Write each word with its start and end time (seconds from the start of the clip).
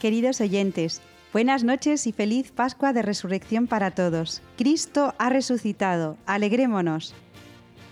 Queridos 0.00 0.40
oyentes, 0.40 1.02
buenas 1.30 1.62
noches 1.62 2.06
y 2.06 2.12
feliz 2.12 2.52
Pascua 2.52 2.94
de 2.94 3.02
Resurrección 3.02 3.66
para 3.66 3.90
todos. 3.90 4.40
Cristo 4.56 5.14
ha 5.18 5.28
resucitado, 5.28 6.16
alegrémonos. 6.24 7.14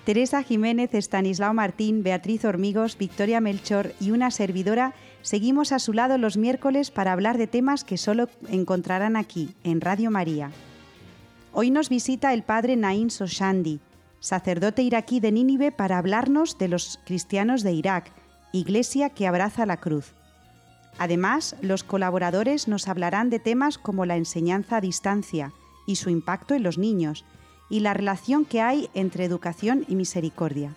Teresa 0.06 0.42
Jiménez, 0.42 0.94
Estanislao 0.94 1.52
Martín, 1.52 2.02
Beatriz 2.02 2.46
Hormigos, 2.46 2.96
Victoria 2.96 3.42
Melchor 3.42 3.92
y 4.00 4.12
una 4.12 4.30
servidora 4.30 4.94
seguimos 5.20 5.70
a 5.70 5.78
su 5.78 5.92
lado 5.92 6.16
los 6.16 6.38
miércoles 6.38 6.90
para 6.90 7.12
hablar 7.12 7.36
de 7.36 7.46
temas 7.46 7.84
que 7.84 7.98
solo 7.98 8.30
encontrarán 8.48 9.14
aquí, 9.14 9.50
en 9.62 9.82
Radio 9.82 10.10
María. 10.10 10.50
Hoy 11.52 11.70
nos 11.70 11.90
visita 11.90 12.32
el 12.32 12.42
padre 12.42 12.76
Naim 12.76 13.10
Soshandi, 13.10 13.80
sacerdote 14.18 14.80
iraquí 14.80 15.20
de 15.20 15.30
Nínive, 15.30 15.72
para 15.72 15.98
hablarnos 15.98 16.56
de 16.56 16.68
los 16.68 17.00
cristianos 17.04 17.62
de 17.62 17.74
Irak, 17.74 18.10
iglesia 18.54 19.10
que 19.10 19.26
abraza 19.26 19.66
la 19.66 19.76
cruz. 19.76 20.14
Además, 20.98 21.56
los 21.62 21.84
colaboradores 21.84 22.68
nos 22.68 22.88
hablarán 22.88 23.30
de 23.30 23.38
temas 23.38 23.78
como 23.78 24.04
la 24.04 24.16
enseñanza 24.16 24.78
a 24.78 24.80
distancia 24.80 25.52
y 25.86 25.94
su 25.96 26.10
impacto 26.10 26.54
en 26.54 26.64
los 26.64 26.76
niños, 26.76 27.24
y 27.70 27.80
la 27.80 27.94
relación 27.94 28.44
que 28.44 28.60
hay 28.60 28.90
entre 28.94 29.24
educación 29.24 29.84
y 29.88 29.94
misericordia. 29.94 30.74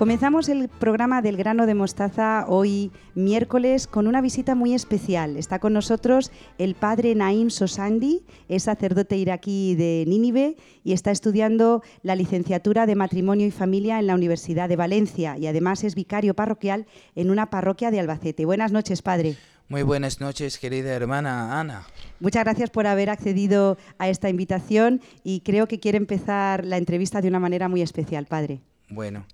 Comenzamos 0.02 0.50
el 0.50 0.68
programa 0.68 1.22
del 1.22 1.38
grano 1.38 1.68
de 1.68 1.76
mostaza 1.76 2.46
hoy 2.48 2.92
miércoles 3.14 3.86
con 3.86 4.08
una 4.08 4.20
visita 4.20 4.56
muy 4.56 4.74
especial. 4.74 5.38
Está 5.38 5.60
con 5.60 5.74
nosotros 5.74 6.32
el 6.58 6.74
padre 6.74 7.14
Naim 7.14 7.52
Sosandi, 7.52 8.26
es 8.50 8.64
sacerdote 8.64 9.18
iraquí 9.18 9.76
de 9.76 10.06
Nínive 10.08 10.56
y 10.84 10.94
está 10.94 11.12
estudiando 11.12 11.84
la 12.02 12.16
licenciatura 12.16 12.88
de 12.88 12.96
matrimonio 12.96 13.46
y 13.46 13.52
familia 13.52 14.00
en 14.00 14.08
la 14.08 14.16
Universidad 14.16 14.70
de 14.70 14.76
Valencia 14.76 15.38
y 15.38 15.46
además 15.46 15.84
es 15.84 15.94
vicario 15.94 16.34
parroquial 16.34 16.88
en 17.14 17.30
una 17.30 17.52
parroquia 17.52 17.92
de 17.92 18.00
Albacete. 18.00 18.44
Buenas 18.44 18.72
noches, 18.72 19.04
padre. 19.04 19.38
Muy 19.70 19.84
buenas 19.84 20.20
noches, 20.20 20.58
querida 20.58 20.96
hermana 20.96 21.60
Ana. 21.60 21.86
Muchas 22.20 22.44
gracias 22.44 22.72
por 22.72 22.88
haber 22.88 23.12
accedido 23.12 23.78
a 24.00 24.10
esta 24.10 24.32
invitación 24.32 25.00
y 25.24 25.42
creo 25.42 25.68
que 25.68 25.80
quiere 25.80 26.00
empezar 26.00 26.66
la 26.66 26.78
entrevista 26.78 27.22
de 27.22 27.28
una 27.28 27.40
manera 27.40 27.70
muy 27.70 27.84
especial, 27.84 28.26
padre. 28.26 28.62
Bueno. 28.90 29.28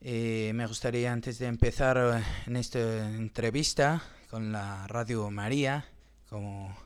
Eh, 0.00 0.52
me 0.54 0.66
gustaría 0.66 1.12
antes 1.12 1.38
de 1.38 1.46
empezar 1.46 1.96
eh, 1.96 2.22
en 2.46 2.56
esta 2.56 2.78
entrevista 3.08 4.02
con 4.30 4.52
la 4.52 4.86
Radio 4.86 5.30
María, 5.30 5.86
como 6.28 6.76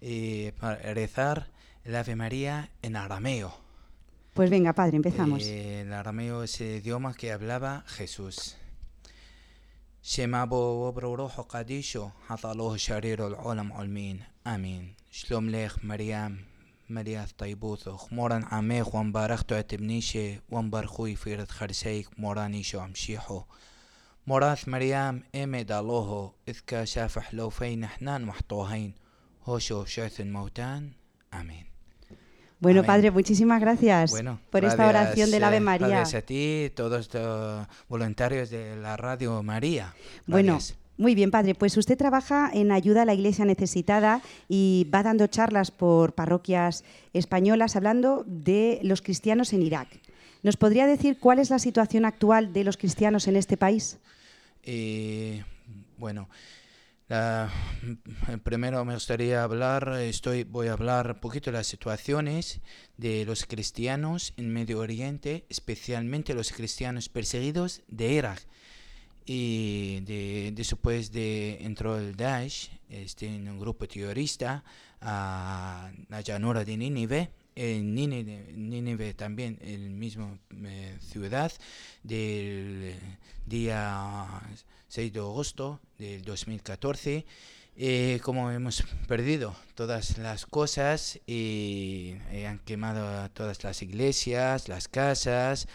eh, 0.00 0.52
para 0.58 0.76
rezar 0.94 1.48
el 1.84 1.96
Ave 1.96 2.16
María 2.16 2.70
en 2.82 2.96
arameo. 2.96 3.54
Pues 4.34 4.48
venga, 4.48 4.72
padre, 4.72 4.96
empezamos. 4.96 5.44
el 5.44 5.92
arameo 5.92 6.42
es 6.42 6.60
el 6.60 6.76
idioma 6.78 7.14
que 7.14 7.32
hablaba 7.32 7.84
Jesús. 7.86 8.56
شما 10.02 10.44
بو 10.44 10.56
وبروح 10.56 11.40
قديشو 11.40 12.08
حطالوه 12.28 12.76
شرير 12.76 13.26
العالم 13.26 13.72
علمين 13.72 14.20
آمين 14.46 14.94
شلوم 15.12 15.50
ليخ 15.50 15.84
مريم 15.84 16.44
ملياث 16.90 17.32
طيبوثخ 17.32 18.12
موران 18.12 18.44
عميخ 18.44 18.94
وانبارختو 18.94 19.54
اتبنيشي 19.54 20.40
وانبارخوي 20.50 21.16
فيرت 21.16 21.50
خرسيك 21.50 22.08
مورانيشو 22.18 22.80
عمشيحو 22.80 23.42
موراث 24.26 24.68
مريم 24.68 25.22
امي 25.34 25.62
دالوهو 25.64 26.32
اذكا 26.48 26.84
شافح 26.84 27.34
لو 27.34 27.50
فين 27.50 27.86
حنان 27.86 28.22
محطوهين 28.24 28.94
هوشو 29.44 29.84
شعث 29.84 30.20
موتان 30.20 30.90
امين 31.34 31.70
Bueno, 32.60 32.80
Amén. 32.80 32.86
Padre, 32.86 33.10
muchísimas 33.10 33.58
gracias 33.58 34.10
bueno, 34.10 34.38
por 34.50 34.60
gracias, 34.60 34.80
esta 34.80 34.88
oración 34.90 35.30
del 35.30 35.44
Ave 35.44 35.56
eh, 35.56 35.60
María. 35.60 35.88
Gracias 35.88 36.22
a 36.22 36.26
ti, 36.26 36.70
todos 36.74 37.08
los 37.14 37.66
voluntarios 37.88 38.50
de 38.50 38.76
la 38.76 38.98
Radio 38.98 39.42
María. 39.42 39.94
Bueno, 40.26 40.52
Gracias. 40.52 40.78
Muy 40.97 41.13
bien, 41.13 41.29
padre. 41.31 41.55
Pues 41.55 41.75
usted 41.77 41.97
trabaja 41.97 42.49
en 42.53 42.71
ayuda 42.71 43.01
a 43.01 43.05
la 43.05 43.13
iglesia 43.13 43.43
necesitada 43.43 44.21
y 44.47 44.87
va 44.93 45.03
dando 45.03 45.27
charlas 45.27 45.69
por 45.71 46.13
parroquias 46.13 46.83
españolas 47.13 47.75
hablando 47.75 48.23
de 48.25 48.79
los 48.83 49.01
cristianos 49.01 49.51
en 49.53 49.61
Irak. 49.61 49.89
¿Nos 50.41 50.55
podría 50.57 50.85
decir 50.87 51.17
cuál 51.19 51.39
es 51.39 51.49
la 51.49 51.59
situación 51.59 52.05
actual 52.05 52.53
de 52.53 52.63
los 52.63 52.77
cristianos 52.77 53.27
en 53.27 53.35
este 53.35 53.57
país? 53.57 53.97
Eh, 54.63 55.43
bueno, 55.97 56.29
la- 57.09 57.51
primero 58.43 58.85
me 58.85 58.93
gustaría 58.93 59.43
hablar, 59.43 59.97
estoy, 59.99 60.43
voy 60.43 60.67
a 60.67 60.73
hablar 60.73 61.11
un 61.11 61.19
poquito 61.19 61.51
de 61.51 61.57
las 61.57 61.67
situaciones 61.67 62.61
de 62.97 63.25
los 63.25 63.45
cristianos 63.45 64.33
en 64.37 64.53
Medio 64.53 64.79
Oriente, 64.79 65.45
especialmente 65.49 66.33
los 66.33 66.51
cristianos 66.53 67.09
perseguidos 67.09 67.81
de 67.89 68.13
Irak. 68.13 68.41
Y 69.25 70.01
de, 70.01 70.51
después 70.53 71.11
de 71.11 71.57
entró 71.61 71.97
el 71.97 72.15
Daesh, 72.15 72.69
este, 72.89 73.27
en 73.27 73.47
un 73.49 73.59
grupo 73.59 73.87
terrorista 73.87 74.63
a 75.01 75.91
la 76.09 76.21
llanura 76.21 76.63
de 76.63 76.77
Nínive, 76.77 77.31
en 77.55 77.95
Nínive, 77.95 78.53
Nínive 78.53 79.13
también, 79.13 79.57
el 79.61 79.89
mismo 79.89 80.37
eh, 80.63 80.97
ciudad, 80.99 81.51
del 82.03 82.95
día 83.45 84.27
6 84.89 85.13
de 85.13 85.19
agosto 85.19 85.79
del 85.97 86.23
2014. 86.23 87.25
Eh, 87.77 88.21
como 88.23 88.51
hemos 88.51 88.83
perdido 89.05 89.53
todas 89.75 90.17
las 90.17 90.45
cosas 90.45 91.19
y 91.27 92.15
eh, 92.31 92.47
han 92.47 92.59
quemado 92.59 93.29
todas 93.31 93.65
las 93.65 93.81
iglesias, 93.81 94.69
las 94.69 94.87
casas, 94.87 95.67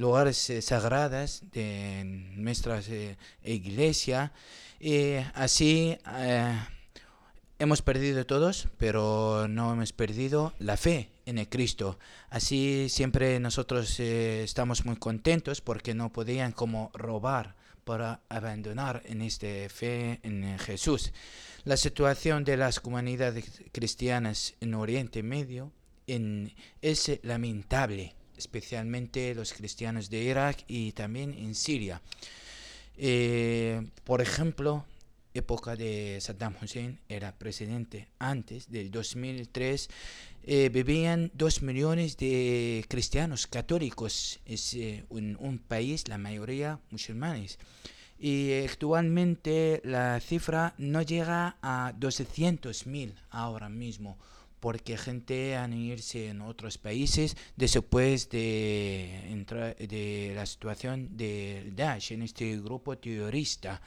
lugares 0.00 0.48
eh, 0.48 0.62
sagrados 0.62 1.42
de 1.52 2.02
nuestra 2.36 2.80
eh, 2.88 3.16
iglesia. 3.44 4.32
Y 4.80 5.16
así 5.34 5.98
eh, 6.16 6.58
hemos 7.58 7.82
perdido 7.82 8.24
todos, 8.24 8.68
pero 8.78 9.46
no 9.46 9.74
hemos 9.74 9.92
perdido 9.92 10.54
la 10.58 10.78
fe 10.78 11.10
en 11.26 11.36
el 11.36 11.48
Cristo. 11.50 11.98
Así 12.30 12.88
siempre 12.88 13.38
nosotros 13.40 14.00
estamos 14.00 14.86
muy 14.86 14.96
contentos 14.96 15.60
porque 15.60 15.92
no 15.94 16.10
podían 16.10 16.52
como 16.52 16.90
robar 16.94 17.54
para 17.84 18.20
abandonar 18.30 19.02
en 19.04 19.20
esta 19.20 19.48
fe 19.68 20.20
en 20.22 20.58
Jesús. 20.58 21.12
La 21.64 21.76
situación 21.76 22.44
de 22.44 22.56
las 22.56 22.80
comunidades 22.80 23.62
cristianas 23.72 24.54
en 24.60 24.72
Oriente 24.74 25.22
Medio 25.22 25.72
en- 26.06 26.54
es 26.80 27.10
lamentable, 27.22 28.14
especialmente 28.40 29.34
los 29.34 29.52
cristianos 29.52 30.08
de 30.08 30.24
Irak 30.24 30.64
y 30.66 30.92
también 30.92 31.34
en 31.34 31.54
Siria. 31.54 32.00
Eh, 32.96 33.86
por 34.04 34.20
ejemplo, 34.20 34.84
época 35.34 35.76
de 35.76 36.18
Saddam 36.20 36.54
Hussein 36.60 36.98
era 37.08 37.36
presidente. 37.38 38.08
Antes 38.18 38.70
del 38.70 38.90
2003 38.90 39.88
eh, 40.44 40.70
vivían 40.72 41.30
dos 41.34 41.60
millones 41.62 42.16
de 42.16 42.84
cristianos 42.88 43.46
católicos. 43.46 44.40
Es 44.46 44.74
eh, 44.74 45.04
un, 45.10 45.36
un 45.38 45.58
país 45.58 46.08
la 46.08 46.18
mayoría 46.18 46.80
musulmanes. 46.90 47.58
Y 48.18 48.52
actualmente 48.64 49.80
la 49.84 50.20
cifra 50.20 50.74
no 50.78 51.02
llega 51.02 51.56
a 51.62 51.92
200.000 51.98 53.14
ahora 53.30 53.68
mismo 53.68 54.18
porque 54.60 54.96
gente 54.96 55.56
han 55.56 55.72
irse 55.72 56.28
en 56.28 56.42
otros 56.42 56.78
países 56.78 57.36
después 57.56 58.28
de 58.28 60.32
la 60.34 60.46
situación 60.46 61.16
del 61.16 61.74
Daesh 61.74 62.12
en 62.12 62.22
este 62.22 62.56
grupo 62.60 62.96
terrorista 62.96 63.80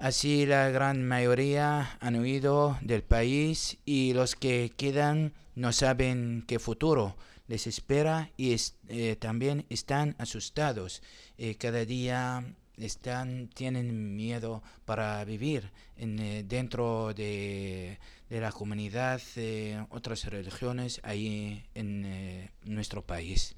Así 0.00 0.46
la 0.46 0.70
gran 0.70 1.06
mayoría 1.06 1.98
han 2.00 2.18
huido 2.18 2.78
del 2.80 3.02
país 3.02 3.76
y 3.84 4.14
los 4.14 4.34
que 4.34 4.72
quedan 4.74 5.34
no 5.54 5.74
saben 5.74 6.42
qué 6.48 6.58
futuro 6.58 7.18
les 7.48 7.66
espera 7.66 8.30
y 8.38 8.56
eh, 8.88 9.16
también 9.16 9.66
están 9.68 10.16
asustados. 10.16 11.02
Eh, 11.36 11.56
cada 11.56 11.84
día 11.84 12.42
están, 12.78 13.48
tienen 13.48 14.16
miedo 14.16 14.62
para 14.86 15.22
vivir 15.26 15.70
eh, 15.98 16.44
dentro 16.48 17.12
de, 17.12 17.98
de, 18.30 18.40
la 18.40 18.52
comunidad 18.52 19.20
de 19.34 19.84
otras 19.90 20.24
religiones 20.24 21.00
ahí 21.04 21.64
en 21.74 22.48
nuestro 22.64 23.02
país. 23.02 23.56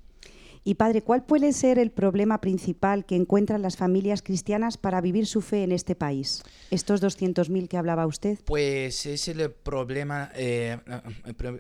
Y 0.64 0.74
padre, 0.74 1.02
¿cuál 1.02 1.24
puede 1.24 1.52
ser 1.52 1.80
el 1.80 1.90
problema 1.90 2.40
principal 2.40 3.04
que 3.04 3.16
encuentran 3.16 3.62
las 3.62 3.76
familias 3.76 4.22
cristianas 4.22 4.76
para 4.76 5.00
vivir 5.00 5.26
su 5.26 5.40
fe 5.40 5.64
en 5.64 5.72
este 5.72 5.96
país? 5.96 6.44
Estos 6.70 7.02
200.000 7.02 7.66
que 7.66 7.76
hablaba 7.76 8.06
usted. 8.06 8.38
Pues 8.44 9.06
es 9.06 9.26
el 9.26 9.50
problema, 9.50 10.30
eh, 10.36 10.78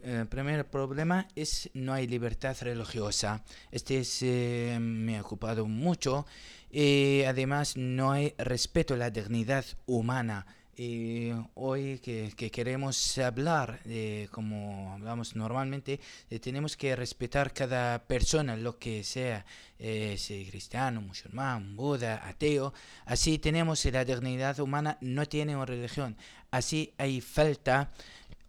el 0.04 0.26
primer 0.28 0.66
problema 0.70 1.26
es 1.34 1.68
no 1.74 1.92
hay 1.92 2.06
libertad 2.06 2.56
religiosa. 2.60 3.42
Este 3.72 3.98
es, 3.98 4.22
eh, 4.22 4.78
me 4.80 5.18
ha 5.18 5.22
ocupado 5.22 5.66
mucho. 5.66 6.24
Y 6.70 7.22
además 7.26 7.76
no 7.76 8.12
hay 8.12 8.34
respeto 8.38 8.94
a 8.94 8.98
la 8.98 9.10
dignidad 9.10 9.64
humana. 9.86 10.46
Y 10.74 11.30
hoy 11.54 11.98
que, 11.98 12.50
queremos 12.50 13.18
hablar, 13.18 13.80
como 14.30 14.94
hablamos 14.94 15.36
normalmente, 15.36 16.00
tenemos 16.40 16.76
que 16.76 16.96
respetar 16.96 17.52
cada 17.52 17.98
persona, 18.06 18.56
lo 18.56 18.78
que 18.78 19.04
sea, 19.04 19.44
eh, 19.78 20.16
cristiano, 20.48 21.02
musulmán, 21.02 21.76
buda, 21.76 22.26
ateo. 22.26 22.72
Así 23.04 23.38
tenemos 23.38 23.84
la 23.84 24.04
dignidad 24.04 24.58
humana, 24.60 24.96
no 25.02 25.26
tiene 25.26 25.56
una 25.56 25.66
religión. 25.66 26.16
Así 26.50 26.94
hay 26.96 27.20
falta 27.20 27.90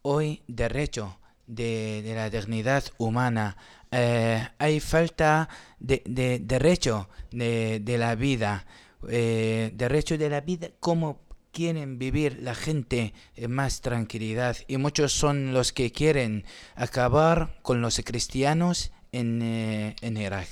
hoy 0.03 0.41
derecho 0.47 1.17
de, 1.47 2.01
de 2.03 2.15
la 2.15 2.29
dignidad 2.29 2.83
humana. 2.97 3.57
Eh, 3.91 4.47
hay 4.57 4.79
falta 4.79 5.49
de, 5.79 6.01
de 6.05 6.39
derecho 6.39 7.09
de, 7.31 7.79
de, 7.81 7.97
la 7.97 8.15
vida. 8.15 8.65
Eh, 9.09 9.71
derecho 9.73 10.17
de 10.17 10.29
la 10.29 10.41
vida 10.41 10.69
como 10.79 11.19
quieren 11.53 12.00
vivir 12.00 12.39
la 12.41 12.55
gente 12.55 13.13
en 13.35 13.51
más 13.51 13.79
tranquilidad 13.79 14.57
y 14.67 14.77
muchos 14.77 15.13
son 15.13 15.53
los 15.53 15.71
que 15.71 15.91
quieren 15.91 16.44
acabar 16.75 17.59
con 17.61 17.79
los 17.79 18.01
cristianos 18.03 18.91
en, 19.13 19.41
eh, 19.41 19.95
en 20.01 20.17
Irak. 20.17 20.47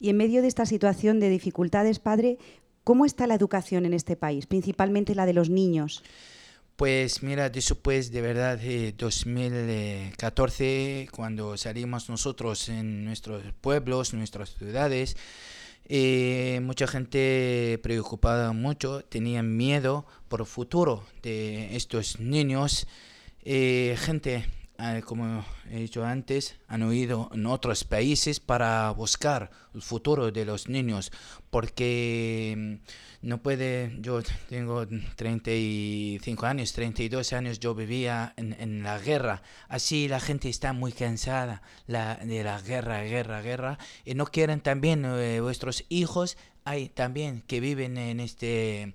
Y 0.00 0.08
en 0.08 0.16
medio 0.16 0.42
de 0.42 0.48
esta 0.48 0.66
situación 0.66 1.20
de 1.20 1.28
dificultades, 1.28 2.00
padre, 2.00 2.38
¿cómo 2.82 3.06
está 3.06 3.26
la 3.26 3.34
educación 3.34 3.86
en 3.86 3.94
este 3.94 4.16
país, 4.16 4.46
principalmente 4.46 5.14
la 5.14 5.26
de 5.26 5.34
los 5.34 5.50
niños? 5.50 6.02
Pues 6.76 7.22
mira, 7.22 7.50
después 7.50 8.10
de 8.10 8.20
verdad 8.20 8.58
de 8.58 8.92
2014, 8.98 11.08
cuando 11.12 11.56
salimos 11.56 12.08
nosotros 12.08 12.68
en 12.68 13.04
nuestros 13.04 13.44
pueblos, 13.60 14.12
nuestras 14.12 14.56
ciudades, 14.56 15.16
eh, 15.86 16.60
mucha 16.62 16.86
gente 16.86 17.78
preocupada 17.82 18.52
mucho, 18.52 19.04
tenían 19.04 19.56
miedo 19.56 20.06
por 20.28 20.40
el 20.40 20.46
futuro 20.46 21.04
de 21.22 21.76
estos 21.76 22.20
niños. 22.20 22.86
Eh, 23.44 23.96
gente, 23.98 24.46
ah, 24.78 25.00
como 25.04 25.44
he 25.70 25.80
dicho 25.80 26.04
antes, 26.04 26.56
han 26.68 26.82
huido 26.84 27.30
en 27.34 27.44
otros 27.46 27.84
países 27.84 28.40
para 28.40 28.90
buscar 28.92 29.50
el 29.74 29.82
futuro 29.82 30.30
de 30.32 30.44
los 30.46 30.68
niños, 30.68 31.12
porque 31.50 32.54
mm, 32.56 32.74
no 33.24 33.42
puede, 33.42 33.96
yo 34.00 34.20
tengo 34.48 34.86
35 34.86 36.46
años, 36.46 36.72
32 36.74 37.32
años, 37.32 37.58
yo 37.58 37.74
vivía 37.74 38.34
en, 38.36 38.54
en 38.60 38.82
la 38.82 38.98
guerra, 38.98 39.42
así 39.68 40.08
la 40.08 40.20
gente 40.20 40.50
está 40.50 40.74
muy 40.74 40.92
cansada 40.92 41.62
la, 41.86 42.16
de 42.16 42.44
la 42.44 42.60
guerra, 42.60 43.02
guerra, 43.02 43.40
guerra, 43.40 43.78
y 44.04 44.14
no 44.14 44.26
quieren 44.26 44.60
también 44.60 45.04
eh, 45.06 45.40
vuestros 45.40 45.84
hijos 45.88 46.36
hay 46.64 46.88
también 46.88 47.42
que 47.46 47.60
viven 47.60 47.98
en 47.98 48.20
este 48.20 48.94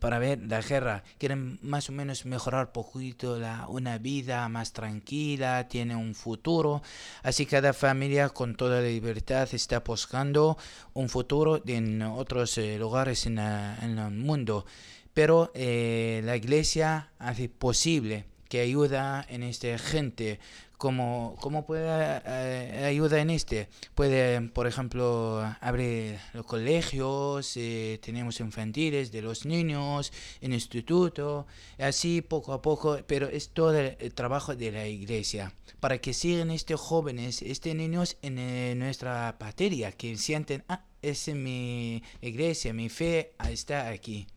para 0.00 0.18
ver 0.18 0.40
la 0.42 0.60
guerra. 0.60 1.04
Quieren 1.18 1.58
más 1.62 1.88
o 1.88 1.92
menos 1.92 2.26
mejorar 2.26 2.72
poquito 2.72 3.38
la 3.38 3.66
una 3.68 3.98
vida 3.98 4.48
más 4.48 4.72
tranquila 4.72 5.68
tiene 5.68 5.94
un 5.94 6.14
futuro. 6.14 6.82
Así 7.22 7.46
cada 7.46 7.72
familia 7.72 8.28
con 8.30 8.56
toda 8.56 8.80
la 8.80 8.88
libertad 8.88 9.48
está 9.52 9.80
buscando 9.80 10.58
un 10.92 11.08
futuro 11.08 11.62
en 11.66 12.02
otros 12.02 12.58
eh, 12.58 12.78
lugares 12.78 13.26
en, 13.26 13.38
en, 13.38 13.98
el 13.98 14.10
mundo. 14.10 14.66
Pero 15.14 15.52
eh, 15.54 16.20
la 16.24 16.36
iglesia 16.36 17.10
hace 17.18 17.48
posible 17.48 18.24
que 18.48 18.60
ayuda 18.60 19.24
en 19.28 19.42
esta 19.42 19.78
gente 19.78 20.40
¿Cómo, 20.78 21.34
cómo 21.40 21.66
puede 21.66 21.88
eh, 22.24 22.84
ayudar 22.86 23.18
en 23.18 23.30
este? 23.30 23.68
Puede, 23.96 24.40
por 24.40 24.68
ejemplo, 24.68 25.42
abrir 25.60 26.20
los 26.32 26.46
colegios, 26.46 27.56
eh, 27.56 27.98
tenemos 28.00 28.38
infantiles 28.38 29.10
de 29.10 29.20
los 29.22 29.44
niños, 29.44 30.12
en 30.40 30.52
instituto, 30.52 31.48
así 31.78 32.22
poco 32.22 32.52
a 32.52 32.62
poco, 32.62 32.96
pero 33.08 33.26
es 33.26 33.48
todo 33.48 33.76
el, 33.76 34.14
trabajo 34.14 34.54
de 34.54 34.70
la 34.70 34.86
iglesia, 34.86 35.52
para 35.80 35.98
que 35.98 36.14
sigan 36.14 36.52
estos 36.52 36.80
jóvenes, 36.80 37.42
estos 37.42 37.74
niños 37.74 38.16
en 38.22 38.38
eh, 38.38 38.74
nuestra 38.76 39.36
patria, 39.36 39.90
que 39.90 40.16
sienten, 40.16 40.62
ah, 40.68 40.84
es 41.02 41.26
mi 41.26 42.04
iglesia, 42.20 42.72
mi 42.72 42.88
fe 42.88 43.32
está 43.50 43.88
aquí. 43.88 44.28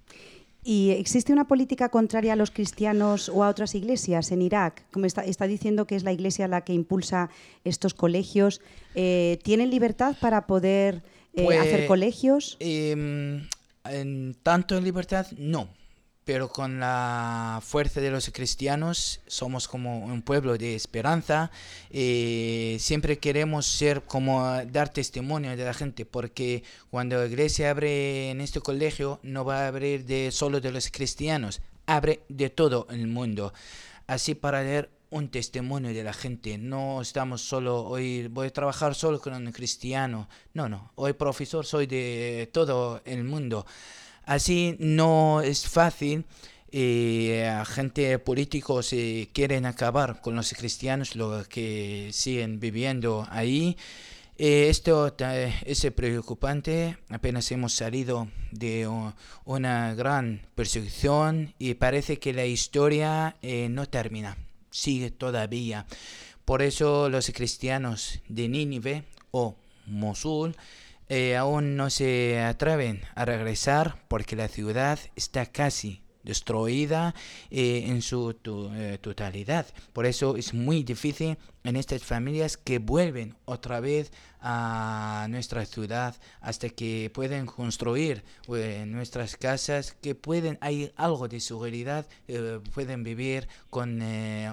¿Y 0.63 0.91
existe 0.91 1.33
una 1.33 1.47
política 1.47 1.89
contraria 1.89 2.33
a 2.33 2.35
los 2.35 2.51
cristianos 2.51 3.29
o 3.29 3.43
a 3.43 3.49
otras 3.49 3.73
iglesias 3.73 4.31
en 4.31 4.41
Irak? 4.43 4.83
Como 4.91 5.05
está, 5.05 5.23
está 5.23 5.47
diciendo 5.47 5.87
que 5.87 5.95
es 5.95 6.03
la 6.03 6.13
iglesia 6.13 6.47
la 6.47 6.61
que 6.61 6.73
impulsa 6.73 7.29
estos 7.63 7.93
colegios. 7.93 8.61
Eh, 8.93 9.39
¿Tienen 9.43 9.71
libertad 9.71 10.15
para 10.21 10.45
poder 10.45 11.01
eh, 11.33 11.57
hacer 11.57 11.77
pues, 11.77 11.87
colegios? 11.87 12.57
Em, 12.59 13.47
en 13.85 14.35
tanto 14.43 14.77
en 14.77 14.83
libertad, 14.83 15.25
no 15.37 15.67
pero 16.25 16.50
con 16.50 16.79
la 16.79 17.59
fuerza 17.63 18.00
de 18.00 18.12
los 18.12 18.29
cristianos 18.29 19.21
somos 19.27 19.68
como 19.68 20.06
un 20.06 20.21
pueblo 20.21 20.57
de 20.57 20.75
esperanza. 20.75 21.51
Y 21.89 22.77
siempre 22.79 23.18
queremos 23.19 23.65
ser 23.65 24.03
como 24.03 24.44
dar 24.65 24.89
testimonio 24.89 25.57
de 25.57 25.65
la 25.65 25.73
gente 25.73 26.06
porque 26.06 26.63
cuando 26.89 27.18
la 27.18 27.25
iglesia 27.25 27.71
abre 27.71 28.29
en 28.29 28.41
este 28.41 28.62
colegio 28.62 29.19
no 29.23 29.45
va 29.45 29.65
a 29.65 29.68
abrir 29.68 30.06
de 30.06 30.31
solo 30.31 30.62
de 30.62 30.71
los 30.71 30.89
cristianos 30.91 31.62
abre 31.85 32.21
de 32.29 32.50
todo 32.50 32.88
el 32.89 33.07
mundo. 33.07 33.53
Así 34.07 34.35
para 34.35 34.63
dar 34.63 34.90
un 35.09 35.30
testimonio 35.30 35.94
de 35.94 36.04
la 36.04 36.13
gente. 36.13 36.57
No 36.57 37.01
estamos 37.01 37.42
solo 37.42 37.83
hoy 37.83 38.28
voy 38.28 38.47
a 38.47 38.54
trabajar 38.54 38.95
solo 38.95 39.19
con 39.19 39.33
un 39.33 39.51
cristiano. 39.51 40.30
No 40.54 40.69
no 40.69 40.92
hoy 40.95 41.13
profesor 41.13 41.66
soy 41.66 41.85
de 41.85 42.49
todo 42.54 43.01
el 43.06 43.23
mundo 43.23 43.66
Así 44.25 44.75
no 44.80 45.42
es 45.42 45.68
fácil. 45.68 46.25
Eh, 46.71 47.54
gente 47.66 48.18
políticos 48.19 48.94
eh, 48.94 49.28
quieren 49.33 49.66
acabar 49.66 50.21
con 50.21 50.35
los 50.35 50.54
cristianos, 50.54 51.16
lo 51.16 51.44
que 51.49 52.09
siguen 52.13 52.59
viviendo 52.59 53.28
ahí. 53.30 53.78
Eh, 54.44 54.69
esto 54.69 55.13
es 55.66 55.87
preocupante. 55.95 56.97
Apenas 57.09 57.51
hemos 57.51 57.73
salido 57.73 58.28
de 58.51 58.90
una 59.45 59.94
gran 59.94 60.42
persecución 60.56 61.54
y 61.59 61.75
parece 61.75 62.18
que 62.18 62.33
la 62.33 62.47
historia 62.47 63.35
eh, 63.44 63.68
no 63.69 63.87
termina, 63.87 64.37
sigue 64.71 65.11
todavía. 65.11 65.85
Por 66.44 66.63
eso 66.63 67.07
los 67.07 67.30
cristianos 67.30 68.19
de 68.30 68.49
Nínive 68.49 69.04
o 69.30 69.56
Mosul 69.85 70.56
eh, 71.13 71.35
aún 71.35 71.75
no 71.75 71.89
se 71.89 72.39
atreven 72.39 73.01
a 73.15 73.25
regresar 73.25 74.01
porque 74.07 74.37
la 74.37 74.47
ciudad 74.47 74.97
está 75.18 75.45
casi 75.45 76.01
destruida 76.23 77.13
eh, 77.49 77.83
en 77.87 78.01
su 78.01 78.33
eh, 78.75 78.97
totalidad. 79.01 79.65
Por 79.91 80.06
eso 80.06 80.37
es 80.37 80.53
muy 80.53 80.83
difícil 80.83 81.37
en 81.65 81.75
estas 81.75 82.03
familias 82.03 82.56
que 82.56 82.80
vuelven 82.80 83.35
otra 83.44 83.81
vez 83.81 84.13
a 84.39 85.27
nuestra 85.30 85.65
ciudad 85.65 86.15
hasta 86.39 86.69
que 86.69 87.11
pueden 87.13 87.45
construir 87.45 88.23
nuestras 88.47 89.35
casas, 89.35 89.91
que 90.01 90.15
pueden, 90.15 90.59
hay 90.61 90.94
algo 90.95 91.27
de 91.27 91.41
seguridad, 91.41 92.07
pueden 92.73 93.03
vivir 93.03 93.49
con 93.69 94.01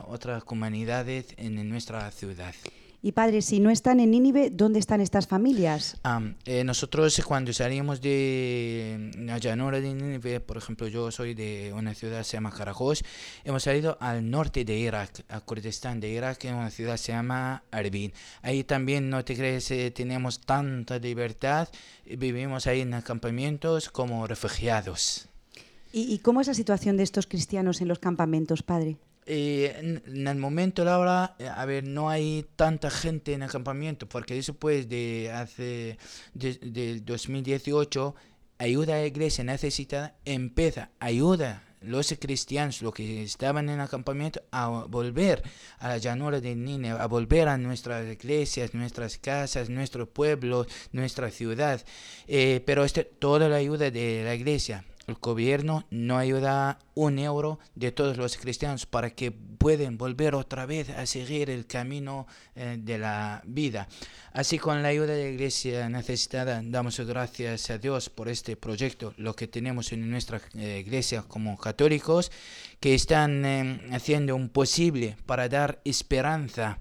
otras 0.09 0.43
comunidades 0.43 1.27
en 1.37 1.69
nuestra 1.69 2.11
ciudad. 2.11 2.53
Y 3.01 3.13
padre, 3.13 3.43
si 3.43 3.61
no 3.61 3.71
están 3.71 4.01
en 4.01 4.11
Nínive, 4.11 4.51
¿dónde 4.51 4.81
están 4.81 5.01
estas 5.01 5.29
familias? 5.29 5.97
Eh, 6.45 6.65
nosotros 6.65 7.21
cuando 7.25 7.53
salimos 7.53 8.01
de 8.01 9.13
la 9.17 9.39
llanura 9.39 9.81
de 9.81 9.95
Nínive, 9.95 10.41
por 10.41 10.57
ejemplo, 10.57 10.89
yo 10.89 11.13
soy 11.13 11.35
de 11.35 11.73
una 11.73 11.95
ciudad 11.95 12.19
que 12.19 12.25
se 12.25 12.37
llama 12.37 12.51
Karakosh, 12.51 13.03
hemos 13.45 13.63
salido 13.63 13.97
al 14.01 14.29
norte 14.29 14.65
de 14.65 14.77
Irak, 14.77 15.25
a 15.29 15.41
Kurdistán 15.41 16.01
de 16.01 16.09
Irak, 16.09 16.45
en 16.45 16.57
una 16.57 16.71
ciudad 16.71 16.93
que 16.93 16.99
se 16.99 17.13
llama 17.13 17.63
Arbil. 17.71 18.13
Ahí 18.43 18.65
también, 18.65 19.11
no 19.11 19.25
te 19.25 19.37
crees, 19.37 19.71
eh, 19.71 19.93
tenemos 19.93 20.41
tanta 20.41 20.99
libertad, 20.99 21.69
vivimos 22.05 22.67
ahí 22.67 22.81
en 22.81 22.95
acampamientos 22.95 23.91
como 23.91 24.27
refugiados. 24.27 25.29
¿Y, 25.93 26.19
cómo 26.19 26.41
es 26.41 26.49
la 26.49 26.55
situación 26.55 26.97
de 26.97 27.03
estos 27.03 27.27
cristianos 27.27 27.81
en 27.81 27.89
los 27.89 27.99
campamentos, 27.99 28.63
padre? 28.63 28.99
Eh, 29.31 30.01
en, 30.07 30.27
el 30.27 30.37
momento, 30.37 30.85
Laura, 30.85 31.37
eh, 31.39 31.49
a 31.49 31.67
ver, 31.67 31.85
no 31.85 32.09
hay 32.09 32.47
tanta 32.57 32.89
gente 32.89 33.35
en 33.35 33.43
el 33.43 33.51
campamento, 33.51 34.09
porque 34.09 34.35
después 34.35 34.89
de 34.89 35.31
hace, 35.31 35.99
del 36.33 37.05
2018, 37.05 38.15
ayuda 38.57 38.95
a 38.95 39.01
la 39.01 39.07
iglesia 39.07 39.45
necesitada, 39.45 40.17
empieza 40.25 40.91
ayuda 40.99 41.63
los 41.83 42.13
cristianos, 42.19 42.81
los 42.81 42.95
que 42.95 43.23
estaban 43.23 43.69
en 43.69 43.81
el 43.81 43.89
campamento, 43.89 44.41
a 44.51 44.69
volver 44.89 45.43
a 45.79 45.89
la 45.89 45.99
llanura 45.99 46.41
de 46.41 46.57
Nínive, 46.57 46.99
a 46.99 47.07
volver 47.07 47.49
a 47.49 47.59
nuestras 47.59 48.11
iglesias, 48.11 48.73
nuestras 48.73 49.19
casas, 49.19 49.69
nuestro 49.69 50.09
pueblo, 50.09 50.67
nuestra 50.93 51.31
ciudad. 51.31 51.85
Eh, 52.27 52.63
pero 52.65 52.85
este, 52.85 53.05
toda 53.05 53.49
la 53.51 53.57
ayuda 53.57 53.91
de 53.91 54.23
la 54.25 54.35
iglesia. 54.35 54.85
El 55.09 55.15
gobierno 55.15 55.87
no 55.91 56.19
ayuda 56.19 56.79
un 56.95 57.19
euro 57.19 57.59
de 57.75 57.93
todos 57.93 58.19
los 58.19 58.37
cristianos 58.37 58.85
para 58.85 59.09
que 59.09 59.31
puedan 59.31 59.97
volver 59.97 60.35
otra 60.35 60.67
vez 60.67 60.91
a 60.91 61.07
seguir 61.07 61.49
el 61.49 61.67
camino 61.67 62.27
eh, 62.55 62.77
de 62.79 62.99
la 62.99 63.41
vida. 63.47 63.89
Así 64.35 64.59
con 64.59 64.83
la 64.83 64.89
ayuda 64.89 65.15
de 65.15 65.25
la 65.25 65.31
iglesia 65.31 65.89
necesitada, 65.89 66.61
damos 66.63 67.01
gracias 67.01 67.71
a 67.71 67.79
Dios 67.79 68.11
por 68.11 68.29
este 68.29 68.55
proyecto, 68.57 69.15
lo 69.17 69.35
que 69.35 69.49
tenemos 69.49 69.93
en 69.93 70.11
nuestra 70.11 70.43
eh, 70.55 70.85
iglesia 70.85 71.23
como 71.23 71.57
católicos, 71.57 72.31
que 72.79 72.95
están 72.95 73.47
eh, 73.47 73.81
haciendo 73.93 74.37
un 74.37 74.51
posible 74.51 75.17
para 75.25 75.49
dar 75.49 75.81
esperanza 75.87 76.81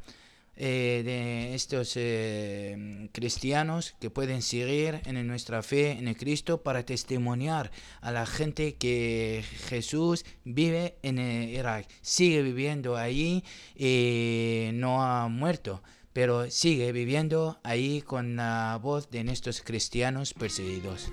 eh, 0.58 1.04
de 1.06 1.56
estos 1.56 1.94
eh, 1.96 3.10
cristianos 3.14 3.96
que 4.00 4.10
pueden 4.10 4.42
seguir 4.42 5.02
en 5.06 5.26
nuestra 5.28 5.62
fe 5.64 5.92
en 5.92 6.14
Cristo 6.16 6.64
para 6.64 6.86
testimoniar 6.86 7.72
a 8.02 8.12
la 8.12 8.26
gente 8.26 8.76
que 8.76 9.44
Jesús 9.70 10.26
vive 10.44 10.98
en 11.04 11.20
Irak, 11.20 11.88
sigue 12.02 12.42
viviendo 12.42 12.98
allí 12.98 13.44
y 13.76 14.70
no 14.74 15.04
ha 15.04 15.28
muerto 15.28 15.82
pero 16.18 16.50
sigue 16.50 16.92
viviendo 16.92 17.60
ahí 17.62 18.02
con 18.02 18.38
la 18.38 18.80
voz 18.82 19.12
de 19.12 19.22
estos 19.32 19.62
cristianos 19.62 20.34
perseguidos. 20.34 21.12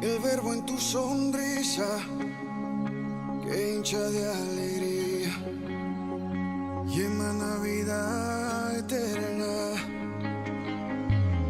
El 0.00 0.18
verbo 0.20 0.54
en 0.54 0.64
tu 0.64 0.78
sonrisa 0.78 1.86
que 3.44 3.74
hincha 3.74 3.98
de 3.98 4.32
alegría 4.32 5.32
y 6.88 7.02
emana 7.02 7.56
vida 7.62 8.72
eterna. 8.78 9.54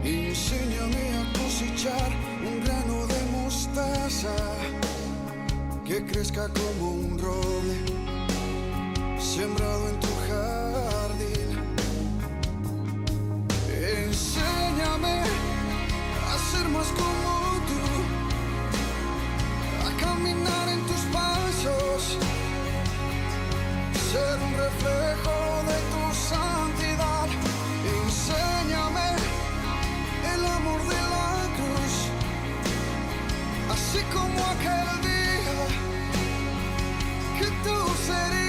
Enséñame 0.03 1.05
a 1.21 1.33
cosechar 1.39 2.11
un 2.45 2.65
grano 2.65 3.07
de 3.07 3.21
mostaza 3.37 4.35
que 5.85 6.05
crezca 6.05 6.49
como 6.49 6.91
un 6.91 7.19
roble 7.19 7.77
sembrado 9.21 9.89
en 9.91 10.01
tu 10.01 10.20
como 16.97 17.31
caminar 20.01 20.69
en 20.69 20.81
tus 20.87 21.03
pasos, 21.13 22.17
ser 24.11 24.37
un 24.47 24.53
reflejo 24.67 25.37
de 25.71 25.79
tu 25.93 26.03
santidad. 26.15 27.29
Enséñame 28.05 29.09
el 30.35 30.45
amor 30.47 30.81
de 30.93 31.01
la 31.15 31.31
cruz, 31.57 31.95
así 33.75 34.01
como 34.13 34.39
aquel 34.55 34.91
día 35.03 35.61
que 37.39 37.47
tú 37.65 37.77
serías. 38.07 38.40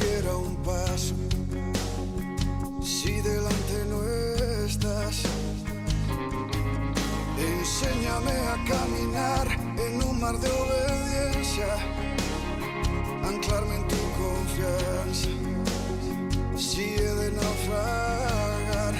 Siquiera 0.00 0.34
un 0.34 0.56
paso 0.56 1.14
si 2.82 3.20
delante 3.20 3.84
no 3.88 4.02
estás. 4.66 5.22
Enséñame 7.38 8.32
a 8.52 8.56
caminar 8.72 9.46
en 9.78 10.02
un 10.02 10.20
mar 10.20 10.38
de 10.38 10.48
obediencia, 10.48 11.66
anclarme 13.24 13.76
en 13.76 13.88
tu 13.88 14.02
confianza, 14.22 15.28
si 16.56 16.82
he 16.94 17.14
de 17.20 17.32
naufragar. 17.32 18.94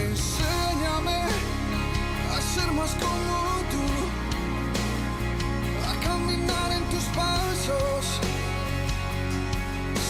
Enséñame 0.00 1.18
a 2.34 2.40
ser 2.54 2.72
más 2.72 2.94
como 2.94 3.34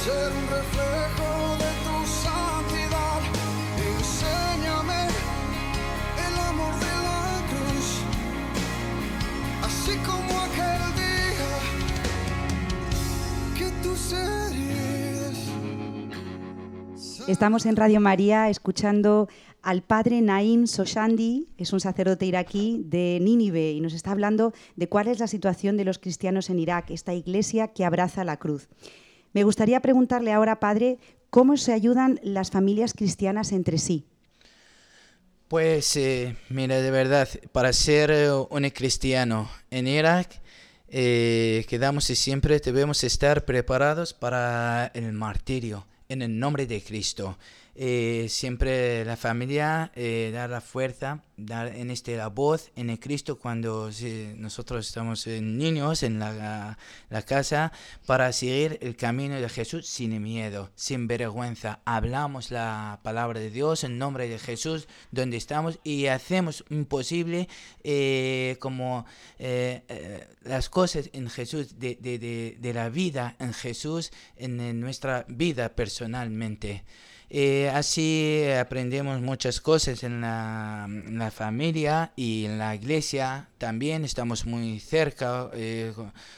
ser 0.05 0.31
un 0.37 0.47
reflejo 0.59 1.31
de 1.63 1.71
tu 1.85 1.97
santidad. 2.25 3.21
Enséñame 3.93 5.03
el 6.27 6.35
amor 6.51 6.75
de 6.87 6.95
la 7.09 7.23
cruz, 7.51 7.89
así 9.63 9.95
como 10.09 10.33
aquel 10.47 10.85
día 11.01 11.53
que 13.59 13.69
tú 13.83 13.97
serías. 13.97 15.39
Estamos 17.27 17.65
en 17.65 17.77
Radio 17.77 18.01
María 18.01 18.51
escuchando 18.51 19.29
al 19.63 19.81
padre 19.81 20.21
Naim 20.21 20.67
Soshandi, 20.67 21.49
es 21.57 21.73
un 21.73 21.81
sacerdote 21.81 22.27
iraquí 22.27 22.83
de 22.85 23.21
Nínive 23.23 23.73
y 23.73 23.81
nos 23.81 23.95
está 23.95 24.11
hablando 24.11 24.53
de 24.77 24.87
cuál 24.87 25.09
es 25.09 25.19
la 25.19 25.29
situación 25.29 25.79
de 25.79 25.87
los 25.87 25.99
cristianos 25.99 26.51
en 26.51 26.59
Irak, 26.59 26.91
esta 26.91 27.15
iglesia 27.15 27.69
que 27.69 27.87
abraza 27.87 28.23
la 28.25 28.37
cruz. 28.37 28.69
Me 29.35 29.43
gustaría 29.43 29.81
preguntarle 29.81 30.33
ahora, 30.33 30.61
padre, 30.61 30.99
cómo 31.29 31.57
se 31.57 31.73
ayudan 31.73 32.21
las 32.23 32.51
familias 32.51 32.95
cristianas 32.95 33.51
entre 33.51 33.79
sí. 33.79 34.07
Pues, 35.49 35.97
eh, 35.97 36.37
mira, 36.49 36.81
de 36.81 36.91
verdad, 36.91 37.29
para 37.53 37.73
ser 37.73 38.11
eh, 38.13 38.33
un 38.33 38.71
cristiano 38.71 39.51
en 39.71 39.89
Irak, 39.89 40.41
eh, 40.89 41.67
quedamos 41.69 42.09
y 42.11 42.17
siempre 42.17 42.61
debemos 42.61 43.03
estar 43.03 43.45
preparados 43.45 44.15
para 44.15 44.93
el 44.95 45.13
martirio 45.13 45.85
en 46.09 46.23
el 46.23 46.39
nombre 46.39 46.67
de 46.67 46.81
Cristo. 46.81 47.37
Eh, 47.77 48.27
siempre 48.29 49.05
la 49.05 49.17
familia 49.17 49.91
eh, 49.97 50.31
dar 50.33 50.49
la 50.49 50.61
fuerza, 50.61 51.25
dar 51.37 51.75
en 51.75 51.91
este 51.91 52.17
la 52.17 52.29
voz 52.29 52.71
en 52.77 52.89
el 52.89 53.01
Cristo 53.01 53.37
cuando 53.37 53.91
nosotros 54.37 54.87
estamos 54.87 55.27
niños 55.27 56.05
en 56.05 56.21
la, 56.21 56.79
la, 57.11 57.23
casa 57.23 57.73
para 58.07 58.33
seguir 58.33 58.79
el 58.81 58.95
camino 58.95 59.41
de 59.41 59.49
Jesús 59.49 59.89
sin 59.89 60.23
miedo, 60.23 60.71
sin 60.77 61.09
vergüenza. 61.09 61.81
Hablamos 61.85 62.53
la 62.53 63.01
palabra 63.03 63.41
de 63.41 63.51
Dios 63.51 63.83
en 63.83 63.99
nombre 63.99 64.29
de 64.29 64.39
Jesús 64.39 64.87
donde 65.11 65.37
estamos 65.37 65.81
y 65.83 66.07
hacemos 66.07 66.65
imposible 66.71 67.49
eh, 67.83 68.57
como 68.61 69.05
las 70.45 70.69
cosas 70.69 71.11
en 71.13 71.29
Jesús, 71.29 71.81
de, 71.81 71.97
de, 71.97 72.57
de, 72.61 72.75
la 72.75 72.89
vida 72.89 73.35
en 73.41 73.53
Jesús, 73.53 74.13
en 74.37 74.79
nuestra 74.79 75.25
vida 75.29 75.75
personalmente. 75.75 76.85
Eh, 77.37 77.69
así 77.69 78.45
aprendemos 78.61 79.21
muchas 79.21 79.61
cosas 79.61 80.05
en 80.05 80.21
la, 80.21 81.33
familia 81.35 82.13
y 82.15 82.45
en 82.45 82.59
la 82.59 82.77
iglesia 82.77 83.49
también. 83.59 84.05
Estamos 84.05 84.47
muy 84.47 84.79
cerca, 84.79 85.51
eh, 85.53 85.93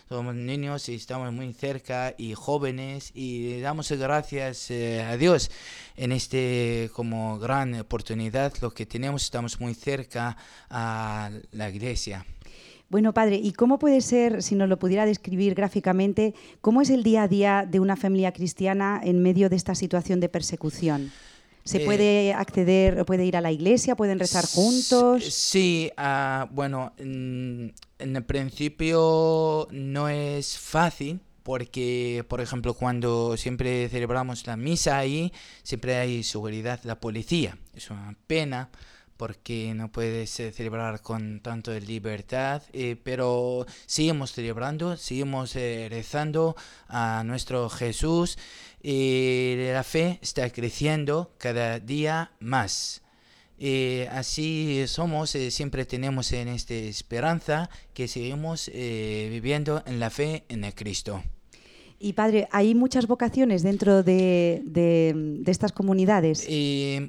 somos 0.08 0.34
niños 0.34 0.88
y 0.88 0.94
estamos 0.94 1.34
muy 1.34 1.52
cerca 1.52 2.14
y 2.16 2.32
jóvenes 2.32 3.10
y 3.14 3.60
damos 3.60 3.92
gracias 3.92 4.70
eh, 4.70 5.02
a 5.02 5.18
Dios 5.18 5.50
en 5.96 6.12
este 6.12 6.90
como 6.94 7.38
gran 7.38 7.78
oportunidad. 7.78 8.54
Lo 8.62 8.70
que 8.70 8.86
tenemos, 8.86 9.22
estamos 9.24 9.60
muy 9.60 9.74
cerca 9.74 10.38
a 10.70 11.30
la 11.52 11.68
iglesia. 11.68 12.24
Bueno, 12.88 13.12
padre, 13.12 13.36
¿y 13.36 13.52
cómo 13.52 13.78
puede 13.78 14.00
ser, 14.00 14.42
si 14.42 14.54
nos 14.54 14.68
lo 14.68 14.78
pudiera 14.78 15.06
describir 15.06 15.54
gráficamente, 15.54 16.34
cómo 16.60 16.82
es 16.82 16.90
el 16.90 17.02
día 17.02 17.24
a 17.24 17.28
día 17.28 17.66
de 17.68 17.80
una 17.80 17.96
familia 17.96 18.32
cristiana 18.32 19.00
en 19.02 19.22
medio 19.22 19.48
de 19.48 19.56
esta 19.56 19.74
situación 19.74 20.20
de 20.20 20.28
persecución? 20.28 21.10
¿Se 21.64 21.78
Eh, 21.78 21.84
puede 21.84 22.32
acceder, 22.32 23.04
puede 23.04 23.26
ir 23.26 23.36
a 23.36 23.40
la 23.40 23.50
iglesia, 23.50 23.96
pueden 23.96 24.20
rezar 24.20 24.46
juntos? 24.46 25.24
Sí, 25.24 25.90
ah, 25.96 26.48
bueno, 26.52 26.92
en, 26.96 27.74
en 27.98 28.14
el 28.14 28.22
principio 28.24 29.66
no 29.72 30.08
es 30.08 30.56
fácil 30.56 31.18
porque, 31.42 32.24
por 32.28 32.40
ejemplo, 32.40 32.74
cuando 32.74 33.36
siempre 33.36 33.88
celebramos 33.88 34.46
la 34.46 34.56
misa 34.56 34.96
ahí, 34.98 35.32
siempre 35.64 35.96
hay 35.96 36.22
seguridad, 36.22 36.78
la 36.84 37.00
policía. 37.00 37.58
Es 37.74 37.90
una 37.90 38.16
pena 38.28 38.68
porque 39.16 39.72
no 39.74 39.90
puedes 39.90 40.38
eh, 40.40 40.52
celebrar 40.52 41.00
con 41.02 41.40
tanto 41.40 41.72
libertad, 41.78 42.62
eh, 42.72 42.96
pero 43.02 43.66
seguimos 43.86 44.32
celebrando, 44.32 44.96
seguimos 44.96 45.56
eh, 45.56 45.88
rezando 45.90 46.56
a 46.88 47.22
nuestro 47.24 47.68
Jesús 47.68 48.38
y 48.82 49.56
la 49.72 49.84
fe 49.84 50.18
está 50.22 50.48
creciendo 50.50 51.34
cada 51.38 51.80
día 51.80 52.32
más. 52.40 53.02
Así 54.10 54.84
somos, 54.86 55.30
siempre 55.30 55.86
tenemos 55.86 56.30
en 56.32 56.48
esta 56.48 56.74
esperanza 56.74 57.70
que 57.94 58.06
seguimos 58.06 58.70
viviendo 58.70 59.82
en 59.86 59.98
la 59.98 60.10
fe 60.10 60.44
en 60.50 60.64
el 60.64 60.74
Cristo. 60.74 61.22
Y 61.98 62.12
padre, 62.12 62.46
¿hay 62.52 62.74
muchas 62.74 63.06
vocaciones 63.06 63.62
dentro 63.62 64.02
de, 64.02 64.60
de- 64.64 65.12
de 65.14 65.50
estas 65.50 65.72
comunidades? 65.72 66.44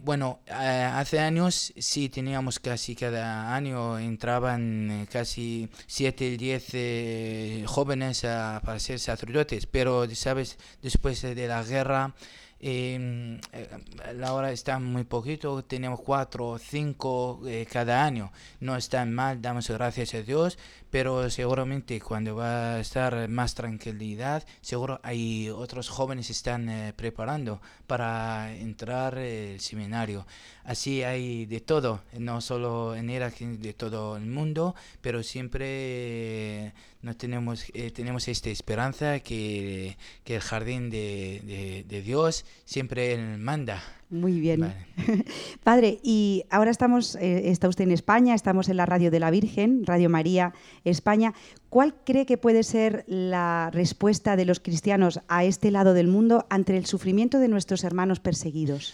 Bueno, 0.05 0.39
a- 0.49 0.99
hace 0.99 1.19
años 1.19 1.73
sí 1.77 2.07
teníamos 2.09 2.59
casi 2.59 2.95
cada 2.95 3.53
año 3.53 3.99
entraban 3.99 4.89
eh, 4.91 5.07
casi 5.11 5.67
7 5.87 6.37
10 6.37 6.69
eh, 6.73 7.63
jóvenes 7.67 8.23
a, 8.23 8.61
para 8.63 8.79
ser 8.79 8.99
sacerdotes, 8.99 9.65
pero 9.65 10.09
sabes, 10.15 10.57
después 10.81 11.21
de 11.21 11.47
la 11.47 11.63
guerra 11.63 12.15
eh, 12.59 13.39
eh, 13.53 13.69
la 14.15 14.33
hora 14.33 14.51
está 14.51 14.79
muy 14.79 15.03
poquito, 15.03 15.63
tenemos 15.63 15.99
4 16.01 16.47
o 16.47 16.57
5 16.57 17.41
cada 17.71 18.03
año, 18.03 18.31
no 18.61 18.75
están 18.75 19.13
mal, 19.13 19.41
damos 19.41 19.69
gracias 19.69 20.13
a 20.15 20.21
Dios, 20.23 20.57
pero 20.89 21.29
seguramente 21.29 21.99
cuando 21.99 22.35
va 22.35 22.75
a 22.75 22.79
estar 22.79 23.27
más 23.29 23.53
tranquilidad, 23.55 24.43
seguro 24.61 24.99
hay 25.03 25.49
otros 25.49 25.89
jóvenes 25.89 26.29
están 26.29 26.69
eh, 26.69 26.93
preparando 26.95 27.61
para 27.87 28.53
entrar 28.55 29.17
el 29.17 29.59
seminario. 29.59 30.25
Así 30.63 31.03
hay 31.03 31.45
de 31.45 31.59
todo, 31.61 32.01
no 32.17 32.41
solo 32.41 32.95
en 32.95 33.09
Irak, 33.09 33.37
de 33.39 33.73
todo 33.73 34.17
el 34.17 34.25
mundo, 34.25 34.75
pero 35.01 35.23
siempre 35.23 35.65
eh, 35.69 36.73
no 37.01 37.15
tenemos, 37.15 37.65
eh, 37.73 37.91
tenemos 37.91 38.27
esta 38.27 38.49
esperanza 38.49 39.19
que, 39.19 39.97
que 40.23 40.35
el 40.35 40.41
jardín 40.41 40.89
de, 40.89 41.83
de- 41.87 42.01
Dios 42.01 42.45
siempre 42.65 43.17
manda. 43.37 43.81
Muy 44.09 44.39
bien. 44.39 44.61
Vale. 44.61 44.75
Padre, 45.63 45.99
y 46.01 46.45
ahora 46.49 46.71
estamos, 46.71 47.15
eh, 47.15 47.49
está 47.49 47.67
usted 47.67 47.83
en 47.83 47.91
España, 47.91 48.35
estamos 48.35 48.69
en 48.69 48.77
la 48.77 48.85
Radio 48.85 49.11
de 49.11 49.19
la 49.19 49.31
Virgen, 49.31 49.85
Radio 49.85 50.09
María 50.09 50.53
España. 50.85 51.33
¿Cuál 51.69 51.93
cree 52.05 52.25
que 52.25 52.37
puede 52.37 52.63
ser 52.63 53.03
la 53.07 53.69
respuesta 53.73 54.37
de 54.37 54.45
los 54.45 54.61
cristianos 54.61 55.19
a 55.27 55.43
este 55.43 55.71
lado 55.71 55.93
del 55.93 56.07
mundo 56.07 56.45
ante 56.49 56.77
el 56.77 56.85
sufrimiento 56.85 57.39
de 57.39 57.49
nuestros 57.49 57.83
hermanos 57.83 58.21
perseguidos? 58.21 58.93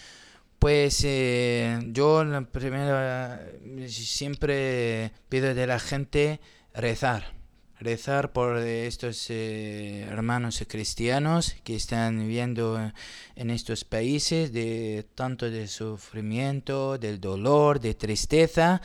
Pues 0.58 1.04
eh, 1.04 1.78
yo 1.92 2.24
eh, 2.24 3.88
siempre 3.90 5.12
pido 5.30 5.54
de 5.54 5.68
la 5.68 5.78
gente 5.78 6.40
rezar, 6.74 7.34
rezar 7.84 8.32
por 8.32 8.58
estos 8.58 9.30
eh, 9.30 10.08
hermanos 10.10 10.64
cristianos 10.68 11.56
que 11.64 11.76
están 11.76 12.20
viviendo 12.20 12.92
en 13.36 13.50
estos 13.50 13.84
países 13.84 14.54
de 14.54 15.06
tanto 15.16 15.50
de 15.50 15.68
sufrimiento, 15.68 16.98
del 16.98 17.20
dolor, 17.20 17.80
de 17.80 17.94
tristeza. 17.94 18.82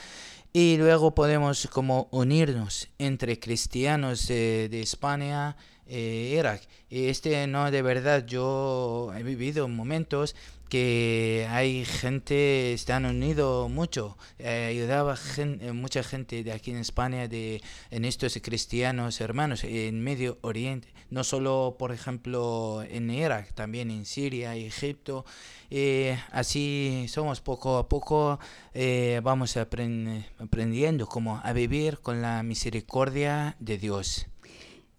Y 0.53 0.77
luego 0.77 1.15
podemos 1.15 1.69
como 1.69 2.09
unirnos 2.11 2.89
entre 2.99 3.39
cristianos 3.39 4.27
de, 4.27 4.69
de 4.69 4.81
España 4.81 5.57
Irak. 5.89 6.63
Y 6.91 7.07
este 7.07 7.47
no, 7.47 7.71
de 7.71 7.83
verdad, 7.83 8.27
yo 8.27 9.11
he 9.17 9.23
vivido 9.23 9.69
momentos 9.69 10.35
que 10.69 11.47
hay 11.51 11.85
gente, 11.85 12.73
están 12.75 13.07
unidos 13.07 13.71
mucho. 13.71 14.19
Eh, 14.39 14.67
ayudaba 14.71 15.17
eh, 15.39 15.73
mucha 15.73 16.03
gente 16.03 16.45
de 16.45 16.53
aquí 16.53 16.71
en 16.71 16.79
España, 16.79 17.27
de, 17.27 17.63
en 17.91 18.05
estos 18.05 18.39
cristianos 18.43 19.21
hermanos, 19.21 19.65
en 19.65 20.03
Medio 20.03 20.39
Oriente. 20.43 20.89
No 21.11 21.25
solo, 21.25 21.77
por 21.79 21.91
ejemplo, 21.91 22.83
en 22.87 23.11
Irak, 23.11 23.55
también 23.55 23.91
en 23.91 24.05
Siria, 24.05 24.55
Egipto. 24.57 25.25
Eh, 25.71 26.19
así 26.33 27.07
somos 27.09 27.41
poco 27.41 27.79
a 27.79 27.89
poco, 27.89 28.39
eh, 28.75 29.21
vamos 29.23 29.57
apren- 29.57 30.27
aprendiendo 30.39 31.07
cómo 31.07 31.41
a 31.43 31.53
vivir 31.55 32.01
con 32.01 32.21
la 32.21 32.43
misericordia 32.43 33.57
de 33.59 33.79
Dios. 33.79 34.27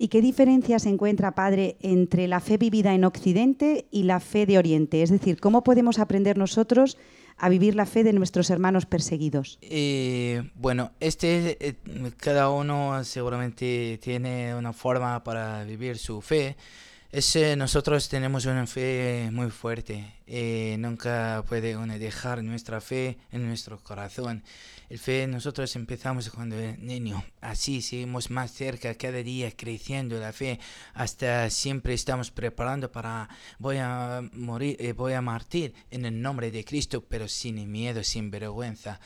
¿Y 0.01 0.07
qué 0.07 0.21
diferencia 0.21 0.79
se 0.79 0.87
encuentra, 0.87 1.35
padre, 1.35 1.75
entre 1.81 2.29
la 2.29 2.39
fe 2.39 2.57
vivida 2.57 2.93
en 2.93 3.03
Occidente 3.03 3.85
y 3.91 4.03
la 4.03 4.21
fe 4.21 4.45
de 4.45 4.57
Oriente? 4.57 5.03
Es 5.03 5.09
decir, 5.09 5.41
¿cómo 5.41 5.61
podemos 5.61 5.99
aprender 5.99 6.37
nosotros 6.37 6.97
a 7.37 7.49
vivir 7.49 7.75
la 7.75 7.85
fe 7.85 8.05
de 8.05 8.13
nuestros 8.13 8.49
hermanos 8.49 8.85
perseguidos? 8.85 9.59
Eh, 9.61 10.49
bueno, 10.55 10.93
este, 11.01 11.57
eh, 11.59 11.75
cada 12.15 12.49
uno 12.49 13.03
seguramente 13.03 13.99
tiene 14.01 14.55
una 14.55 14.71
forma 14.71 15.21
para 15.21 15.65
vivir 15.65 15.97
su 15.97 16.21
fe. 16.21 16.55
Ese, 17.11 17.57
nosotros 17.57 18.07
tenemos 18.07 18.45
una 18.45 18.67
fe 18.67 19.27
muy 19.33 19.49
fuerte. 19.49 20.13
eh, 20.27 20.77
nunca 20.79 21.43
puede 21.49 21.75
uno 21.75 21.99
dejar 21.99 22.41
nuestra 22.41 22.79
fe 22.79 23.17
en 23.33 23.45
nuestro 23.45 23.79
corazón. 23.79 24.43
El 24.89 24.97
fe 24.97 25.27
nosotros 25.27 25.75
empezamos 25.75 26.29
cuando 26.31 26.55
era 26.57 26.75
niño. 26.77 27.23
Así 27.41 27.81
seguimos 27.81 28.31
más 28.31 28.51
cerca 28.51 28.95
cada 28.95 29.21
día 29.21 29.51
creciendo 29.51 30.19
la 30.19 30.33
fe. 30.33 30.59
Hasta 30.95 31.49
siempre 31.51 31.93
estamos 31.93 32.31
preparando 32.31 32.91
para 32.91 33.29
voy 33.59 33.77
a 33.77 34.21
morir, 34.33 34.75
eh, 34.79 34.93
voy 34.93 35.13
a 35.13 35.21
martir 35.21 35.73
en 35.91 36.05
el 36.05 36.19
nombre 36.19 36.49
de 36.49 36.65
Cristo, 36.65 37.03
pero 37.07 37.27
sin 37.27 37.71
miedo, 37.71 38.03
sin 38.03 38.31
vergüenza. 38.31 38.99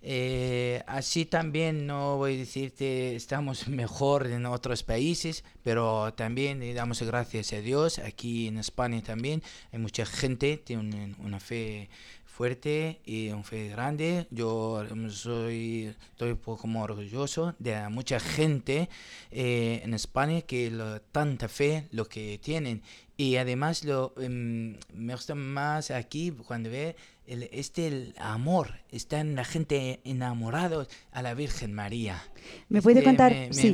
Eh, 0.00 0.82
así 0.86 1.24
también 1.24 1.84
no 1.88 2.18
voy 2.18 2.34
a 2.34 2.38
decirte 2.38 3.16
estamos 3.16 3.66
mejor 3.68 4.28
en 4.28 4.46
otros 4.46 4.84
países, 4.84 5.42
pero 5.64 6.14
también 6.14 6.60
le 6.60 6.72
damos 6.72 7.02
gracias 7.02 7.52
a 7.52 7.60
Dios. 7.60 7.98
Aquí 7.98 8.46
en 8.48 8.58
España 8.58 9.02
también 9.02 9.42
hay 9.72 9.78
mucha 9.80 10.06
gente 10.06 10.56
tiene 10.56 10.82
un- 10.82 11.16
una 11.18 11.40
fe 11.40 11.90
fuerte 12.38 13.00
y 13.04 13.30
una 13.30 13.42
fe 13.42 13.68
grande. 13.68 14.26
Yo 14.30 14.84
mm, 14.94 15.08
soy 15.10 15.92
estoy 16.12 16.30
un 16.30 16.56
como 16.56 16.82
orgulloso 16.82 17.54
de 17.58 17.88
mucha 17.88 18.20
gente 18.20 18.88
eh, 19.32 19.80
en 19.84 19.92
España 19.92 20.42
que 20.42 20.70
lo- 20.70 21.00
tanta 21.00 21.48
fe 21.48 21.88
lo 21.90 22.04
que 22.06 22.38
tienen 22.38 22.82
y 23.16 23.36
además 23.36 23.84
lo 23.84 24.14
em, 24.18 24.76
me 24.94 25.14
gusta 25.14 25.34
más 25.34 25.90
aquí 25.90 26.30
cuando 26.46 26.70
ve 26.70 26.94
el, 27.28 27.48
este 27.52 27.86
el 27.86 28.14
amor 28.18 28.72
está 28.90 29.20
en 29.20 29.36
la 29.36 29.44
gente 29.44 30.00
enamorados 30.04 30.88
a 31.12 31.22
la 31.22 31.34
Virgen 31.34 31.72
María 31.74 32.22
¿Me 32.68 32.80
puede 32.82 32.98
Este, 33.00 33.04
contar? 33.10 33.32
me, 33.32 33.48
me 33.48 33.54
Sí. 33.54 33.70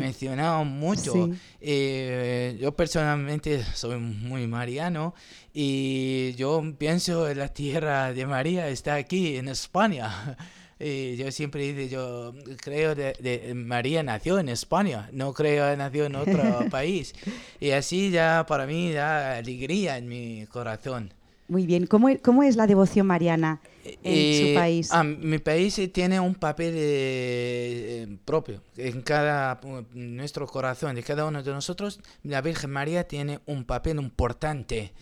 mucho 0.65 1.13
Sí. 1.13 1.33
Eh, 1.61 2.59
yo 2.61 2.75
personalmente 2.77 3.63
soy 3.75 3.99
muy 3.99 4.47
mariano 4.47 5.15
y 5.53 6.35
yo 6.35 6.63
pienso 6.79 7.29
en 7.29 7.39
la 7.39 7.49
tierra 7.49 8.13
de 8.13 8.27
María 8.27 8.69
está 8.69 8.95
aquí 8.95 9.37
en 9.37 9.49
España 9.49 10.37
Y 10.81 11.15
yo 11.17 11.31
siempre 11.31 11.73
digo, 11.73 12.35
yo 12.35 12.35
creo 12.61 12.97
de, 12.97 13.13
de- 13.21 13.55
María 13.55 14.03
nació 14.03 14.41
en 14.41 14.49
España, 14.49 15.09
no 15.13 15.33
creo 15.33 15.71
que 15.71 15.77
nació 15.77 16.05
en 16.07 16.17
otro 16.17 16.43
país. 16.71 17.15
Y 17.61 17.71
así 17.71 18.11
ya 18.11 18.45
para 18.47 18.67
mí 18.67 18.91
da 18.93 19.37
alegría 19.39 19.97
en 19.99 20.09
mi 20.09 20.47
corazón. 20.47 21.15
Muy 21.49 21.67
bien. 21.67 21.87
¿Cómo, 21.87 22.09
e- 22.09 22.21
cómo 22.21 22.43
es 22.43 22.57
la 22.57 22.67
devoción 22.67 23.07
mariana 23.07 23.61
en 23.85 23.95
Eh, 24.03 24.41
su 24.41 24.55
país? 24.55 24.89
ah, 24.93 25.05
mi 25.05 25.39
país 25.39 25.79
eh, 25.79 25.89
tiene 25.89 26.19
un 26.19 26.35
papel 26.35 26.75
eh, 26.77 28.03
eh, 28.09 28.17
propio. 28.25 28.63
En 28.77 29.03
cada 29.03 29.61
nuestro 29.93 30.47
corazón, 30.47 30.95
de 30.95 31.03
cada 31.03 31.27
uno 31.27 31.43
de 31.43 31.53
nosotros, 31.53 32.01
la 32.23 32.41
Virgen 32.41 32.71
María 32.71 33.07
tiene 33.07 33.41
un 33.47 33.65
papel 33.65 33.99
importante. 33.99 34.93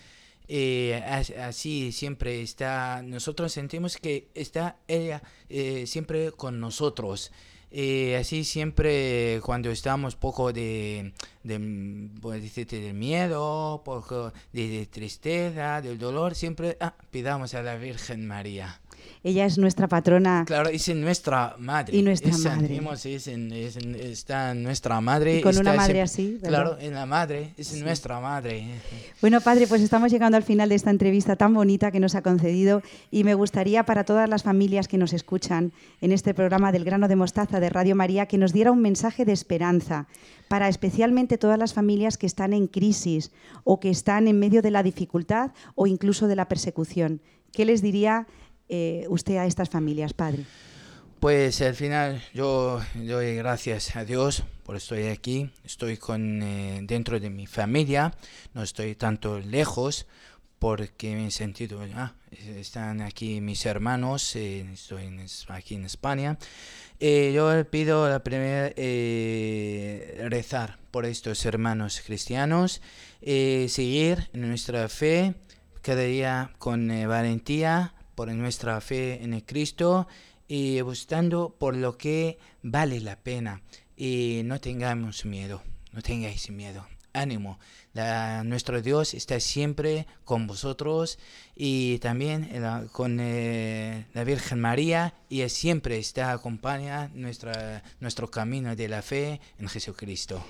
Eh, 0.48 1.00
as- 1.06 1.30
así 1.30 1.92
siempre 1.92 2.42
está, 2.42 3.02
nosotros 3.02 3.52
sentimos 3.52 3.96
que 3.96 4.28
está 4.34 4.76
ella 4.88 5.22
eh, 5.48 5.86
siempre 5.86 6.32
con 6.32 6.58
nosotros. 6.58 7.30
Eh, 7.74 8.18
así 8.20 8.44
siempre 8.44 9.40
cuando 9.42 9.70
estamos 9.70 10.14
poco 10.14 10.52
de, 10.52 11.14
de, 11.42 11.58
decirte, 12.38 12.80
de 12.80 12.92
miedo, 12.92 13.80
poco 13.82 14.30
de, 14.52 14.68
de 14.68 14.86
tristeza, 14.86 15.80
del 15.80 15.98
dolor, 15.98 16.34
siempre 16.34 16.76
ah, 16.80 16.94
pidamos 17.10 17.54
a 17.54 17.62
la 17.62 17.76
Virgen 17.76 18.26
María. 18.26 18.81
Ella 19.24 19.46
es 19.46 19.56
nuestra 19.58 19.86
patrona. 19.88 20.44
Claro, 20.46 20.68
es 20.68 20.88
en 20.88 21.00
nuestra 21.00 21.54
madre. 21.58 21.96
Y 21.96 22.02
nuestra 22.02 22.30
Es 22.30 22.38
madre. 22.44 22.68
digamos, 22.68 23.06
es 23.06 23.26
en- 23.28 23.52
es 23.52 23.76
está 23.76 24.50
en 24.52 24.62
nuestra 24.62 25.00
madre. 25.00 25.38
Y 25.38 25.40
con 25.42 25.56
una 25.56 25.74
madre 25.74 26.02
así, 26.02 26.38
¿verdad? 26.42 26.48
Claro, 26.48 26.78
en 26.80 26.94
la 26.94 27.06
madre, 27.06 27.54
es 27.56 27.72
en 27.72 27.80
nuestra 27.84 28.18
madre. 28.20 28.66
Bueno, 29.20 29.40
padre, 29.40 29.66
pues 29.66 29.80
estamos 29.82 30.10
llegando 30.10 30.36
al 30.36 30.42
final 30.42 30.68
de 30.68 30.74
esta 30.74 30.90
entrevista 30.90 31.36
tan 31.36 31.54
bonita 31.54 31.90
que 31.90 32.00
nos 32.00 32.14
ha 32.14 32.22
concedido 32.22 32.82
y 33.10 33.24
me 33.24 33.34
gustaría 33.34 33.84
para 33.84 34.04
todas 34.04 34.28
las 34.28 34.42
familias 34.42 34.88
que 34.88 34.98
nos 34.98 35.12
escuchan 35.12 35.72
en 36.00 36.12
este 36.12 36.34
programa 36.34 36.72
del 36.72 36.84
grano 36.84 37.06
de 37.08 37.16
mostaza 37.16 37.60
de 37.60 37.68
Radio 37.70 37.94
María 37.94 38.26
que 38.26 38.38
nos 38.38 38.52
diera 38.52 38.72
un 38.72 38.80
mensaje 38.82 39.24
de 39.24 39.32
esperanza 39.32 40.06
para 40.48 40.68
especialmente 40.68 41.38
todas 41.38 41.58
las 41.58 41.72
familias 41.72 42.18
que 42.18 42.26
están 42.26 42.52
en 42.52 42.66
crisis 42.66 43.30
o 43.64 43.80
que 43.80 43.88
están 43.90 44.28
en 44.28 44.38
medio 44.38 44.60
de 44.62 44.70
la 44.70 44.82
dificultad 44.82 45.52
o 45.74 45.86
incluso 45.86 46.26
de 46.26 46.36
la 46.36 46.48
persecución. 46.48 47.20
¿Qué 47.52 47.64
les 47.64 47.80
diría 47.82 48.26
eh, 48.72 49.04
usted 49.08 49.36
a 49.36 49.46
estas 49.46 49.68
familias, 49.68 50.14
padre? 50.14 50.44
Pues 51.20 51.60
al 51.60 51.74
final 51.74 52.20
yo 52.34 52.80
doy 52.94 53.36
gracias 53.36 53.94
a 53.94 54.04
Dios 54.04 54.42
por 54.64 54.76
estoy 54.76 55.08
aquí, 55.08 55.50
estoy 55.62 55.96
con 55.96 56.42
eh, 56.42 56.80
dentro 56.82 57.20
de 57.20 57.30
mi 57.30 57.46
familia, 57.46 58.12
no 58.54 58.62
estoy 58.62 58.94
tanto 58.94 59.38
lejos 59.38 60.06
porque 60.58 61.14
me 61.14 61.26
he 61.26 61.30
sentido, 61.30 61.80
ah, 61.96 62.14
están 62.30 63.02
aquí 63.02 63.40
mis 63.40 63.66
hermanos, 63.66 64.36
eh, 64.36 64.64
estoy 64.72 65.06
en 65.06 65.26
aquí 65.48 65.74
en 65.74 65.84
España. 65.84 66.38
Eh, 67.00 67.32
yo 67.34 67.68
pido 67.68 68.08
la 68.08 68.22
primera 68.22 68.72
eh, 68.76 70.24
rezar 70.30 70.78
por 70.92 71.04
estos 71.04 71.44
hermanos 71.44 72.00
cristianos, 72.06 72.80
eh, 73.20 73.66
seguir 73.68 74.30
nuestra 74.32 74.88
fe 74.88 75.34
cada 75.82 76.02
día 76.02 76.52
con 76.58 76.90
eh, 76.92 77.06
valentía 77.06 77.92
por 78.14 78.28
nuestra 78.32 78.80
fe 78.80 79.22
en 79.22 79.34
el 79.34 79.44
Cristo 79.44 80.06
y 80.48 80.80
buscando 80.82 81.54
por 81.58 81.76
lo 81.76 81.96
que 81.96 82.38
vale 82.62 83.00
la 83.00 83.16
pena 83.16 83.62
y 83.96 84.42
no 84.44 84.60
tengamos 84.60 85.24
miedo, 85.24 85.62
no 85.92 86.02
tengáis 86.02 86.50
miedo. 86.50 86.86
Ánimo, 87.14 87.58
la- 87.92 88.42
nuestro 88.42 88.80
Dios 88.80 89.12
está 89.12 89.38
siempre 89.38 90.06
con 90.24 90.46
vosotros 90.46 91.18
y 91.54 91.98
también 91.98 92.48
eh, 92.50 92.86
con 92.90 93.18
eh, 93.20 94.06
la 94.14 94.24
Virgen 94.24 94.60
María 94.60 95.12
y 95.28 95.46
siempre 95.50 95.98
está 95.98 96.32
acompaña 96.32 97.10
nuestra, 97.14 97.82
nuestro 98.00 98.30
camino 98.30 98.74
de 98.76 98.88
la 98.88 99.02
fe 99.02 99.42
en 99.58 99.68
Jesucristo. 99.68 100.42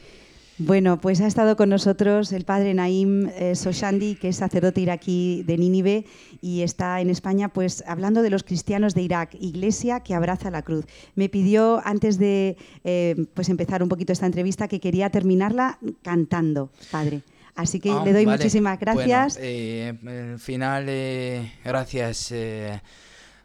Bueno, 0.64 1.01
pues 1.01 1.20
ha 1.20 1.27
estado 1.27 1.57
con 1.57 1.70
nosotros 1.70 2.31
el 2.33 2.44
padre 2.44 2.72
Naim 2.72 3.29
eh, 3.37 3.57
Soshandi, 3.57 4.14
que 4.14 4.29
es 4.29 4.37
sacerdote 4.37 4.81
iraquí 4.81 5.42
de 5.44 5.59
Nínive 5.59 6.05
y 6.40 6.62
está 6.62 7.01
en 7.01 7.11
España 7.11 7.48
pues 7.48 7.83
hablando 7.87 8.22
de 8.22 8.31
los 8.31 8.44
cristianos 8.44 8.94
de 8.94 9.03
Irak, 9.03 9.35
iglesia 9.40 10.01
que 10.01 10.14
abraza 10.14 10.51
la 10.51 10.62
cruz. 10.62 10.85
Me 11.16 11.29
pidió 11.29 11.81
antes 11.85 12.16
de 12.16 12.57
eh, 12.85 13.27
pues 13.35 13.48
empezar 13.48 13.83
un 13.83 13.88
poquito 13.88 14.12
esta 14.12 14.27
entrevista 14.27 14.68
que 14.68 14.79
quería 14.79 15.11
terminarla 15.11 15.79
cantando, 16.03 16.70
padre. 16.92 17.22
Así 17.55 17.81
que 17.81 17.90
Ah, 17.90 18.03
le 18.05 18.12
doy 18.12 18.25
vale. 18.25 18.38
muchísimas 18.38 18.79
gracias. 18.79 19.35
Bueno, 19.35 19.48
eh, 19.51 20.33
al 20.33 20.38
final, 20.38 20.87
eh, 20.88 21.53
gracias 21.64 22.31
eh, 22.33 22.81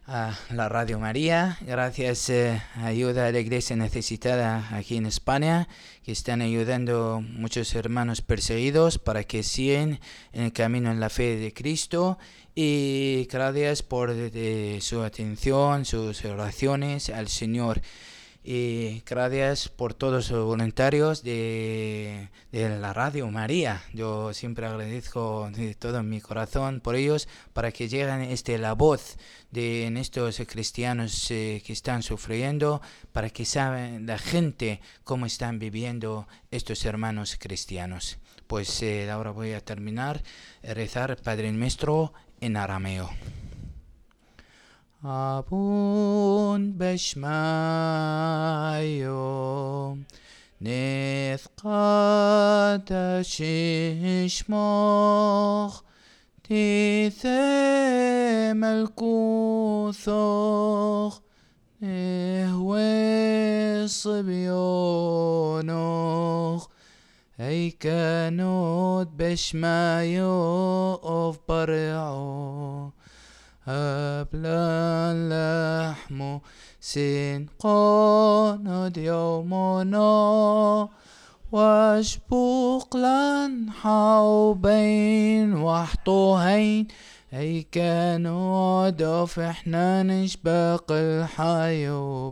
a 0.08 0.34
la 0.50 0.70
Radio 0.70 0.98
María, 0.98 1.58
gracias 1.60 2.30
eh, 2.30 2.62
ayuda 2.76 3.26
a 3.26 3.32
la 3.32 3.40
iglesia 3.40 3.76
necesitada 3.76 4.66
aquí 4.74 4.96
en 4.96 5.04
España, 5.04 5.68
que 6.02 6.12
están 6.12 6.40
ayudando 6.40 7.22
muchos 7.22 7.74
hermanos 7.74 8.22
perseguidos 8.22 8.98
para 8.98 9.24
que 9.24 9.42
sigan 9.42 10.00
en 10.32 10.44
el 10.44 10.52
camino 10.54 10.90
en 10.90 10.98
la 10.98 11.10
fe 11.10 11.36
de 11.36 11.52
Cristo. 11.52 12.16
Y 12.54 13.28
gracias 13.30 13.82
por 13.82 14.14
su 14.80 15.02
atención, 15.02 15.84
sus 15.84 16.24
oraciones 16.24 17.10
al 17.10 17.28
Señor. 17.28 17.82
Y 18.50 19.02
gracias 19.04 19.68
por 19.68 19.92
todos 19.92 20.30
los 20.30 20.46
voluntarios 20.46 21.22
de, 21.22 22.30
de 22.50 22.78
la 22.78 22.94
Radio 22.94 23.30
María. 23.30 23.82
Yo 23.92 24.32
siempre 24.32 24.64
agradezco 24.64 25.50
de 25.54 25.74
todo 25.74 26.02
mi 26.02 26.22
corazón 26.22 26.80
por 26.80 26.94
ellos 26.94 27.28
para 27.52 27.72
que 27.72 27.88
lleguen 27.88 28.22
este, 28.22 28.56
la 28.56 28.72
voz 28.72 29.18
de 29.50 29.86
estos 30.00 30.40
cristianos 30.48 31.30
eh, 31.30 31.62
que 31.62 31.74
están 31.74 32.02
sufriendo, 32.02 32.80
para 33.12 33.28
que 33.28 33.44
saben 33.44 34.06
la 34.06 34.16
gente 34.16 34.80
cómo 35.04 35.26
están 35.26 35.58
viviendo 35.58 36.26
estos 36.50 36.86
hermanos 36.86 37.36
cristianos. 37.38 38.16
Pues 38.46 38.82
eh, 38.82 39.10
ahora 39.10 39.30
voy 39.30 39.52
a 39.52 39.60
terminar 39.60 40.22
a 40.66 40.72
rezar 40.72 41.18
Padre 41.22 41.52
Nuestro 41.52 42.14
en 42.40 42.56
arameo. 42.56 43.10
Abun 45.04 46.74
beshmayo 46.74 47.28
نثقات 51.38 51.62
ششمخ 53.22 54.62
تيث 56.44 57.26
ملكوثخ 58.58 60.12
نهوي 61.80 62.88
صبيونخ 63.88 65.18
أي 67.40 67.70
كانوت 67.70 69.08
بشمايو 69.18 70.26
أوف 70.94 71.38
برعو 71.48 72.90
Habla 73.68 75.12
اللحم 75.12 76.38
سين 76.80 77.48
qanad 77.60 78.96
يومنا 78.96 80.88
واشبوق 81.52 82.96
لنحا 82.96 84.18
وبين 84.18 85.54
وحطوهين 85.54 86.88
أي 87.34 87.66
كانوا 87.72 88.86
عدف 88.86 89.38
إحنا 89.38 90.02
نشبق 90.02 90.92
الحيوبين. 90.92 92.24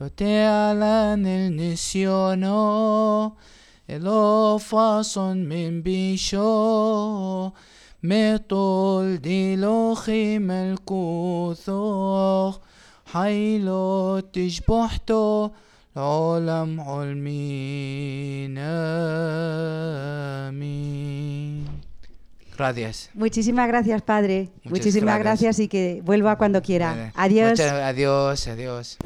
لو 0.00 0.08
تعلن 0.08 1.26
النسيون 1.26 2.44
ألو 3.90 4.58
فاصن 4.58 5.36
من 5.36 5.82
بيشو. 5.82 7.50
مطول 8.03 9.17
ديلوخي 9.21 10.39
ملكوثوخ 10.39 11.77
حيلو 13.05 14.19
تشبحتو 14.19 15.49
العالم 15.97 16.81
علمين 16.81 18.57
آمين 20.47 21.65
Gracias. 22.57 23.09
Muchísimas 23.13 23.67
gracias, 23.67 24.01
padre. 24.01 24.37
Muchas 24.63 24.71
Muchísimas 24.71 25.19
gracias. 25.19 25.41
gracias 25.41 25.59
y 25.59 25.67
que 25.67 26.01
vuelva 26.05 26.37
cuando 26.37 26.61
quiera. 26.61 26.89
Vale. 26.91 27.11
Adiós. 27.15 27.49
Muchas- 27.51 27.71
adiós, 27.91 28.47
adiós. 28.47 28.97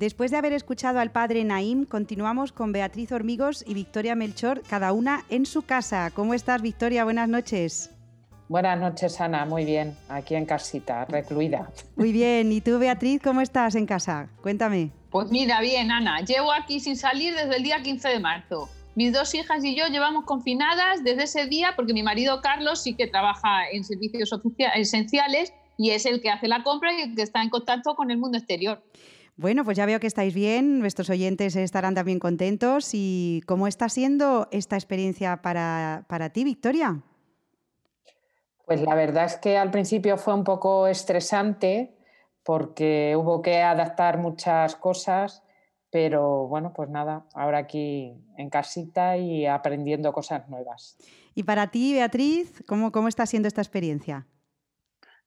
Después 0.00 0.30
de 0.30 0.38
haber 0.38 0.54
escuchado 0.54 0.98
al 0.98 1.10
padre 1.10 1.44
Naim, 1.44 1.84
continuamos 1.84 2.52
con 2.52 2.72
Beatriz 2.72 3.12
Hormigos 3.12 3.62
y 3.68 3.74
Victoria 3.74 4.14
Melchor, 4.14 4.62
cada 4.62 4.94
una 4.94 5.26
en 5.28 5.44
su 5.44 5.60
casa. 5.60 6.10
¿Cómo 6.14 6.32
estás, 6.32 6.62
Victoria? 6.62 7.04
Buenas 7.04 7.28
noches. 7.28 7.90
Buenas 8.48 8.80
noches, 8.80 9.20
Ana. 9.20 9.44
Muy 9.44 9.66
bien, 9.66 9.94
aquí 10.08 10.36
en 10.36 10.46
casita, 10.46 11.04
recluida. 11.04 11.70
Muy 11.96 12.12
bien. 12.12 12.50
¿Y 12.50 12.62
tú, 12.62 12.78
Beatriz, 12.78 13.20
cómo 13.22 13.42
estás 13.42 13.74
en 13.74 13.84
casa? 13.84 14.30
Cuéntame. 14.40 14.90
Pues 15.10 15.30
mira, 15.30 15.60
bien, 15.60 15.90
Ana, 15.90 16.22
llevo 16.22 16.50
aquí 16.50 16.80
sin 16.80 16.96
salir 16.96 17.34
desde 17.34 17.58
el 17.58 17.62
día 17.62 17.82
15 17.82 18.08
de 18.08 18.20
marzo. 18.20 18.70
Mis 18.94 19.12
dos 19.12 19.34
hijas 19.34 19.62
y 19.62 19.76
yo 19.76 19.86
llevamos 19.88 20.24
confinadas 20.24 21.04
desde 21.04 21.24
ese 21.24 21.46
día 21.46 21.74
porque 21.76 21.92
mi 21.92 22.02
marido 22.02 22.40
Carlos 22.40 22.82
sí 22.82 22.94
que 22.94 23.06
trabaja 23.06 23.68
en 23.70 23.84
servicios 23.84 24.30
esenciales 24.76 25.52
y 25.76 25.90
es 25.90 26.06
el 26.06 26.22
que 26.22 26.30
hace 26.30 26.48
la 26.48 26.62
compra 26.62 26.90
y 26.94 27.02
el 27.02 27.14
que 27.14 27.20
está 27.20 27.42
en 27.42 27.50
contacto 27.50 27.94
con 27.96 28.10
el 28.10 28.16
mundo 28.16 28.38
exterior. 28.38 28.82
Bueno, 29.40 29.64
pues 29.64 29.78
ya 29.78 29.86
veo 29.86 30.00
que 30.00 30.06
estáis 30.06 30.34
bien, 30.34 30.80
nuestros 30.80 31.08
oyentes 31.08 31.56
estarán 31.56 31.94
también 31.94 32.18
contentos. 32.18 32.90
¿Y 32.92 33.40
cómo 33.46 33.68
está 33.68 33.88
siendo 33.88 34.48
esta 34.50 34.76
experiencia 34.76 35.40
para, 35.40 36.04
para 36.10 36.28
ti, 36.28 36.44
Victoria? 36.44 37.00
Pues 38.66 38.82
la 38.82 38.94
verdad 38.94 39.24
es 39.24 39.36
que 39.36 39.56
al 39.56 39.70
principio 39.70 40.18
fue 40.18 40.34
un 40.34 40.44
poco 40.44 40.86
estresante 40.86 41.96
porque 42.44 43.16
hubo 43.16 43.40
que 43.40 43.62
adaptar 43.62 44.18
muchas 44.18 44.76
cosas, 44.76 45.42
pero 45.90 46.46
bueno, 46.46 46.74
pues 46.74 46.90
nada, 46.90 47.24
ahora 47.32 47.60
aquí 47.60 48.12
en 48.36 48.50
casita 48.50 49.16
y 49.16 49.46
aprendiendo 49.46 50.12
cosas 50.12 50.50
nuevas. 50.50 50.98
Y 51.34 51.44
para 51.44 51.70
ti, 51.70 51.94
Beatriz, 51.94 52.62
¿cómo, 52.66 52.92
cómo 52.92 53.08
está 53.08 53.24
siendo 53.24 53.48
esta 53.48 53.62
experiencia? 53.62 54.26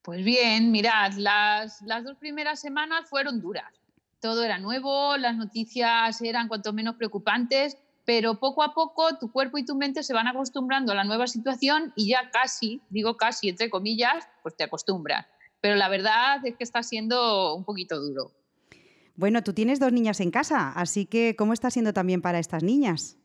Pues 0.03 0.23
bien, 0.23 0.69
mirad, 0.69 1.13
las, 1.13 1.81
las 1.81 2.03
dos 2.03 2.17
primeras 2.17 2.59
semanas 2.59 3.09
fueron 3.09 3.39
duras, 3.39 3.82
todo 4.23 4.41
era 4.45 4.57
nuevo, 4.57 5.17
las 5.17 5.35
noticias 5.35 6.21
eran 6.21 6.47
cuanto 6.47 6.71
menos 6.71 6.95
preocupantes, 6.95 7.77
pero 8.05 8.39
poco 8.39 8.63
a 8.63 8.73
poco 8.73 9.17
tu 9.17 9.29
cuerpo 9.33 9.57
y 9.57 9.65
tu 9.65 9.75
mente 9.75 10.01
se 10.01 10.13
van 10.13 10.27
acostumbrando 10.27 10.93
a 10.93 10.95
la 10.95 11.03
nueva 11.03 11.27
situación 11.27 11.91
y 11.97 12.07
ya 12.07 12.31
casi, 12.31 12.79
digo 12.89 13.17
casi 13.17 13.49
entre 13.49 13.69
comillas, 13.69 14.25
pues 14.41 14.55
te 14.55 14.63
acostumbras. 14.63 15.27
Pero 15.59 15.75
la 15.75 15.89
verdad 15.89 16.37
es 16.45 16.55
que 16.55 16.63
está 16.63 16.83
siendo 16.83 17.53
un 17.53 17.65
poquito 17.65 17.99
duro. 17.99 18.31
Bueno, 19.17 19.43
tú 19.43 19.51
tienes 19.51 19.81
dos 19.81 19.91
niñas 19.91 20.21
en 20.21 20.31
casa, 20.31 20.71
así 20.71 21.05
que 21.05 21.35
¿cómo 21.35 21.51
está 21.51 21.69
siendo 21.69 21.91
también 21.91 22.21
para 22.21 22.39
estas 22.39 22.63
niñas? 22.63 23.17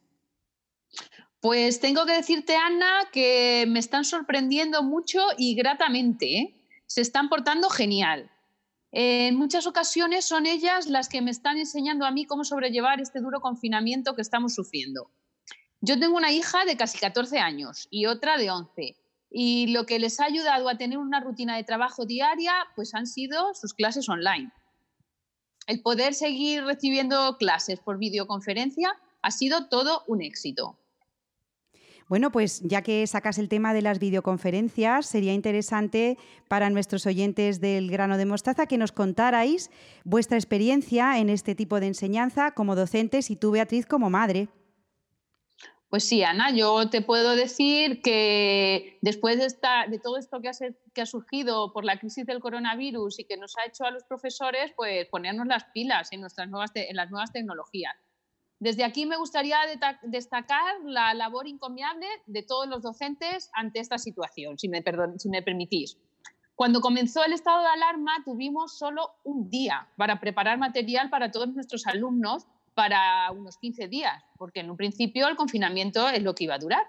Pues 1.41 1.79
tengo 1.79 2.07
que 2.07 2.15
decirte, 2.15 2.57
Ana, 2.57 3.05
que 3.13 3.67
me 3.69 3.79
están 3.79 4.05
sorprendiendo 4.05 4.83
mucho 4.83 5.21
y 5.39 5.55
gratamente. 5.55 6.39
¿eh? 6.39 6.55
Se 6.87 7.03
están 7.03 7.29
portando 7.29 7.71
genial. 7.71 8.33
En 8.91 9.37
muchas 9.37 9.67
ocasiones 9.67 10.25
son 10.25 10.47
ellas 10.47 10.87
las 10.87 11.09
que 11.09 11.21
me 11.21 11.31
están 11.31 11.59
enseñando 11.59 12.07
a 12.07 12.11
mí 12.11 12.25
cómo 12.25 12.45
sobrellevar 12.45 13.01
este 13.01 13.21
duro 13.21 13.41
confinamiento 13.41 14.15
que 14.15 14.23
estamos 14.23 14.55
sufriendo. 14.55 15.11
Yo 15.81 15.99
tengo 15.99 16.17
una 16.17 16.33
hija 16.33 16.65
de 16.65 16.77
casi 16.77 16.99
14 16.99 17.39
años 17.39 17.87
y 17.91 18.07
otra 18.07 18.39
de 18.39 18.51
11. 18.51 18.97
Y 19.31 19.67
lo 19.69 19.85
que 19.85 19.99
les 19.99 20.21
ha 20.21 20.25
ayudado 20.25 20.69
a 20.69 20.79
tener 20.79 20.99
una 20.99 21.21
rutina 21.21 21.57
de 21.57 21.65
trabajo 21.65 22.07
diaria, 22.07 22.53
pues 22.75 22.95
han 22.95 23.07
sido 23.07 23.55
sus 23.55 23.75
clases 23.75 24.09
online. 24.09 24.51
El 25.67 25.83
poder 25.83 26.15
seguir 26.15 26.65
recibiendo 26.65 27.37
clases 27.37 27.79
por 27.81 27.99
videoconferencia 27.99 28.91
ha 29.21 29.31
sido 29.31 29.69
todo 29.69 30.03
un 30.07 30.23
éxito. 30.23 30.79
Bueno, 32.09 32.33
pues 32.33 32.63
ya 32.63 32.81
que 32.81 33.07
sacas 33.07 33.37
el 33.39 33.51
tema 33.51 33.75
de 33.75 33.83
las 33.83 33.99
videoconferencias, 33.99 35.05
sería 35.05 35.35
interesante 35.35 36.17
para 36.49 36.71
nuestros 36.71 37.05
oyentes 37.05 37.61
del 37.61 37.91
grano 37.91 38.17
de 38.17 38.25
mostaza 38.25 38.67
que 38.67 38.79
nos 38.79 38.93
contarais 38.93 39.71
vuestra 40.05 40.39
experiencia 40.39 41.19
en 41.19 41.29
este 41.29 41.55
tipo 41.55 41.81
de 41.81 41.89
enseñanza 41.89 42.53
como 42.53 42.77
docentes 42.77 43.31
y 43.31 43.37
tú, 43.37 43.51
Beatriz, 43.51 43.85
como 43.85 44.09
madre. 44.09 44.49
Pues 45.91 46.05
sí, 46.05 46.23
Ana, 46.23 46.51
yo 46.51 46.89
te 46.89 47.03
puedo 47.03 47.35
decir 47.35 48.01
que 48.03 48.99
después 49.03 49.39
de, 49.39 49.47
de 49.91 49.99
todo 49.99 50.19
esto 50.19 50.41
que 50.41 50.49
ha, 50.49 50.53
que 50.95 51.01
ha, 51.01 51.07
surgido 51.07 51.73
por 51.73 51.85
la 51.85 51.99
crisis 51.99 52.27
del 52.27 52.41
coronavirus 52.41 53.21
y 53.21 53.25
que 53.25 53.39
nos 53.39 53.57
ha 53.57 53.67
hecho 53.67 53.85
a 53.85 53.91
los 53.91 54.05
profesores, 54.05 54.73
pues 54.77 55.07
ponernos 55.09 55.47
las 55.47 55.65
pilas 55.73 56.13
en, 56.13 56.21
nuestras 56.21 56.49
nuevas 56.49 56.73
en 56.75 56.97
las 56.97 57.11
nuevas 57.11 57.33
tecnologías. 57.33 57.95
Desde 58.61 58.85
aquí 58.85 59.07
me 59.07 59.17
gustaría 59.17 59.59
destacar 60.03 60.81
la 60.83 61.15
labor 61.15 61.47
encomiable 61.47 62.07
de 62.27 62.43
todos 62.43 62.67
los 62.67 62.83
docentes 62.83 63.51
ante 63.55 63.79
esta 63.79 63.99
situación, 63.99 64.59
si 64.59 64.69
me, 64.69 64.83
me 65.27 65.43
permitís. 65.43 65.97
Cuando 66.57 66.81
comenzó 66.81 67.25
el 67.25 67.33
estado 67.33 67.61
de 67.61 67.69
alarma 67.69 68.11
tuvimos 68.25 68.77
solo 68.77 69.13
un 69.23 69.49
día 69.49 69.87
para 69.97 70.19
preparar 70.19 70.59
material 70.59 71.09
para 71.09 71.31
todos 71.31 71.55
nuestros 71.55 71.87
alumnos 71.87 72.49
para 72.75 73.31
unos 73.31 73.59
15 73.59 73.87
días, 73.87 74.25
porque 74.37 74.61
en 74.61 74.71
un 74.71 74.77
principio 74.77 75.29
el 75.29 75.37
confinamiento 75.37 76.09
es 76.09 76.23
lo 76.25 76.35
que 76.35 76.45
iba 76.45 76.55
a 76.55 76.59
durar. 76.59 76.85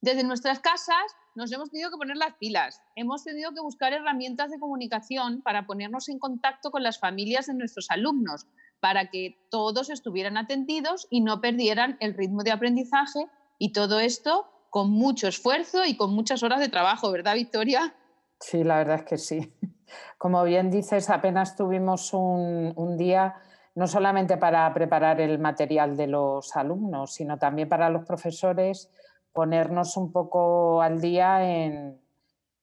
Desde 0.00 0.22
nuestras 0.22 0.60
casas 0.60 1.16
nos 1.34 1.50
hemos 1.50 1.70
tenido 1.70 1.90
que 1.90 1.96
poner 1.96 2.16
las 2.16 2.34
pilas, 2.36 2.80
hemos 2.94 3.24
tenido 3.24 3.52
que 3.52 3.60
buscar 3.60 3.92
herramientas 3.92 4.52
de 4.52 4.60
comunicación 4.60 5.42
para 5.42 5.66
ponernos 5.66 6.08
en 6.08 6.20
contacto 6.20 6.70
con 6.70 6.84
las 6.84 7.00
familias 7.00 7.46
de 7.46 7.54
nuestros 7.54 7.90
alumnos, 7.90 8.46
para 8.80 9.10
que 9.10 9.38
todos 9.50 9.90
estuvieran 9.90 10.36
atendidos 10.36 11.06
y 11.10 11.20
no 11.20 11.40
perdieran 11.40 11.96
el 12.00 12.14
ritmo 12.14 12.42
de 12.42 12.52
aprendizaje 12.52 13.26
y 13.58 13.72
todo 13.72 14.00
esto 14.00 14.46
con 14.70 14.90
mucho 14.90 15.28
esfuerzo 15.28 15.84
y 15.84 15.96
con 15.96 16.14
muchas 16.14 16.42
horas 16.42 16.60
de 16.60 16.68
trabajo, 16.68 17.10
¿verdad, 17.10 17.34
Victoria? 17.34 17.94
Sí, 18.38 18.64
la 18.64 18.78
verdad 18.78 18.96
es 18.96 19.04
que 19.04 19.18
sí. 19.18 19.52
Como 20.18 20.42
bien 20.44 20.70
dices, 20.70 21.10
apenas 21.10 21.56
tuvimos 21.56 22.14
un, 22.14 22.96
día 22.96 23.34
no 23.74 23.86
solamente 23.86 24.36
para 24.36 24.72
preparar 24.72 25.20
el 25.20 25.38
material 25.38 25.96
de 25.96 26.06
los 26.06 26.56
alumnos, 26.56 27.14
sino 27.14 27.38
también 27.38 27.68
para 27.68 27.90
los 27.90 28.04
profesores 28.04 28.90
ponernos 29.32 29.96
un 29.96 30.12
poco 30.12 30.80
al 30.82 31.00
día 31.00 31.48
en, 31.48 32.00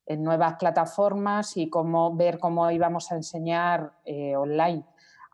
en 0.05 0.23
nuevas 0.23 0.55
plataformas 0.55 1.57
y 1.57 1.69
cómo 1.69 2.15
ver 2.15 2.39
cómo 2.39 2.69
íbamos 2.71 3.11
a 3.11 3.15
enseñar 3.15 3.93
eh, 4.05 4.35
online. 4.35 4.83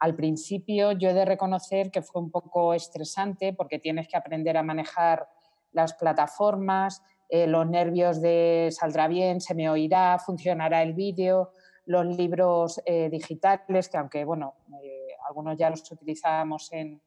Al 0.04 0.16
principio 0.16 0.92
yo 0.92 1.12
he 1.12 1.14
de 1.14 1.24
reconocer 1.24 1.90
que 1.90 2.02
fue 2.02 2.22
un 2.22 2.30
poco 2.30 2.74
estresante 2.74 3.54
porque 3.54 3.80
tienes 3.80 4.10
que 4.10 4.18
aprender 4.18 4.58
a 4.58 4.62
manejar 4.62 5.30
las 5.72 5.94
plataformas, 5.94 7.02
eh, 7.30 7.48
los 7.48 7.70
nervios 7.70 8.22
de 8.22 8.68
saldrá 8.72 9.08
bien, 9.08 9.40
se 9.40 9.56
me 9.56 9.70
oirá, 9.70 10.20
funcionará 10.20 10.84
el 10.84 10.92
vídeo, 10.92 11.52
los 11.86 12.06
libros 12.18 12.82
eh, 12.86 13.08
digitales, 13.10 13.88
que 13.88 13.98
aunque 13.98 14.26
bueno, 14.26 14.56
eh, 14.84 15.16
algunos 15.26 15.58
ya 15.58 15.70
los 15.70 15.90
utilizábamos 15.90 16.74
en, 16.74 17.02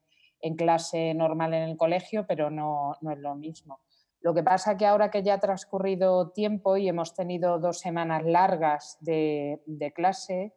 clase 0.57 1.13
normal 1.13 1.53
en 1.53 1.69
el 1.69 1.77
colegio, 1.77 2.25
pero 2.25 2.49
no, 2.49 2.97
es 2.99 3.19
lo 3.19 3.35
mismo. 3.35 3.79
Lo 4.21 4.33
que 4.33 4.41
pasa 4.41 4.75
que 4.75 4.87
ahora 4.87 5.11
que 5.11 5.21
ya 5.21 5.35
ha 5.35 5.39
transcurrido 5.39 6.31
tiempo 6.31 6.77
y 6.77 6.89
hemos 6.89 7.13
tenido 7.13 7.59
dos 7.59 7.77
semanas 7.77 8.23
largas 8.25 8.97
de 9.01 9.93
clase, 9.93 10.55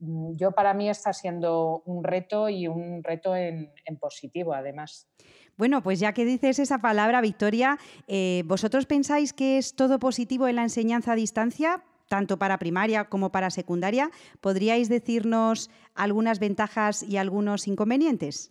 yo 0.00 0.52
para 0.52 0.74
mí 0.74 0.88
está 0.88 1.12
siendo 1.12 1.82
un 1.84 2.04
reto 2.04 2.48
y 2.48 2.68
un 2.68 3.02
reto 3.02 3.34
en, 3.34 3.72
positivo, 4.00 4.54
además. 4.54 5.08
Bueno, 5.56 5.82
pues 5.82 5.98
ya 5.98 6.12
que 6.12 6.24
dices 6.24 6.58
esa 6.58 6.78
palabra, 6.78 7.20
Victoria, 7.20 7.78
eh, 8.06 8.42
¿vosotros 8.46 8.86
pensáis 8.86 9.32
que 9.32 9.58
es 9.58 9.74
todo 9.74 9.98
positivo 9.98 10.46
en 10.46 10.56
la 10.56 10.62
enseñanza 10.62 11.12
a 11.12 11.16
distancia? 11.16 11.82
tanto 12.08 12.38
para 12.38 12.58
primaria 12.58 13.04
como 13.04 13.30
para 13.30 13.50
secundaria, 13.50 14.10
¿podríais 14.40 14.88
decirnos 14.88 15.70
algunas 15.94 16.38
ventajas 16.38 17.02
y 17.02 17.18
algunos 17.18 17.68
inconvenientes? 17.68 18.50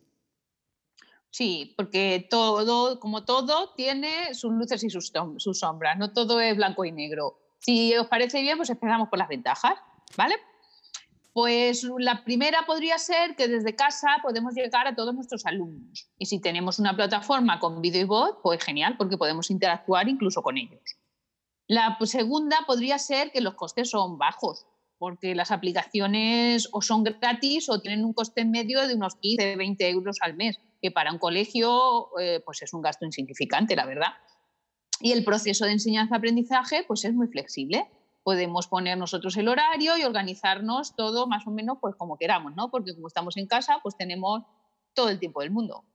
Sí, 1.30 1.74
porque 1.76 2.28
todo, 2.30 3.00
como 3.00 3.26
todo, 3.26 3.74
tiene 3.76 4.34
sus 4.34 4.54
luces 4.54 4.84
y 4.84 4.90
sus, 4.90 5.12
sus 5.38 5.60
sombras, 5.60 5.98
no 5.98 6.14
todo 6.14 6.40
es 6.40 6.56
blanco 6.56 6.86
y 6.86 6.92
negro. 6.92 7.40
Si 7.60 7.96
os 7.96 8.08
parece 8.08 8.42
bien, 8.42 8.58
pues 8.58 8.70
empezamos 8.70 9.10
por 9.10 9.20
las 9.20 9.28
ventajas, 9.28 9.74
¿vale? 10.16 10.36
Pues 11.38 11.84
la 12.00 12.24
primera 12.24 12.66
podría 12.66 12.98
ser 12.98 13.36
que 13.36 13.48
desde 13.48 13.76
casa 13.76 14.08
podemos 14.24 14.56
llegar 14.56 14.88
a 14.88 14.96
todos 14.96 15.14
nuestros 15.14 15.46
alumnos. 15.46 16.10
Y 16.18 16.26
si 16.26 16.42
tenemos 16.42 16.80
una 16.80 16.96
plataforma 16.96 17.60
con 17.60 17.80
vídeo 17.80 18.02
y 18.02 18.06
voz, 18.06 18.38
pues 18.42 18.64
genial, 18.64 18.96
porque 18.98 19.20
podemos 19.20 19.52
interactuar 19.52 20.10
incluso 20.10 20.42
con 20.42 20.58
ellos. 20.58 20.82
La 21.68 21.96
segunda 22.06 22.58
podría 22.66 22.98
ser 22.98 23.32
que 23.32 23.42
los 23.42 23.54
costes 23.54 23.92
son 23.92 24.18
bajos, 24.18 24.66
porque 24.98 25.36
las 25.36 25.52
aplicaciones 25.52 26.70
o 26.72 26.82
son 26.82 27.04
gratis 27.04 27.70
o 27.70 27.82
tienen 27.82 28.04
un 28.04 28.14
coste 28.14 28.44
medio 28.44 28.88
de 28.88 28.96
unos 28.96 29.14
15, 29.18 29.58
20 29.58 29.90
euros 29.92 30.18
al 30.22 30.34
mes, 30.34 30.60
que 30.82 30.90
para 30.90 31.12
un 31.12 31.20
colegio 31.20 32.18
eh, 32.20 32.42
pues 32.44 32.64
es 32.64 32.74
un 32.74 32.82
gasto 32.82 33.06
insignificante, 33.06 33.76
la 33.76 33.86
verdad. 33.86 34.14
Y 35.02 35.12
el 35.12 35.24
proceso 35.24 35.66
de 35.66 35.74
enseñanza-aprendizaje 35.74 36.84
pues 36.88 37.06
es 37.06 37.14
muy 37.14 37.28
flexible 37.28 37.88
podemos 38.28 38.68
poner 38.68 38.98
nosotros 38.98 39.38
el 39.38 39.48
horario 39.48 39.98
y 39.98 40.04
organizarnos 40.04 40.98
todo 40.98 41.28
más 41.28 41.48
o 41.48 41.52
menos 41.52 41.78
pues 41.80 41.96
como 41.96 42.18
queramos, 42.18 42.54
¿no? 42.58 42.70
Porque 42.70 42.94
como 42.94 43.08
estamos 43.08 43.38
en 43.38 43.48
casa, 43.48 43.80
pues 43.82 43.96
tenemos 43.96 44.44
todo 44.94 45.08
el 45.08 45.18
tiempo 45.18 45.40
del 45.40 45.52
mundo. 45.52 45.86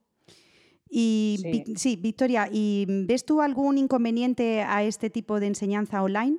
Y 0.88 1.66
sí. 1.76 1.96
Victoria, 1.96 2.48
¿y 2.50 2.86
ves 2.88 3.26
tú 3.26 3.42
algún 3.42 3.76
inconveniente 3.76 4.62
a 4.62 4.82
este 4.82 5.10
tipo 5.10 5.40
de 5.40 5.48
enseñanza 5.48 6.02
online? 6.02 6.38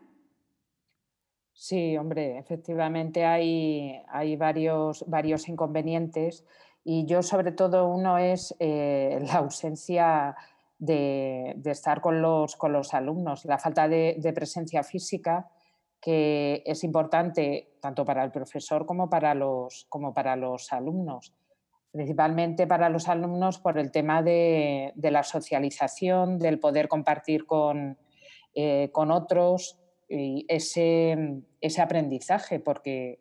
Sí, 1.52 1.96
hombre, 1.96 2.40
efectivamente 2.40 3.26
hay, 3.26 4.02
hay 4.08 4.36
varios, 4.36 5.06
varios 5.08 5.48
inconvenientes 5.48 6.44
y 6.84 7.06
yo 7.06 7.22
sobre 7.22 7.52
todo 7.52 7.88
uno 7.88 8.18
es 8.18 8.56
eh, 8.58 9.20
la 9.28 9.36
ausencia 9.36 10.36
de, 10.80 11.56
estar 11.66 12.02
con 12.02 12.20
los, 12.20 12.56
con 12.56 12.74
los 12.74 12.96
alumnos, 12.96 13.46
la 13.46 13.60
falta 13.60 13.88
de, 13.88 14.16
de 14.18 14.34
presencia 14.34 14.82
física 14.82 15.52
que 16.04 16.62
es 16.66 16.84
importante 16.84 17.76
tanto 17.80 18.04
para 18.04 18.26
el 18.26 18.32
profesor 18.32 18.86
como 18.86 19.10
para 19.10 19.34
los, 19.34 19.86
como 19.88 20.14
para 20.14 20.36
los 20.36 20.74
alumnos. 20.74 21.34
Principalmente 21.94 22.68
para 22.68 22.90
los 22.90 23.08
alumnos 23.08 23.58
por 23.60 23.78
el 23.78 23.90
tema 23.90 24.22
de, 24.22 24.92
la 24.98 25.24
socialización, 25.24 26.40
del 26.40 26.60
poder 26.60 26.90
compartir 26.90 27.46
con, 27.46 27.98
eh, 28.54 28.90
con 28.92 29.12
otros 29.12 29.80
ese, 30.10 31.42
ese 31.62 31.82
aprendizaje, 31.82 32.60
porque 32.60 33.20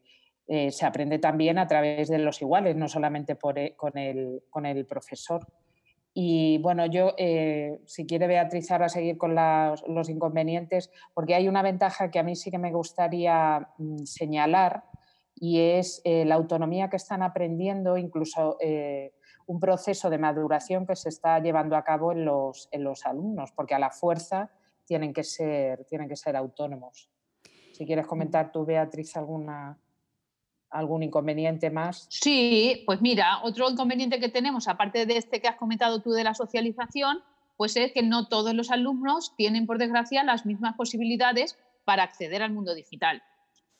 eh, 0.48 0.72
se 0.72 0.84
aprende 0.84 1.20
también 1.20 1.58
a 1.58 1.68
través 1.68 2.08
de 2.08 2.18
los 2.18 2.42
iguales, 2.42 2.74
no 2.74 2.88
solamente 2.88 3.36
por, 3.36 3.60
e, 3.60 3.76
con, 3.76 3.96
el, 3.96 4.42
con 4.50 4.66
el 4.66 4.86
profesor. 4.86 5.46
Y 6.14 6.58
bueno, 6.58 6.84
yo, 6.86 7.14
eh, 7.16 7.80
si 7.86 8.06
quiere 8.06 8.26
Beatriz 8.26 8.70
ahora 8.70 8.88
seguir 8.88 9.16
con 9.16 9.34
los 9.34 10.08
inconvenientes, 10.10 10.90
porque 11.14 11.34
hay 11.34 11.48
una 11.48 11.62
ventaja 11.62 12.10
que 12.10 12.18
a 12.18 12.22
mí 12.22 12.36
sí 12.36 12.50
que 12.50 12.58
me 12.58 12.72
gustaría 12.72 13.68
mm, 13.78 14.04
señalar 14.04 14.84
y 15.34 15.60
es 15.60 16.02
eh, 16.04 16.24
la 16.24 16.34
autonomía 16.34 16.90
que 16.90 16.96
están 16.96 17.22
aprendiendo, 17.22 17.96
incluso 17.96 18.58
eh, 18.60 19.14
un 19.46 19.58
proceso 19.58 20.10
de 20.10 20.18
maduración 20.18 20.86
que 20.86 20.96
se 20.96 21.08
está 21.08 21.38
llevando 21.40 21.76
a 21.76 21.82
cabo 21.82 22.12
en 22.12 22.24
los, 22.24 22.68
en 22.70 22.84
los 22.84 23.06
alumnos, 23.06 23.50
porque 23.52 23.74
a 23.74 23.78
la 23.78 23.90
fuerza 23.90 24.50
tienen 24.84 25.12
que 25.12 25.24
ser, 25.24 25.84
tienen 25.86 26.08
que 26.08 26.16
ser 26.16 26.36
autónomos. 26.36 27.10
Si 27.72 27.86
quieres 27.86 28.06
comentar 28.06 28.52
tú, 28.52 28.66
Beatriz, 28.66 29.16
alguna, 29.16 29.78
algún 30.72 31.02
inconveniente 31.02 31.70
más. 31.70 32.06
Sí, 32.10 32.82
pues 32.86 33.00
mira, 33.00 33.40
otro 33.42 33.70
inconveniente 33.70 34.18
que 34.18 34.28
tenemos, 34.28 34.68
aparte 34.68 35.06
de 35.06 35.16
este 35.16 35.40
que 35.40 35.48
has 35.48 35.56
comentado 35.56 36.00
tú 36.00 36.10
de 36.12 36.24
la 36.24 36.34
socialización, 36.34 37.22
pues 37.56 37.76
es 37.76 37.92
que 37.92 38.02
no 38.02 38.28
todos 38.28 38.54
los 38.54 38.70
alumnos 38.70 39.34
tienen, 39.36 39.66
por 39.66 39.78
desgracia, 39.78 40.24
las 40.24 40.46
mismas 40.46 40.74
posibilidades 40.74 41.58
para 41.84 42.02
acceder 42.02 42.42
al 42.42 42.52
mundo 42.52 42.74
digital. 42.74 43.22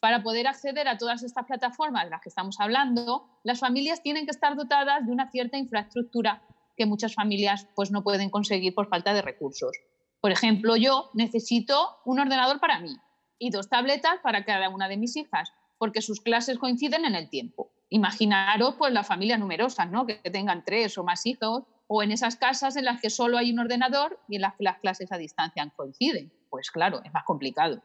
Para 0.00 0.22
poder 0.22 0.46
acceder 0.46 0.88
a 0.88 0.98
todas 0.98 1.22
estas 1.22 1.46
plataformas 1.46 2.04
de 2.04 2.10
las 2.10 2.20
que 2.20 2.28
estamos 2.28 2.58
hablando, 2.60 3.28
las 3.44 3.60
familias 3.60 4.02
tienen 4.02 4.24
que 4.24 4.32
estar 4.32 4.56
dotadas 4.56 5.06
de 5.06 5.12
una 5.12 5.30
cierta 5.30 5.56
infraestructura 5.56 6.42
que 6.76 6.86
muchas 6.86 7.14
familias 7.14 7.68
pues, 7.74 7.90
no 7.90 8.02
pueden 8.02 8.30
conseguir 8.30 8.74
por 8.74 8.88
falta 8.88 9.14
de 9.14 9.22
recursos. 9.22 9.76
Por 10.20 10.30
ejemplo, 10.30 10.76
yo 10.76 11.10
necesito 11.14 11.98
un 12.04 12.20
ordenador 12.20 12.60
para 12.60 12.78
mí 12.78 12.96
y 13.38 13.50
dos 13.50 13.68
tabletas 13.68 14.18
para 14.22 14.44
cada 14.44 14.68
una 14.68 14.88
de 14.88 14.96
mis 14.96 15.16
hijas, 15.16 15.52
porque 15.82 16.00
sus 16.00 16.20
clases 16.20 16.58
coinciden 16.58 17.04
en 17.06 17.16
el 17.16 17.28
tiempo. 17.28 17.72
Imaginaros 17.88 18.76
pues 18.76 18.92
las 18.92 19.04
familias 19.04 19.40
numerosas, 19.40 19.90
¿no? 19.90 20.06
que 20.06 20.14
tengan 20.30 20.64
tres 20.64 20.96
o 20.96 21.02
más 21.02 21.26
hijos, 21.26 21.64
o 21.88 22.04
en 22.04 22.12
esas 22.12 22.36
casas 22.36 22.76
en 22.76 22.84
las 22.84 23.00
que 23.00 23.10
solo 23.10 23.36
hay 23.36 23.50
un 23.50 23.58
ordenador 23.58 24.20
y 24.28 24.36
en 24.36 24.42
las 24.42 24.54
que 24.54 24.62
las 24.62 24.78
clases 24.78 25.10
a 25.10 25.18
distancia 25.18 25.68
coinciden. 25.74 26.32
Pues 26.50 26.70
claro, 26.70 27.02
es 27.04 27.12
más 27.12 27.24
complicado. 27.24 27.82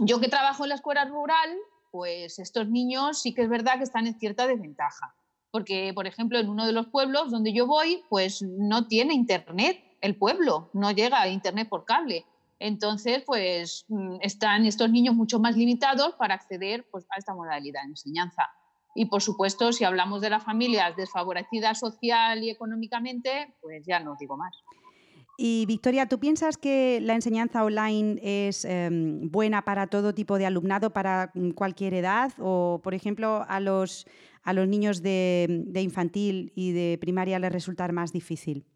Yo 0.00 0.18
que 0.18 0.26
trabajo 0.26 0.64
en 0.64 0.70
la 0.70 0.74
escuela 0.74 1.04
rural, 1.04 1.56
pues 1.92 2.40
estos 2.40 2.68
niños 2.68 3.22
sí 3.22 3.32
que 3.32 3.42
es 3.42 3.48
verdad 3.48 3.76
que 3.76 3.84
están 3.84 4.08
en 4.08 4.18
cierta 4.18 4.48
desventaja, 4.48 5.14
porque 5.52 5.92
por 5.94 6.08
ejemplo 6.08 6.40
en 6.40 6.48
uno 6.48 6.66
de 6.66 6.72
los 6.72 6.88
pueblos 6.88 7.30
donde 7.30 7.52
yo 7.52 7.68
voy, 7.68 8.02
pues 8.10 8.42
no 8.42 8.88
tiene 8.88 9.14
internet 9.14 9.80
el 10.00 10.16
pueblo, 10.16 10.68
no 10.72 10.90
llega 10.90 11.22
a 11.22 11.28
internet 11.28 11.68
por 11.68 11.84
cable. 11.84 12.26
Entonces, 12.62 13.24
pues 13.26 13.84
mm, 13.88 14.18
están 14.20 14.64
estos 14.66 14.88
niños 14.90 15.14
mucho 15.14 15.40
más 15.40 15.56
limitados 15.56 16.14
para 16.14 16.34
acceder 16.34 16.86
pues, 16.90 17.04
a 17.10 17.18
esta 17.18 17.34
modalidad 17.34 17.82
de 17.82 17.90
enseñanza. 17.90 18.48
Y 18.94 19.06
por 19.06 19.22
supuesto, 19.22 19.72
si 19.72 19.84
hablamos 19.84 20.20
de 20.20 20.30
las 20.30 20.44
familias 20.44 20.94
desfavorecidas 20.96 21.80
social 21.80 22.42
y 22.44 22.50
económicamente, 22.50 23.54
pues 23.60 23.82
ya 23.86 24.00
no 24.00 24.14
digo 24.20 24.36
más. 24.36 24.54
Y 25.38 25.66
Victoria, 25.66 26.06
¿tú 26.06 26.20
piensas 26.20 26.56
que 26.56 27.00
la 27.00 27.14
enseñanza 27.14 27.64
online 27.64 28.20
es 28.22 28.64
em, 28.64 29.28
buena 29.30 29.62
para 29.62 29.88
todo 29.88 30.14
tipo 30.14 30.38
de 30.38 30.46
alumnado, 30.46 30.92
para 30.92 31.32
mm, 31.34 31.50
cualquier 31.50 31.94
edad? 31.94 32.32
O, 32.38 32.80
por 32.84 32.94
ejemplo, 32.94 33.44
a 33.48 33.58
los, 33.58 34.06
a 34.44 34.52
los 34.52 34.68
niños 34.68 35.02
de, 35.02 35.64
infantil 35.74 36.52
y 36.54 36.72
de 36.72 36.98
primaria 37.00 37.40
les 37.40 37.50
resultar 37.50 37.92
más 37.92 38.12
difícil? 38.12 38.66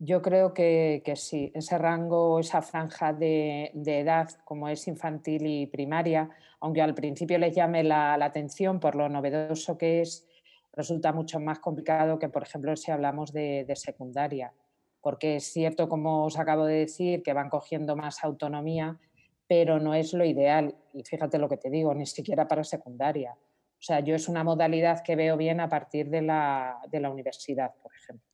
Yo 0.00 0.20
creo 0.22 0.52
que, 0.52 1.02
sí, 1.14 1.52
ese 1.54 1.78
rango, 1.78 2.40
esa 2.40 2.62
franja 2.62 3.12
de, 3.12 3.70
edad, 3.74 4.28
como 4.44 4.68
es 4.68 4.88
infantil 4.88 5.46
y 5.46 5.66
primaria, 5.66 6.28
aunque 6.60 6.82
al 6.82 6.94
principio 6.94 7.38
les 7.38 7.54
llame 7.54 7.84
la, 7.84 8.14
atención 8.14 8.80
por 8.80 8.96
lo 8.96 9.08
novedoso 9.08 9.78
que 9.78 10.00
es, 10.00 10.26
resulta 10.72 11.12
mucho 11.12 11.38
más 11.38 11.60
complicado 11.60 12.18
que, 12.18 12.28
por 12.28 12.42
ejemplo, 12.42 12.74
si 12.76 12.90
hablamos 12.90 13.32
de, 13.32 13.72
secundaria, 13.76 14.52
porque 15.00 15.36
es 15.36 15.44
cierto, 15.44 15.88
como 15.88 16.24
os 16.24 16.38
acabo 16.38 16.64
de 16.64 16.80
decir, 16.80 17.22
que 17.22 17.32
van 17.32 17.48
cogiendo 17.48 17.94
más 17.94 18.24
autonomía, 18.24 18.98
pero 19.46 19.78
no 19.78 19.94
es 19.94 20.12
lo 20.12 20.24
ideal. 20.24 20.74
Y 20.92 21.04
fíjate 21.04 21.38
lo 21.38 21.48
que 21.48 21.58
te 21.58 21.70
digo, 21.70 21.94
ni 21.94 22.06
siquiera 22.06 22.48
para 22.48 22.64
secundaria. 22.64 23.32
O 23.32 23.82
sea, 23.86 24.00
yo 24.00 24.16
es 24.16 24.28
una 24.28 24.42
modalidad 24.42 25.02
que 25.04 25.14
veo 25.14 25.36
bien 25.36 25.60
a 25.60 25.68
partir 25.68 26.08
de 26.08 26.22
la, 26.22 26.80
de 26.88 27.00
la 27.00 27.10
universidad, 27.10 27.72
por 27.80 27.94
ejemplo. 27.94 28.33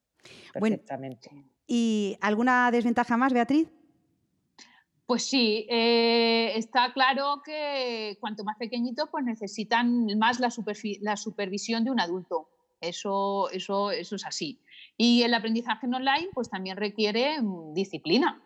Perfectamente. 0.52 1.30
¿Y 1.66 2.16
alguna 2.20 2.70
desventaja 2.70 3.16
más, 3.16 3.33
Beatriz? 3.33 3.68
Pues 5.11 5.24
sí, 5.24 5.66
eh, 5.68 6.52
está 6.54 6.92
claro 6.92 7.42
que 7.44 8.16
cuanto 8.20 8.44
más 8.44 8.56
pequeñitos, 8.56 9.09
pues 9.11 9.24
necesitan 9.24 10.06
más 10.18 10.38
la, 10.38 10.50
supervisión 11.16 11.83
de 11.83 11.90
un 11.90 11.98
adulto. 11.98 12.48
Eso, 12.80 13.50
eso, 13.50 13.90
eso 13.90 14.14
es 14.14 14.24
así. 14.24 14.61
Y 14.96 15.22
el 15.22 15.35
aprendizaje 15.35 15.87
en 15.87 15.94
online, 15.94 16.28
pues 16.33 16.48
también 16.48 16.76
requiere 16.76 17.42
mm, 17.42 17.74
disciplina, 17.74 18.40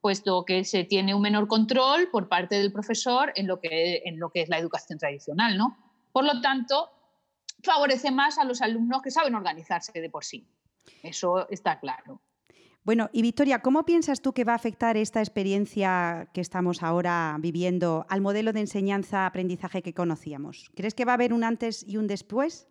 puesto 0.00 0.46
que 0.46 0.64
se 0.64 0.84
tiene 0.84 1.14
un 1.14 1.20
menor 1.20 1.48
control 1.48 2.08
por 2.10 2.30
parte 2.30 2.56
del 2.56 2.72
profesor 2.72 3.32
en 3.36 3.46
lo 3.46 3.60
que, 3.60 4.02
en 4.06 4.18
lo 4.18 4.30
que 4.30 4.40
es 4.40 4.48
la 4.48 4.58
educación 4.58 4.98
tradicional, 4.98 5.58
¿no? 5.58 5.76
Por 6.12 6.24
lo 6.24 6.40
tanto, 6.40 6.90
favorece 7.62 8.10
más 8.10 8.38
a 8.38 8.44
los 8.44 8.62
alumnos 8.62 9.02
que 9.02 9.10
saben 9.10 9.34
organizarse 9.34 10.00
de 10.00 10.08
por 10.08 10.24
sí. 10.24 10.46
Eso 11.02 11.48
está 11.50 11.78
claro. 11.78 12.20
Bueno, 12.84 13.10
y 13.12 13.22
Victoria, 13.22 13.62
¿cómo 13.62 13.84
piensas 13.84 14.20
tú 14.20 14.32
que 14.32 14.44
va 14.44 14.52
a 14.52 14.56
afectar 14.56 14.96
esta 14.96 15.20
experiencia 15.20 16.28
que 16.32 16.40
estamos 16.40 16.84
ahora 16.84 17.36
viviendo 17.40 18.06
al 18.08 18.20
modelo 18.20 18.52
de 18.52 18.60
enseñanza-aprendizaje 18.60 19.82
que 19.82 19.92
conocíamos? 19.92 20.70
¿Crees 20.76 20.94
que 20.94 21.04
va 21.04 21.12
a 21.12 21.14
haber 21.16 21.32
un 21.32 21.42
antes 21.42 21.84
y 21.84 21.96
un 21.96 22.06
después? 22.06 22.68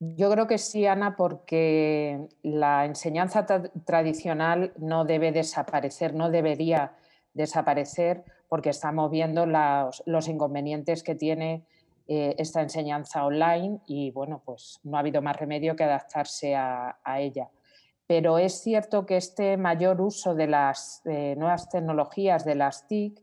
Yo 0.00 0.32
creo 0.32 0.48
que 0.48 0.58
sí, 0.58 0.84
Ana, 0.86 1.16
porque 1.16 2.26
la 2.42 2.86
enseñanza 2.86 3.46
tradicional 3.46 4.72
no 4.76 5.04
debe 5.04 5.30
desaparecer, 5.30 6.12
no 6.14 6.28
debería 6.28 6.96
desaparecer, 7.34 8.24
porque 8.48 8.70
estamos 8.70 9.10
viendo 9.10 9.46
los, 9.46 10.28
inconvenientes 10.28 11.04
que 11.04 11.14
tiene 11.14 11.66
eh, 12.06 12.34
esta 12.38 12.60
enseñanza 12.62 13.24
online 13.24 13.80
y, 13.86 14.10
bueno, 14.10 14.42
pues 14.44 14.80
no 14.82 14.96
ha 14.96 15.00
habido 15.00 15.22
más 15.22 15.36
remedio 15.36 15.76
que 15.76 15.84
adaptarse 15.84 16.54
a 16.54 16.96
ella. 17.18 17.48
Pero 18.12 18.36
es 18.36 18.60
cierto 18.60 19.06
que 19.06 19.16
este 19.16 19.56
mayor 19.56 20.02
uso 20.02 20.34
de 20.34 20.46
las 20.46 21.00
eh, 21.06 21.34
nuevas 21.38 21.70
tecnologías 21.70 22.44
de 22.44 22.54
las 22.54 22.86
TIC 22.86 23.22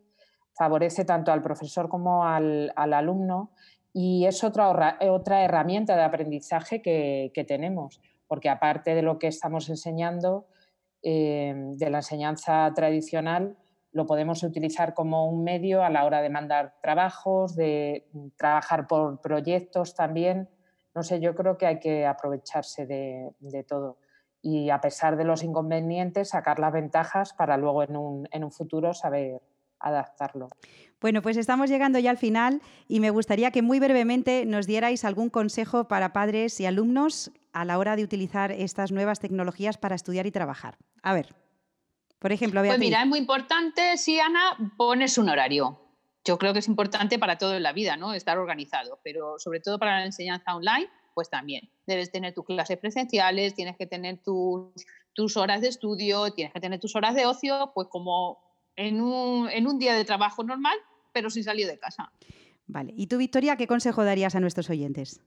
favorece 0.57 1.05
tanto 1.05 1.31
al 1.31 1.43
profesor 1.43 1.89
como 1.89 2.25
al, 2.25 2.73
alumno 2.75 3.51
y 3.93 4.25
es 4.25 4.43
otra, 4.43 4.97
otra 5.01 5.43
herramienta 5.43 5.95
de 5.95 6.01
aprendizaje 6.01 6.81
que, 6.81 7.45
tenemos, 7.47 8.01
porque 8.27 8.49
aparte 8.49 8.95
de 8.95 9.03
lo 9.03 9.19
que 9.19 9.27
estamos 9.27 9.69
enseñando, 9.69 10.47
eh, 11.03 11.53
de 11.55 11.89
la 11.91 11.99
enseñanza 11.99 12.71
tradicional, 12.73 13.55
lo 13.91 14.06
podemos 14.06 14.43
utilizar 14.43 14.93
como 14.93 15.28
un 15.30 15.43
medio 15.43 15.84
a 15.84 15.89
la 15.89 16.06
hora 16.06 16.21
de 16.21 16.30
mandar 16.30 16.75
trabajos, 16.82 17.56
de 17.56 18.08
trabajar 18.38 18.88
por 18.88 19.21
proyectos 19.21 19.95
también. 19.95 20.49
No 20.93 21.04
sé, 21.04 21.19
yo 21.19 21.36
creo 21.36 21.58
que 21.58 21.65
hay 21.65 21.80
que 21.80 22.06
aprovecharse 22.06 22.86
de 22.86 23.63
todo 23.67 23.97
y 24.41 24.69
a 24.69 24.80
pesar 24.80 25.17
de 25.17 25.25
los 25.25 25.43
inconvenientes 25.43 26.30
sacar 26.30 26.60
las 26.60 26.71
ventajas 26.71 27.34
para 27.34 27.58
luego 27.58 27.84
en 27.84 27.95
un, 27.95 28.28
en 28.32 28.43
un 28.43 28.52
futuro 28.52 28.93
saber 28.93 29.41
adaptarlo. 29.80 30.49
Bueno, 30.99 31.21
pues 31.21 31.38
estamos 31.38 31.69
llegando 31.69 31.99
ya 31.99 32.12
al 32.12 32.17
final 32.17 32.62
y 32.88 32.99
me 32.99 33.10
gustaría 33.12 33.52
que 33.52 33.62
muy 33.62 33.80
brevemente 33.80 34.45
nos 34.45 34.67
dierais 34.67 35.06
algún 35.06 35.30
consejo 35.30 35.88
para 35.88 36.12
padres 36.12 36.60
y 36.60 36.65
alumnos 36.65 37.32
a 37.54 37.65
la 37.65 37.78
hora 37.78 37.95
de 37.95 38.04
utilizar 38.04 38.52
estas 38.52 38.91
nuevas 38.91 39.19
tecnologías 39.19 39.78
para 39.78 39.95
estudiar 39.95 40.25
y 40.28 40.32
trabajar. 40.32 40.78
A 41.02 41.13
ver, 41.13 41.34
por 42.19 42.32
ejemplo, 42.32 42.62
Pues 42.62 42.79
mira, 42.79 43.01
es 43.01 43.08
muy 43.08 43.19
importante, 43.19 43.97
si 43.97 44.19
Ana, 44.19 44.58
pones 44.77 45.17
un 45.17 45.29
horario. 45.29 45.79
Yo 46.25 46.38
creo 46.38 46.51
que 46.53 46.60
es 46.60 46.67
importante 46.67 47.17
para 47.17 47.38
todo 47.38 47.55
en 47.55 47.63
la 47.63 47.71
vida, 47.71 47.95
¿no? 47.95 48.13
Estar 48.13 48.38
organizado, 48.38 48.99
pero 49.03 49.39
sobre 49.39 49.62
todo 49.62 49.79
para 49.79 49.99
la 49.99 50.05
enseñanza 50.05 50.53
online, 50.55 50.89
pues 51.13 51.29
también 51.29 51.69
debes 51.88 52.12
tener 52.12 52.34
tus 52.34 52.45
clases 52.45 52.77
presenciales, 52.77 53.55
tienes 53.55 53.77
que 53.77 53.88
tener 53.88 54.21
tus, 54.21 54.73
tus 55.13 55.38
horas 55.38 55.62
de 55.62 55.69
estudio, 55.69 56.32
tienes 56.32 56.53
que 56.53 56.60
tener 56.60 56.79
tus 56.79 56.95
horas 56.95 57.15
de 57.15 57.25
ocio, 57.25 57.71
pues 57.73 57.88
como 57.89 58.38
en 58.75 59.01
un, 59.01 59.49
en 59.49 59.67
un 59.67 59.79
día 59.79 59.95
de 59.95 60.05
trabajo 60.05 60.43
normal, 60.43 60.77
pero 61.13 61.29
sin 61.29 61.43
salir 61.43 61.67
de 61.67 61.79
casa. 61.79 62.12
Vale. 62.67 62.93
¿Y 62.95 63.08
tú, 63.08 63.17
Victoria, 63.17 63.55
qué 63.55 63.65
consejo 63.65 64.03
darías 64.03 64.36
a 64.36 64.39
nuestros 64.39 64.69
oyentes? 64.69 65.21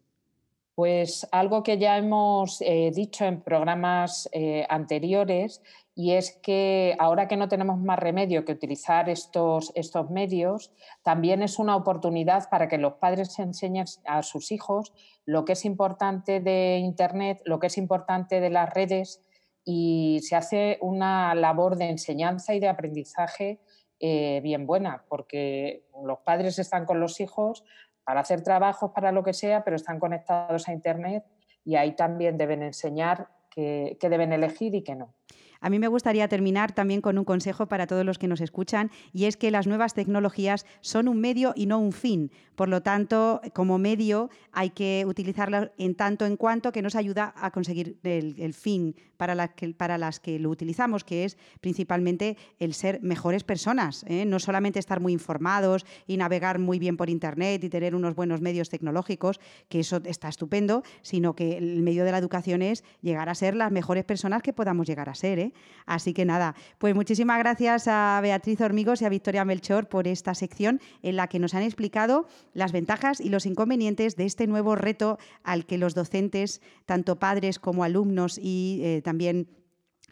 Pues 0.75 1.27
algo 1.33 1.63
que 1.63 1.77
ya 1.77 1.99
hemos 1.99 2.63
eh, 2.63 2.91
dicho 2.95 3.25
en 3.27 3.43
programas 3.43 4.29
eh, 4.33 4.65
anteriores 4.71 5.61
y 5.95 6.13
es 6.13 6.39
que 6.43 6.97
ahora 6.99 7.29
que 7.29 7.37
no 7.37 7.49
tenemos 7.49 7.79
más 7.79 7.99
remedio 7.99 8.45
que 8.45 8.53
utilizar 8.53 9.11
estos, 9.11 9.73
estos 9.75 10.11
medios, 10.11 10.73
también 11.03 11.43
es 11.43 11.59
una 11.59 11.77
oportunidad 11.77 12.49
para 12.49 12.69
que 12.69 12.79
los 12.79 12.95
padres 12.95 13.39
enseñen 13.39 13.85
a 14.07 14.23
sus 14.23 14.53
hijos 14.53 14.93
lo 15.27 15.45
que 15.45 15.53
es 15.53 15.65
importante 15.65 16.41
de 16.41 16.79
Internet, 16.79 17.43
lo 17.45 17.61
que 17.61 17.67
es 17.67 17.77
importante 17.77 18.41
de 18.41 18.51
las 18.51 18.73
redes 18.73 19.23
y 19.65 20.21
se 20.23 20.35
hace 20.35 20.79
una 20.81 21.35
labor 21.35 21.77
de 21.77 21.91
enseñanza 21.91 22.55
y 22.55 22.61
de 22.61 22.69
aprendizaje 22.69 23.61
eh, 24.01 24.41
bien 24.43 24.67
buena, 24.67 25.05
porque 25.09 25.85
los 26.05 26.19
padres 26.21 26.59
están 26.59 26.87
con 26.87 27.01
los 27.01 27.21
hijos 27.21 27.65
para 28.03 28.21
hacer 28.21 28.43
trabajos, 28.43 28.91
para 28.93 29.13
lo 29.13 29.23
que 29.23 29.33
sea, 29.33 29.63
pero 29.63 29.77
están 29.77 30.01
conectados 30.01 30.69
a 30.69 30.73
Internet 30.73 31.25
y 31.65 31.77
ahí 31.77 31.95
también 31.95 32.37
deben 32.37 32.63
enseñar 32.63 33.29
qué, 33.51 33.97
deben 34.01 34.33
elegir 34.33 34.75
y 34.75 34.83
qué 34.83 34.97
no. 34.97 35.15
A 35.63 35.71
mí 35.71 35.79
me 35.79 35.87
gustaría 35.87 36.27
terminar 36.27 36.73
también 36.73 37.01
con 37.01 37.17
un 37.19 37.25
consejo 37.25 37.67
para 37.67 37.87
todos 37.87 38.05
los 38.05 38.19
que 38.19 38.27
nos 38.27 38.41
escuchan 38.41 38.91
y 39.13 39.27
es 39.27 39.37
que 39.37 39.53
las 39.53 39.69
nuevas 39.69 39.95
tecnologías 39.95 40.67
son 40.81 41.07
un 41.07 41.21
medio 41.21 41.53
y 41.55 41.67
no 41.67 41.79
un 41.79 41.93
fin. 41.93 42.33
Por 42.57 42.69
lo 42.69 42.83
tanto, 42.83 43.41
como 43.55 43.79
medio 43.79 44.29
hay 44.51 44.71
que 44.71 45.05
utilizarlas 45.07 45.71
en 45.79 45.95
tanto 45.95 46.27
en 46.27 46.37
cuanto 46.37 46.73
que 46.73 46.83
nos 46.83 46.97
ayuda 46.97 47.33
a 47.37 47.53
conseguir 47.53 47.97
el, 48.03 48.55
fin 48.55 48.97
para, 49.17 49.49
que, 49.49 49.73
para, 49.73 49.99
las 49.99 50.19
que 50.19 50.41
lo 50.41 50.51
utilizamos, 50.51 51.05
que 51.05 51.25
es 51.25 51.39
principalmente 51.61 52.37
el 52.59 52.75
ser 52.75 53.01
mejores 53.01 53.45
personas, 53.45 54.05
¿eh? 54.09 54.25
no 54.25 54.41
solamente 54.41 54.81
estar 54.81 54.99
muy 54.99 55.13
informados 55.13 55.87
y 56.09 56.17
navegar 56.17 56.59
muy 56.59 56.81
bien 56.81 56.97
por 56.97 57.09
Internet 57.09 57.63
y 57.63 57.69
tener 57.69 57.95
unos 57.95 58.17
buenos 58.17 58.41
medios 58.41 58.69
tecnológicos, 58.69 59.41
que 59.69 59.81
eso 59.81 60.01
está 60.05 60.29
estupendo, 60.29 60.83
sino 61.03 61.35
que 61.35 61.57
el 61.57 61.83
medio 61.83 62.05
de 62.05 62.11
la 62.11 62.19
educación 62.19 62.63
es 62.63 62.85
llegar 63.01 63.29
a 63.29 63.35
ser 63.35 63.55
las 63.55 63.71
mejores 63.71 64.05
personas 64.05 64.43
que 64.43 64.53
podamos 64.53 64.89
llegar 64.89 65.09
a 65.09 65.15
ser. 65.15 65.39
¿eh? 65.39 65.52
Así 65.87 66.15
que 66.15 66.25
nada, 66.25 66.55
pues 66.79 66.95
muchísimas 66.95 67.39
gracias 67.39 67.89
a 67.89 68.21
Beatriz 68.23 68.61
Hormigos 68.61 69.03
y 69.03 69.05
a 69.05 69.09
Victoria 69.09 69.45
Melchor 69.45 69.89
por 69.89 70.07
esta 70.07 70.35
sección 70.35 70.81
en 71.03 71.17
la 71.17 71.29
que 71.29 71.39
nos 71.39 71.55
han 71.55 71.63
explicado 71.63 72.27
las 72.55 72.73
ventajas 72.73 73.21
y 73.21 73.29
los 73.29 73.47
inconvenientes 73.47 74.17
de 74.17 74.25
este 74.25 74.47
nuevo 74.47 74.75
reto 74.77 75.19
al 75.43 75.67
que 75.67 75.79
los 75.79 75.95
docentes, 75.95 76.61
tanto 76.87 77.19
padres 77.19 77.59
como 77.59 77.85
alumnos 77.85 78.39
y 78.41 78.81
eh, 78.83 79.03
también 79.03 79.49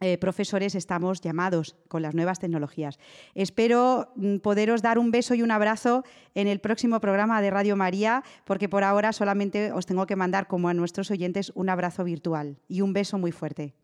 eh, 0.03 0.17
profesores 0.17 0.75
estamos 0.75 1.21
llamados 1.21 1.77
con 1.89 2.01
las 2.01 2.15
nuevas 2.15 2.39
tecnologías. 2.39 2.99
Espero 3.35 4.13
mm, 4.17 4.39
poderos 4.39 4.81
dar 4.81 4.99
un 4.99 5.11
beso 5.11 5.35
y 5.35 5.43
un 5.43 5.51
abrazo 5.51 6.05
en 6.35 6.49
el 6.49 6.59
próximo 6.61 7.01
programa 7.01 7.43
de 7.43 7.51
Radio 7.51 7.77
María, 7.77 8.25
porque 8.47 8.69
por 8.69 8.83
ahora 8.83 9.13
solamente 9.13 9.73
os 9.73 9.85
tengo 9.85 10.07
que 10.07 10.17
mandar, 10.17 10.47
como 10.47 10.71
a 10.71 10.75
nuestros 10.75 11.11
oyentes, 11.11 11.53
un 11.55 11.69
abrazo 11.69 12.03
virtual 12.03 12.57
y 12.67 12.81
un 12.81 12.95
beso 12.95 13.19
muy 13.19 13.31
fuerte. 13.31 13.75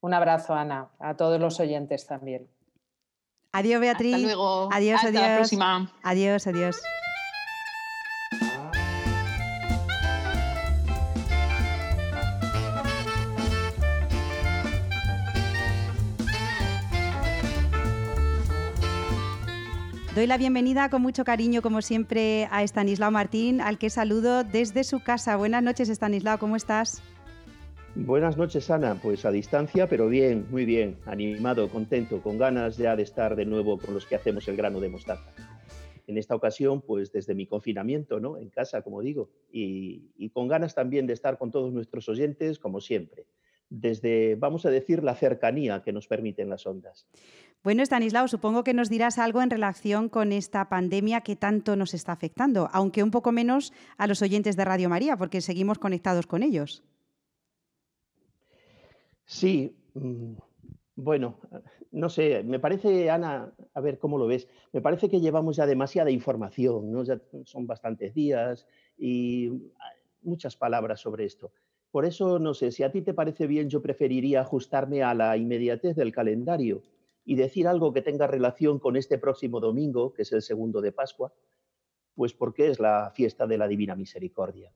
Un 0.00 0.14
abrazo, 0.14 0.54
Ana, 0.54 0.88
a 0.98 1.14
todos 1.14 1.38
los 1.40 1.60
oyentes 1.60 2.06
también. 2.06 2.48
Adiós, 3.52 3.80
Beatriz. 3.80 4.14
Hasta 4.14 4.26
luego. 4.26 4.68
Adiós, 4.72 4.96
Hasta 4.96 5.08
adiós. 5.08 5.22
la 5.22 5.36
próxima. 5.36 5.92
Adiós, 6.02 6.46
adiós. 6.46 6.82
Doy 20.14 20.26
la 20.26 20.38
bienvenida 20.38 20.88
con 20.90 21.02
mucho 21.02 21.24
cariño, 21.24 21.62
como 21.62 21.82
siempre, 21.82 22.48
a 22.50 22.62
Estanislao 22.62 23.10
Martín, 23.10 23.60
al 23.60 23.78
que 23.78 23.90
saludo 23.90 24.44
desde 24.44 24.82
su 24.82 25.00
casa. 25.00 25.36
Buenas 25.36 25.62
noches, 25.62 25.88
Estanislao, 25.88 26.38
¿cómo 26.38 26.56
estás? 26.56 27.00
Buenas 27.96 28.36
noches, 28.36 28.70
Ana. 28.70 28.94
Pues 29.02 29.24
a 29.24 29.32
distancia, 29.32 29.88
pero 29.88 30.08
bien, 30.08 30.46
muy 30.50 30.64
bien, 30.64 30.98
animado, 31.06 31.68
contento, 31.68 32.22
con 32.22 32.38
ganas 32.38 32.76
ya 32.76 32.94
de 32.94 33.02
estar 33.02 33.34
de 33.34 33.44
nuevo 33.44 33.78
con 33.78 33.94
los 33.94 34.06
que 34.06 34.14
hacemos 34.14 34.46
el 34.46 34.56
grano 34.56 34.78
de 34.78 34.88
mostaza. 34.88 35.32
En 36.06 36.16
esta 36.16 36.36
ocasión, 36.36 36.82
pues 36.82 37.12
desde 37.12 37.34
mi 37.34 37.46
confinamiento, 37.46 38.20
¿no? 38.20 38.38
En 38.38 38.48
casa, 38.48 38.82
como 38.82 39.00
digo, 39.00 39.30
y, 39.50 40.28
con 40.30 40.46
ganas 40.46 40.74
también 40.74 41.06
de 41.08 41.14
estar 41.14 41.36
con 41.36 41.50
todos 41.50 41.72
nuestros 41.72 42.08
oyentes, 42.08 42.58
como 42.58 42.80
siempre 42.80 43.26
desde, 43.72 44.34
vamos 44.34 44.66
a 44.66 44.70
decir, 44.70 45.04
la 45.04 45.14
cercanía 45.14 45.80
que 45.84 45.92
nos 45.92 46.08
permiten 46.08 46.50
las 46.50 46.66
ondas. 46.66 47.06
Bueno, 47.62 47.84
Stanislao, 47.84 48.26
supongo 48.26 48.64
que 48.64 48.74
nos 48.74 48.88
dirás 48.88 49.16
algo 49.16 49.42
en 49.42 49.50
relación 49.50 50.08
con 50.08 50.32
esta 50.32 50.68
pandemia 50.68 51.20
que 51.20 51.36
tanto 51.36 51.76
nos 51.76 51.94
está 51.94 52.10
afectando, 52.10 52.68
aunque 52.72 53.04
un 53.04 53.12
poco 53.12 53.30
menos 53.30 53.72
a 53.96 54.08
los 54.08 54.22
oyentes 54.22 54.56
de 54.56 54.64
Radio 54.64 54.88
María, 54.88 55.16
porque 55.16 55.40
seguimos 55.40 55.78
conectados 55.78 56.26
con 56.26 56.42
ellos. 56.42 56.82
Sí, 59.30 59.76
mm, 59.94 60.32
bueno, 60.96 61.38
no 61.92 62.10
sé, 62.10 62.42
me 62.42 62.58
parece, 62.58 63.10
Ana, 63.10 63.54
a 63.74 63.80
ver 63.80 63.96
cómo 64.00 64.18
lo 64.18 64.26
ves, 64.26 64.48
me 64.72 64.80
parece 64.80 65.08
que 65.08 65.20
llevamos 65.20 65.54
ya 65.54 65.66
demasiada 65.66 66.10
información, 66.10 66.90
¿no? 66.90 67.04
Ya 67.04 67.20
son 67.44 67.64
bastantes 67.64 68.12
días 68.12 68.66
y 68.98 69.52
muchas 70.22 70.56
palabras 70.56 71.00
sobre 71.00 71.26
esto. 71.26 71.52
Por 71.92 72.06
eso, 72.06 72.40
no 72.40 72.54
sé, 72.54 72.72
si 72.72 72.82
a 72.82 72.90
ti 72.90 73.02
te 73.02 73.14
parece 73.14 73.46
bien, 73.46 73.70
yo 73.70 73.80
preferiría 73.80 74.40
ajustarme 74.40 75.04
a 75.04 75.14
la 75.14 75.36
inmediatez 75.36 75.94
del 75.94 76.10
calendario 76.10 76.82
y 77.24 77.36
decir 77.36 77.68
algo 77.68 77.92
que 77.92 78.02
tenga 78.02 78.26
relación 78.26 78.80
con 78.80 78.96
este 78.96 79.16
próximo 79.16 79.60
domingo, 79.60 80.12
que 80.12 80.22
es 80.22 80.32
el 80.32 80.42
segundo 80.42 80.80
de 80.80 80.90
Pascua, 80.90 81.32
pues 82.16 82.34
porque 82.34 82.66
es 82.66 82.80
la 82.80 83.12
fiesta 83.14 83.46
de 83.46 83.58
la 83.58 83.68
Divina 83.68 83.94
Misericordia. 83.94 84.72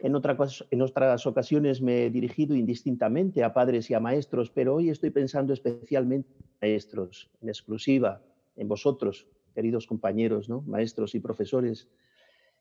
En, 0.00 0.14
otras 0.14 1.26
ocasiones 1.26 1.80
me 1.80 2.06
he 2.06 2.10
dirigido 2.10 2.56
indistintamente 2.56 3.44
a 3.44 3.52
padres 3.52 3.90
y 3.90 3.94
a 3.94 4.00
maestros, 4.00 4.50
pero 4.50 4.74
hoy 4.74 4.90
estoy 4.90 5.10
pensando 5.10 5.52
especialmente 5.52 6.28
en 6.38 6.44
maestros, 6.60 7.30
en 7.40 7.48
exclusiva, 7.48 8.20
en 8.56 8.68
vosotros, 8.68 9.26
queridos 9.54 9.86
compañeros, 9.86 10.48
¿no? 10.48 10.62
maestros 10.62 11.14
y 11.14 11.20
profesores, 11.20 11.88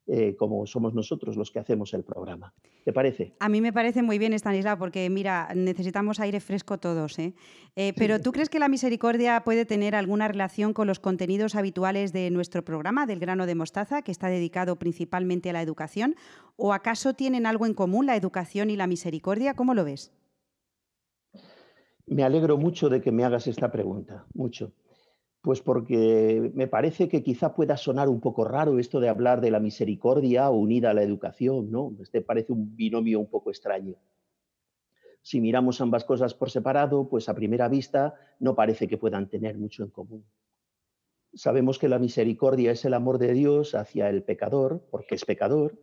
eh, 0.08 0.36
como 0.36 0.66
somos 0.66 0.93
nosotros 0.93 1.38
los 1.38 1.52
que 1.52 1.60
hacemos 1.60 1.93
el 1.93 2.04
programa. 2.04 2.54
¿Te 2.84 2.91
parece? 2.91 3.34
A 3.39 3.49
mí 3.49 3.62
me 3.62 3.72
parece 3.72 4.02
muy 4.02 4.18
bien, 4.18 4.34
Stanislao, 4.34 4.78
porque 4.78 5.10
mira, 5.10 5.49
necesitamos 5.56 6.20
aire 6.20 6.39
fresco 6.39 6.80
todos. 6.80 7.20
¿eh? 7.20 7.34
Eh, 7.76 7.93
pero 7.95 8.20
¿tú 8.20 8.32
crees 8.32 8.49
que 8.49 8.60
la 8.60 8.68
misericordia 8.68 9.43
puede 9.43 9.66
tener 9.66 9.95
alguna 9.95 10.28
relación 10.28 10.74
con 10.74 10.88
los 10.88 10.99
contenidos 10.99 11.56
habituales 11.56 12.14
de 12.14 12.32
nuestro 12.32 12.66
programa, 12.66 13.06
del 13.06 13.20
grano 13.20 13.45
de 13.45 13.56
mostaza, 13.56 14.02
que 14.02 14.12
está 14.12 14.28
dedicado 14.28 14.78
principalmente 14.78 15.52
a 15.52 15.54
la 15.54 15.62
educación? 15.62 16.16
¿O 16.56 16.74
acaso 16.74 17.14
tienen 17.14 17.45
algo 17.45 17.68
en 17.68 17.76
común 17.76 18.08
la 18.08 18.16
educación 18.16 18.72
y 18.72 18.76
la 18.76 18.88
misericordia? 18.88 19.54
¿Cómo 19.54 19.76
lo 19.76 19.86
ves? 19.86 20.12
Me 22.08 22.24
alegro 22.24 22.58
mucho 22.58 22.89
de 22.89 23.02
que 23.02 23.12
me 23.12 23.24
hagas 23.24 23.47
esta 23.47 23.72
pregunta, 23.72 24.26
mucho. 24.34 24.74
Pues 25.41 25.59
porque 25.61 26.51
me 26.53 26.67
parece 26.67 27.09
que 27.09 27.23
quizá 27.23 27.55
pueda 27.55 27.75
sonar 27.75 28.09
un 28.09 28.21
poco 28.21 28.45
raro 28.45 28.77
esto 28.77 28.99
de 28.99 29.09
hablar 29.09 29.41
de 29.41 29.49
la 29.49 29.59
misericordia 29.59 30.49
unida 30.51 30.91
a 30.91 30.93
la 30.93 31.01
educación, 31.01 31.71
¿no? 31.71 31.95
Este 31.99 32.21
parece 32.21 32.53
un 32.53 32.75
binomio 32.75 33.19
un 33.19 33.27
poco 33.27 33.49
extraño. 33.49 33.95
Si 35.23 35.41
miramos 35.41 35.81
ambas 35.81 36.03
cosas 36.03 36.35
por 36.35 36.51
separado, 36.51 37.07
pues 37.09 37.27
a 37.27 37.33
primera 37.33 37.67
vista 37.69 38.15
no 38.39 38.55
parece 38.55 38.87
que 38.87 38.97
puedan 38.97 39.29
tener 39.29 39.57
mucho 39.57 39.83
en 39.83 39.89
común. 39.89 40.25
Sabemos 41.33 41.79
que 41.79 41.89
la 41.89 41.97
misericordia 41.97 42.71
es 42.71 42.85
el 42.85 42.93
amor 42.93 43.17
de 43.17 43.33
Dios 43.33 43.73
hacia 43.73 44.09
el 44.09 44.23
pecador, 44.23 44.85
porque 44.91 45.15
es 45.15 45.25
pecador, 45.25 45.79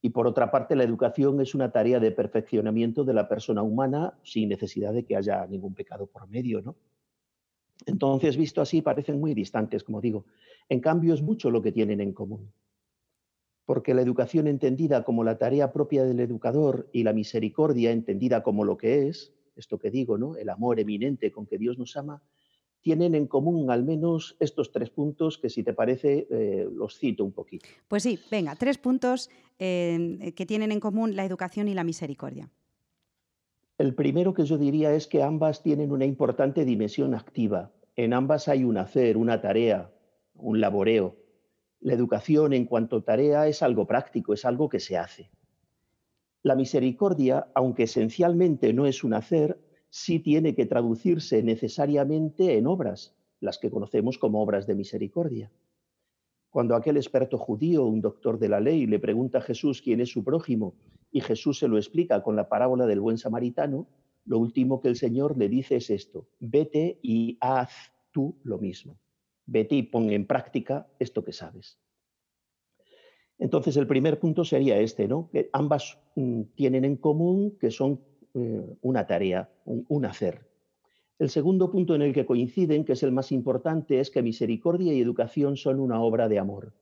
y 0.00 0.10
por 0.10 0.26
otra 0.26 0.50
parte 0.50 0.76
la 0.76 0.84
educación 0.84 1.40
es 1.40 1.54
una 1.54 1.72
tarea 1.72 1.98
de 1.98 2.12
perfeccionamiento 2.12 3.02
de 3.04 3.14
la 3.14 3.28
persona 3.28 3.62
humana 3.62 4.18
sin 4.22 4.48
necesidad 4.48 4.92
de 4.92 5.04
que 5.04 5.16
haya 5.16 5.46
ningún 5.46 5.74
pecado 5.74 6.06
por 6.06 6.28
medio, 6.28 6.60
¿no? 6.60 6.76
Entonces, 7.84 8.36
visto 8.36 8.62
así, 8.62 8.80
parecen 8.80 9.20
muy 9.20 9.34
distantes, 9.34 9.84
como 9.84 10.00
digo. 10.00 10.24
En 10.68 10.80
cambio, 10.80 11.14
es 11.14 11.22
mucho 11.22 11.50
lo 11.50 11.62
que 11.62 11.72
tienen 11.72 12.00
en 12.00 12.12
común. 12.12 12.52
Porque 13.64 13.94
la 13.94 14.02
educación 14.02 14.46
entendida 14.46 15.04
como 15.04 15.24
la 15.24 15.38
tarea 15.38 15.72
propia 15.72 16.04
del 16.04 16.20
educador 16.20 16.88
y 16.92 17.02
la 17.02 17.12
misericordia 17.12 17.90
entendida 17.90 18.42
como 18.42 18.64
lo 18.64 18.76
que 18.76 19.08
es, 19.08 19.34
esto 19.56 19.78
que 19.78 19.90
digo, 19.90 20.16
¿no? 20.18 20.36
El 20.36 20.48
amor 20.48 20.80
eminente 20.80 21.30
con 21.32 21.46
que 21.46 21.58
Dios 21.58 21.78
nos 21.78 21.96
ama, 21.96 22.22
tienen 22.80 23.16
en 23.16 23.26
común 23.26 23.70
al 23.70 23.82
menos 23.82 24.36
estos 24.38 24.70
tres 24.70 24.90
puntos 24.90 25.38
que, 25.38 25.50
si 25.50 25.64
te 25.64 25.72
parece, 25.72 26.28
eh, 26.30 26.68
los 26.72 26.96
cito 26.98 27.24
un 27.24 27.32
poquito. 27.32 27.66
Pues 27.88 28.04
sí, 28.04 28.20
venga, 28.30 28.54
tres 28.54 28.78
puntos 28.78 29.28
eh, 29.58 30.32
que 30.36 30.46
tienen 30.46 30.70
en 30.70 30.78
común 30.78 31.16
la 31.16 31.24
educación 31.24 31.66
y 31.66 31.74
la 31.74 31.82
misericordia. 31.82 32.48
El 33.78 33.94
primero 33.94 34.32
que 34.32 34.46
yo 34.46 34.56
diría 34.56 34.94
es 34.94 35.06
que 35.06 35.22
ambas 35.22 35.62
tienen 35.62 35.92
una 35.92 36.06
importante 36.06 36.64
dimensión 36.64 37.14
activa. 37.14 37.72
En 37.94 38.14
ambas 38.14 38.48
hay 38.48 38.64
un 38.64 38.78
hacer, 38.78 39.18
una 39.18 39.42
tarea, 39.42 39.92
un 40.34 40.62
laboreo. 40.62 41.16
La 41.80 41.92
educación 41.92 42.54
en 42.54 42.64
cuanto 42.64 43.02
tarea 43.02 43.46
es 43.48 43.62
algo 43.62 43.86
práctico, 43.86 44.32
es 44.32 44.46
algo 44.46 44.70
que 44.70 44.80
se 44.80 44.96
hace. 44.96 45.30
La 46.42 46.54
misericordia, 46.54 47.48
aunque 47.54 47.82
esencialmente 47.82 48.72
no 48.72 48.86
es 48.86 49.04
un 49.04 49.12
hacer, 49.12 49.60
sí 49.90 50.20
tiene 50.20 50.54
que 50.54 50.64
traducirse 50.64 51.42
necesariamente 51.42 52.56
en 52.56 52.66
obras, 52.66 53.14
las 53.40 53.58
que 53.58 53.70
conocemos 53.70 54.16
como 54.16 54.42
obras 54.42 54.66
de 54.66 54.74
misericordia. 54.74 55.52
Cuando 56.48 56.76
aquel 56.76 56.96
experto 56.96 57.36
judío, 57.36 57.84
un 57.84 58.00
doctor 58.00 58.38
de 58.38 58.48
la 58.48 58.60
ley, 58.60 58.86
le 58.86 58.98
pregunta 58.98 59.38
a 59.38 59.42
Jesús 59.42 59.82
quién 59.82 60.00
es 60.00 60.08
su 60.08 60.24
prójimo 60.24 60.76
y 61.16 61.22
Jesús 61.22 61.58
se 61.60 61.66
lo 61.66 61.78
explica 61.78 62.22
con 62.22 62.36
la 62.36 62.50
parábola 62.50 62.84
del 62.84 63.00
buen 63.00 63.16
samaritano, 63.16 63.86
lo 64.26 64.38
último 64.38 64.82
que 64.82 64.88
el 64.88 64.96
Señor 64.96 65.38
le 65.38 65.48
dice 65.48 65.76
es 65.76 65.88
esto, 65.88 66.28
vete 66.40 66.98
y 67.00 67.38
haz 67.40 67.70
tú 68.12 68.36
lo 68.42 68.58
mismo. 68.58 68.98
Vete 69.46 69.76
y 69.76 69.84
pon 69.84 70.10
en 70.10 70.26
práctica 70.26 70.86
esto 70.98 71.24
que 71.24 71.32
sabes. 71.32 71.78
Entonces, 73.38 73.78
el 73.78 73.86
primer 73.86 74.20
punto 74.20 74.44
sería 74.44 74.78
este, 74.78 75.08
¿no? 75.08 75.30
Que 75.32 75.48
ambas 75.54 75.98
mm, 76.16 76.42
tienen 76.54 76.84
en 76.84 76.96
común 76.96 77.56
que 77.58 77.70
son 77.70 77.98
eh, 78.34 78.76
una 78.82 79.06
tarea, 79.06 79.48
un 79.64 80.04
hacer. 80.04 80.46
El 81.18 81.30
segundo 81.30 81.70
punto 81.70 81.94
en 81.94 82.02
el 82.02 82.12
que 82.12 82.26
coinciden, 82.26 82.84
que 82.84 82.92
es 82.92 83.02
el 83.02 83.12
más 83.12 83.32
importante, 83.32 84.00
es 84.00 84.10
que 84.10 84.20
misericordia 84.20 84.92
y 84.92 85.00
educación 85.00 85.56
son 85.56 85.80
una 85.80 85.98
obra 85.98 86.28
de 86.28 86.38
amor. 86.38 86.74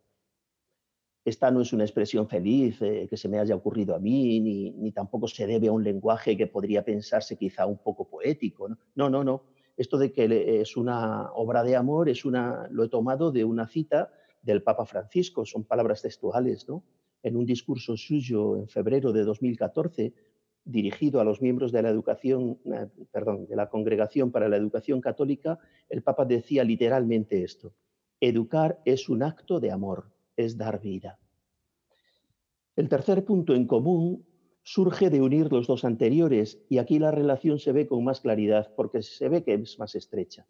Esta 1.25 1.51
no 1.51 1.63
es 1.63 1.73
una 1.73 1.85
expresión 1.85 2.29
feliz 2.29 2.81
eh, 2.83 3.07
que 3.09 3.17
se 3.17 3.29
me 3.29 3.39
haya 3.39 3.55
ocurrido 3.55 3.95
a 3.95 3.99
mí, 3.99 4.41
ni, 4.41 4.93
tampoco 4.93 5.27
se 5.27 5.47
debe 5.47 5.69
a 5.69 5.73
un 5.73 5.83
lenguaje 5.83 6.37
que 6.37 6.47
podría 6.47 6.85
pensarse 6.85 7.37
quizá 7.37 7.65
un 7.67 7.79
poco 7.79 8.07
poético. 8.09 8.69
No, 8.95 9.09
no, 9.09 9.25
no. 9.25 9.45
Esto 9.77 9.97
de 9.97 10.13
que 10.13 10.61
es 10.61 10.77
una 10.77 11.33
obra 11.33 11.65
de 11.65 11.77
amor, 11.77 12.09
es 12.09 12.25
una, 12.25 12.69
lo 12.71 12.85
he 12.85 12.89
tomado 12.89 13.33
de 13.33 13.45
una 13.45 13.67
cita 13.67 14.13
del 14.43 14.63
Papa 14.63 14.85
Francisco, 14.85 15.47
son 15.47 15.65
palabras 15.65 16.03
textuales, 16.03 16.69
¿no? 16.69 16.85
En 17.23 17.37
un 17.37 17.47
discurso 17.47 17.97
suyo 17.97 18.59
en 18.59 18.69
febrero 18.69 19.11
de 19.11 19.25
2014, 19.25 20.13
dirigido 20.63 21.21
a 21.21 21.25
los 21.25 21.41
miembros 21.41 21.73
de 21.73 21.83
la 21.83 21.89
educación, 21.89 22.59
eh, 22.67 22.87
perdón, 23.11 23.47
de 23.47 23.57
la 23.57 23.71
Congregación 23.71 24.31
para 24.31 24.49
la 24.49 24.59
Educación 24.59 25.01
Católica, 25.01 25.59
el 25.89 26.03
Papa 26.03 26.27
decía 26.27 26.63
literalmente 26.65 27.43
esto: 27.43 27.75
Educar 28.21 28.81
es 28.85 29.09
un 29.09 29.23
acto 29.23 29.59
de 29.59 29.73
amor 29.73 30.14
es 30.37 30.57
dar 30.57 30.81
vida. 30.81 31.19
El 32.77 32.89
tercer 32.89 33.25
punto 33.25 33.55
en 33.55 33.67
común 33.67 34.27
surge 34.63 35.11
de 35.11 35.21
unir 35.21 35.53
los 35.53 35.67
dos 35.67 35.85
anteriores 35.85 36.59
y 36.69 36.79
aquí 36.79 36.99
la 36.99 37.11
relación 37.11 37.59
se 37.59 37.73
ve 37.73 37.87
con 37.87 38.03
más 38.03 38.21
claridad 38.21 38.73
porque 38.75 39.03
se 39.03 39.29
ve 39.29 39.45
que 39.45 39.55
es 39.55 39.79
más 39.79 39.95
estrecha. 39.95 40.47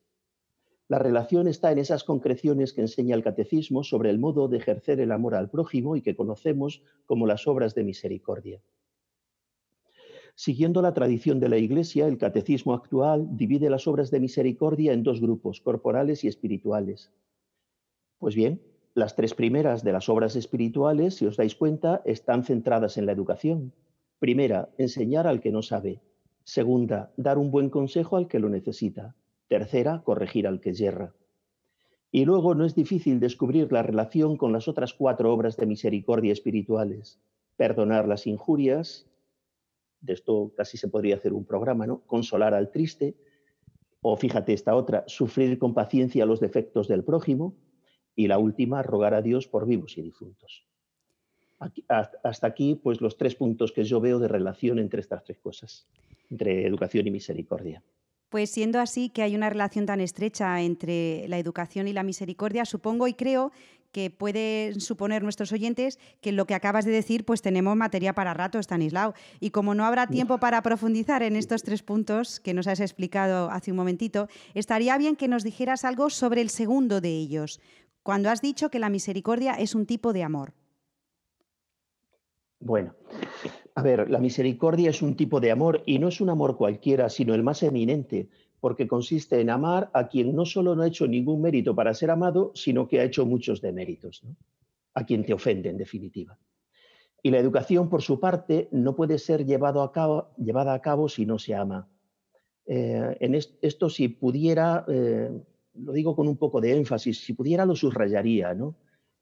La 0.87 0.99
relación 0.99 1.49
está 1.49 1.73
en 1.73 1.79
esas 1.79 2.05
concreciones 2.05 2.73
que 2.73 2.83
enseña 2.83 3.17
el 3.17 3.25
catecismo 3.25 3.83
sobre 3.83 4.11
el 4.11 4.19
modo 4.19 4.49
de 4.49 4.59
ejercer 4.59 5.01
el 5.01 5.13
amor 5.13 5.35
al 5.35 5.51
prójimo 5.51 5.97
y 5.97 6.03
que 6.03 6.15
conocemos 6.15 6.83
como 7.07 7.27
las 7.27 7.47
obras 7.47 7.75
de 7.75 7.85
misericordia. 7.85 8.63
Siguiendo 10.37 10.83
la 10.83 10.95
tradición 10.95 11.41
de 11.41 11.49
la 11.49 11.59
Iglesia, 11.59 12.07
el 12.07 12.19
catecismo 12.19 12.75
actual 12.75 13.37
divide 13.37 13.71
las 13.71 13.87
obras 13.87 14.11
de 14.11 14.21
misericordia 14.21 14.93
en 14.93 15.03
dos 15.03 15.21
grupos, 15.21 15.61
corporales 15.61 16.25
y 16.25 16.29
espirituales. 16.29 17.13
Pues 18.19 18.35
bien, 18.35 18.61
las 18.95 19.17
tres 19.17 19.35
primeras 19.35 19.83
de 19.83 19.93
las 19.93 20.09
obras 20.09 20.37
espirituales, 20.37 21.17
si 21.17 21.27
os 21.27 21.37
dais 21.37 21.57
cuenta, 21.57 22.01
están 22.05 22.45
centradas 22.45 22.97
en 22.97 23.07
la 23.07 23.13
educación. 23.13 23.73
Primera, 24.21 24.71
enseñar 24.79 25.27
al 25.27 25.41
que 25.41 25.51
no 25.51 25.63
sabe. 25.63 26.01
Segunda, 26.45 27.13
dar 27.17 27.39
un 27.39 27.51
buen 27.51 27.71
consejo 27.71 28.17
al 28.17 28.29
que 28.29 28.39
lo 28.39 28.49
necesita. 28.49 29.17
Tercera, 29.49 30.03
corregir 30.05 30.47
al 30.47 30.61
que 30.61 30.75
yerra. 30.75 31.13
Y 32.13 32.25
luego 32.25 32.55
no 32.55 32.65
es 32.65 32.77
difícil 32.77 33.19
descubrir 33.19 33.73
la 33.73 33.83
relación 33.83 34.37
con 34.37 34.53
las 34.53 34.69
otras 34.69 34.95
cuatro 34.95 35.33
obras 35.33 35.57
de 35.57 35.67
misericordia 35.67 36.33
espirituales. 36.33 37.19
Perdonar 37.57 38.07
las 38.07 38.29
injurias, 38.29 39.11
de 40.01 40.13
esto 40.13 40.53
casi 40.57 40.77
se 40.77 40.87
podría 40.87 41.17
hacer 41.17 41.33
un 41.33 41.45
programa, 41.45 41.87
¿no? 41.87 42.03
Consolar 42.07 42.55
al 42.55 42.71
triste, 42.71 43.17
o 44.01 44.17
fíjate 44.17 44.53
esta 44.53 44.77
otra, 44.77 45.03
sufrir 45.09 45.59
con 45.59 45.75
paciencia 45.75 46.27
los 46.27 46.39
defectos 46.39 46.87
del 46.87 47.03
prójimo, 47.03 47.57
y 48.17 48.27
la 48.29 48.39
última, 48.39 48.83
rogar 48.83 49.15
a 49.15 49.23
Dios 49.23 49.49
por 49.49 49.67
vivos 49.67 49.99
y 49.99 50.03
difuntos. 50.03 50.67
hasta 52.23 52.47
aquí, 52.47 52.75
pues 52.75 53.01
los 53.01 53.17
tres 53.17 53.35
puntos 53.35 53.73
que 53.73 53.85
yo 53.85 54.01
veo 54.01 54.19
de 54.19 54.29
relación 54.29 54.79
entre 54.79 55.01
estas 55.01 55.25
tres 55.25 55.39
cosas, 55.39 55.87
entre 56.31 56.67
educación 56.67 57.07
y 57.07 57.11
misericordia. 57.11 57.83
Pues 58.29 58.51
siendo 58.51 58.81
así 58.81 59.11
que 59.11 59.23
hay 59.23 59.37
una 59.37 59.49
relación 59.49 59.87
tan 59.87 60.01
estrecha 60.01 60.61
entre 60.61 61.27
la 61.29 61.39
educación 61.39 61.87
y 61.87 61.93
la 61.93 62.03
misericordia, 62.03 62.65
supongo 62.65 63.07
y 63.07 63.15
creo 63.15 63.53
que 63.95 64.11
pueden 64.11 64.81
suponer 64.81 65.23
nuestros 65.23 65.53
oyentes 65.53 66.01
que 66.21 66.33
lo 66.33 66.47
que 66.47 66.55
acabas 66.55 66.85
de 66.85 66.91
decir, 66.91 67.25
pues 67.25 67.43
tenemos 67.43 67.77
materia 67.77 68.13
para 68.13 68.35
rato, 68.35 68.59
Stanislao. 68.59 69.15
Y 69.39 69.51
como 69.51 69.77
no 69.77 69.85
habrá 69.85 70.09
tiempo 70.09 70.39
para 70.39 70.61
profundizar 70.63 71.23
en 71.23 71.37
estos 71.37 71.63
tres 71.63 71.85
puntos 71.85 72.41
que 72.41 72.55
nos 72.55 72.67
has 72.67 72.81
explicado 72.81 73.53
hace 73.53 73.71
un 73.71 73.77
momentito, 73.77 74.27
estaría 74.55 74.99
bien 74.99 75.15
que 75.15 75.29
nos 75.29 75.45
dijeras 75.45 75.85
algo 75.85 76.11
sobre 76.11 76.41
el 76.41 76.51
segundo 76.51 77.01
de 77.01 77.11
ellos 77.11 77.61
cuando 78.05 78.31
has 78.31 78.41
dicho 78.41 78.71
que 78.71 78.79
la 78.79 78.91
misericordia 78.91 79.55
es 79.55 79.75
un 79.75 79.87
tipo 79.87 80.13
de 80.13 80.23
amor? 80.23 80.53
Bueno, 82.61 82.95
a 83.75 83.83
ver, 83.83 84.09
la 84.09 84.21
misericordia 84.21 84.91
es 84.91 85.03
un 85.03 85.17
tipo 85.17 85.41
de 85.41 85.51
amor 85.51 85.83
y 85.85 85.99
no 85.99 86.07
es 86.09 86.21
un 86.21 86.31
amor 86.31 86.57
cualquiera, 86.57 87.09
sino 87.09 87.35
el 87.35 87.43
más 87.43 87.65
eminente, 87.65 88.29
porque 88.61 88.87
consiste 88.87 89.41
en 89.41 89.51
amar 89.51 89.91
a 89.93 90.09
quien 90.09 90.37
no 90.37 90.47
solo 90.47 90.77
no 90.77 90.83
ha 90.83 90.87
hecho 90.87 91.09
ningún 91.09 91.43
mérito 91.43 91.75
para 91.75 91.93
ser 91.93 92.11
amado, 92.11 92.53
sino 92.55 92.87
que 92.87 93.01
ha 93.01 93.05
hecho 93.05 93.27
muchos 93.27 93.61
deméritos, 93.61 94.23
¿no? 94.23 94.37
a 94.95 95.05
quien 95.05 95.25
te 95.25 95.35
ofende 95.35 95.71
en 95.71 95.77
definitiva. 95.77 96.39
Y 97.23 97.31
la 97.31 97.39
educación, 97.39 97.89
por 97.89 98.03
su 98.03 98.21
parte, 98.21 98.69
no 98.71 98.95
puede 98.95 99.19
ser 99.19 99.45
llevado 99.45 99.83
a 99.83 99.93
cabo, 99.93 100.29
llevada 100.37 100.75
a 100.75 100.81
cabo 100.81 101.09
si 101.09 101.27
no 101.27 101.39
se 101.39 101.55
ama. 101.55 101.89
Eh, 102.67 103.17
en 103.21 103.35
esto, 103.35 103.89
si 103.91 104.09
pudiera, 104.09 104.85
eh, 104.89 105.31
lo 105.75 105.93
digo 105.93 106.15
con 106.17 106.29
un 106.29 106.37
poco 106.37 106.61
de 106.61 106.77
énfasis, 106.77 107.25
si 107.25 107.33
pudiera 107.33 107.67
lo 107.67 107.77
subrayaría, 107.77 108.55
¿no? 108.55 108.77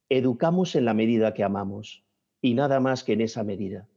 Educamos 0.09 0.75
en 0.77 0.85
la 0.85 0.95
medida 0.95 1.35
que 1.35 1.45
amamos 1.45 2.05
y 2.41 2.55
nada 2.55 2.81
más 2.81 3.05
que 3.05 3.15
en 3.15 3.23
esa 3.23 3.45
medida. 3.45 3.89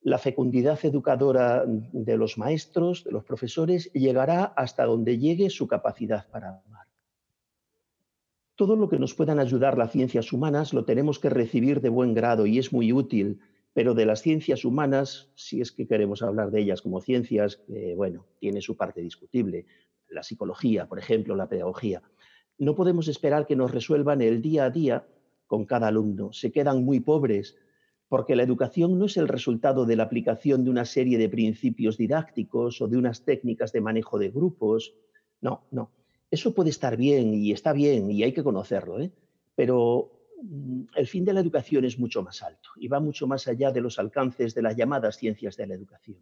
La 0.00 0.18
fecundidad 0.18 0.78
educadora 0.84 1.64
de 1.66 2.16
los 2.16 2.38
maestros, 2.38 3.04
de 3.04 3.12
los 3.12 3.24
profesores, 3.24 3.92
llegará 3.92 4.44
hasta 4.44 4.84
donde 4.84 5.18
llegue 5.18 5.50
su 5.50 5.66
capacidad 5.66 6.28
para 6.30 6.62
amar. 6.64 6.86
Todo 8.54 8.76
lo 8.76 8.88
que 8.88 8.98
nos 8.98 9.14
puedan 9.14 9.38
ayudar 9.38 9.78
las 9.78 9.92
ciencias 9.92 10.32
humanas 10.32 10.72
lo 10.72 10.84
tenemos 10.84 11.18
que 11.18 11.30
recibir 11.30 11.80
de 11.80 11.88
buen 11.88 12.12
grado 12.12 12.46
y 12.46 12.58
es 12.58 12.72
muy 12.72 12.92
útil, 12.92 13.40
pero 13.72 13.94
de 13.94 14.06
las 14.06 14.22
ciencias 14.22 14.64
humanas, 14.64 15.30
si 15.36 15.60
es 15.60 15.72
que 15.72 15.86
queremos 15.86 16.22
hablar 16.22 16.50
de 16.50 16.60
ellas 16.60 16.82
como 16.82 17.00
ciencias, 17.00 17.62
bueno, 17.96 18.26
tiene 18.40 18.60
su 18.60 18.76
parte 18.76 19.00
discutible, 19.00 19.66
la 20.10 20.22
psicología, 20.22 20.86
por 20.86 20.98
ejemplo, 20.98 21.36
la 21.36 21.48
pedagogía. 21.48 22.02
No 22.58 22.74
podemos 22.74 23.08
esperar 23.08 23.46
que 23.46 23.56
nos 23.56 23.70
resuelvan 23.70 24.20
el 24.22 24.42
día 24.42 24.64
a 24.64 24.70
día 24.70 25.06
con 25.46 25.64
cada 25.64 25.88
alumno. 25.88 26.32
Se 26.32 26.50
quedan 26.50 26.84
muy 26.84 27.00
pobres 27.00 27.56
porque 28.08 28.36
la 28.36 28.42
educación 28.42 28.98
no 28.98 29.06
es 29.06 29.16
el 29.16 29.28
resultado 29.28 29.84
de 29.84 29.96
la 29.96 30.04
aplicación 30.04 30.64
de 30.64 30.70
una 30.70 30.84
serie 30.84 31.18
de 31.18 31.28
principios 31.28 31.98
didácticos 31.98 32.80
o 32.80 32.88
de 32.88 32.96
unas 32.96 33.24
técnicas 33.24 33.72
de 33.72 33.80
manejo 33.80 34.18
de 34.18 34.30
grupos. 34.30 34.94
No, 35.40 35.64
no. 35.70 35.90
Eso 36.30 36.54
puede 36.54 36.70
estar 36.70 36.96
bien 36.96 37.34
y 37.34 37.52
está 37.52 37.72
bien 37.72 38.10
y 38.10 38.22
hay 38.22 38.32
que 38.32 38.44
conocerlo, 38.44 39.00
¿eh? 39.00 39.10
pero 39.54 40.10
mm, 40.42 40.82
el 40.96 41.06
fin 41.06 41.24
de 41.24 41.32
la 41.32 41.40
educación 41.40 41.84
es 41.84 41.98
mucho 41.98 42.22
más 42.22 42.42
alto 42.42 42.70
y 42.76 42.88
va 42.88 43.00
mucho 43.00 43.26
más 43.26 43.48
allá 43.48 43.70
de 43.70 43.80
los 43.80 43.98
alcances 43.98 44.54
de 44.54 44.62
las 44.62 44.76
llamadas 44.76 45.16
ciencias 45.16 45.56
de 45.56 45.66
la 45.66 45.74
educación. 45.74 46.18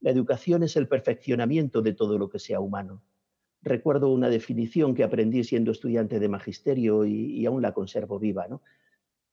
La 0.00 0.10
educación 0.10 0.62
es 0.62 0.76
el 0.76 0.88
perfeccionamiento 0.88 1.82
de 1.82 1.92
todo 1.92 2.18
lo 2.18 2.28
que 2.28 2.38
sea 2.38 2.60
humano. 2.60 3.02
Recuerdo 3.62 4.12
una 4.12 4.28
definición 4.28 4.94
que 4.94 5.02
aprendí 5.02 5.42
siendo 5.42 5.72
estudiante 5.72 6.20
de 6.20 6.28
magisterio 6.28 7.04
y, 7.04 7.44
aún 7.46 7.62
la 7.62 7.72
conservo 7.72 8.18
viva, 8.18 8.46
¿no? 8.46 8.62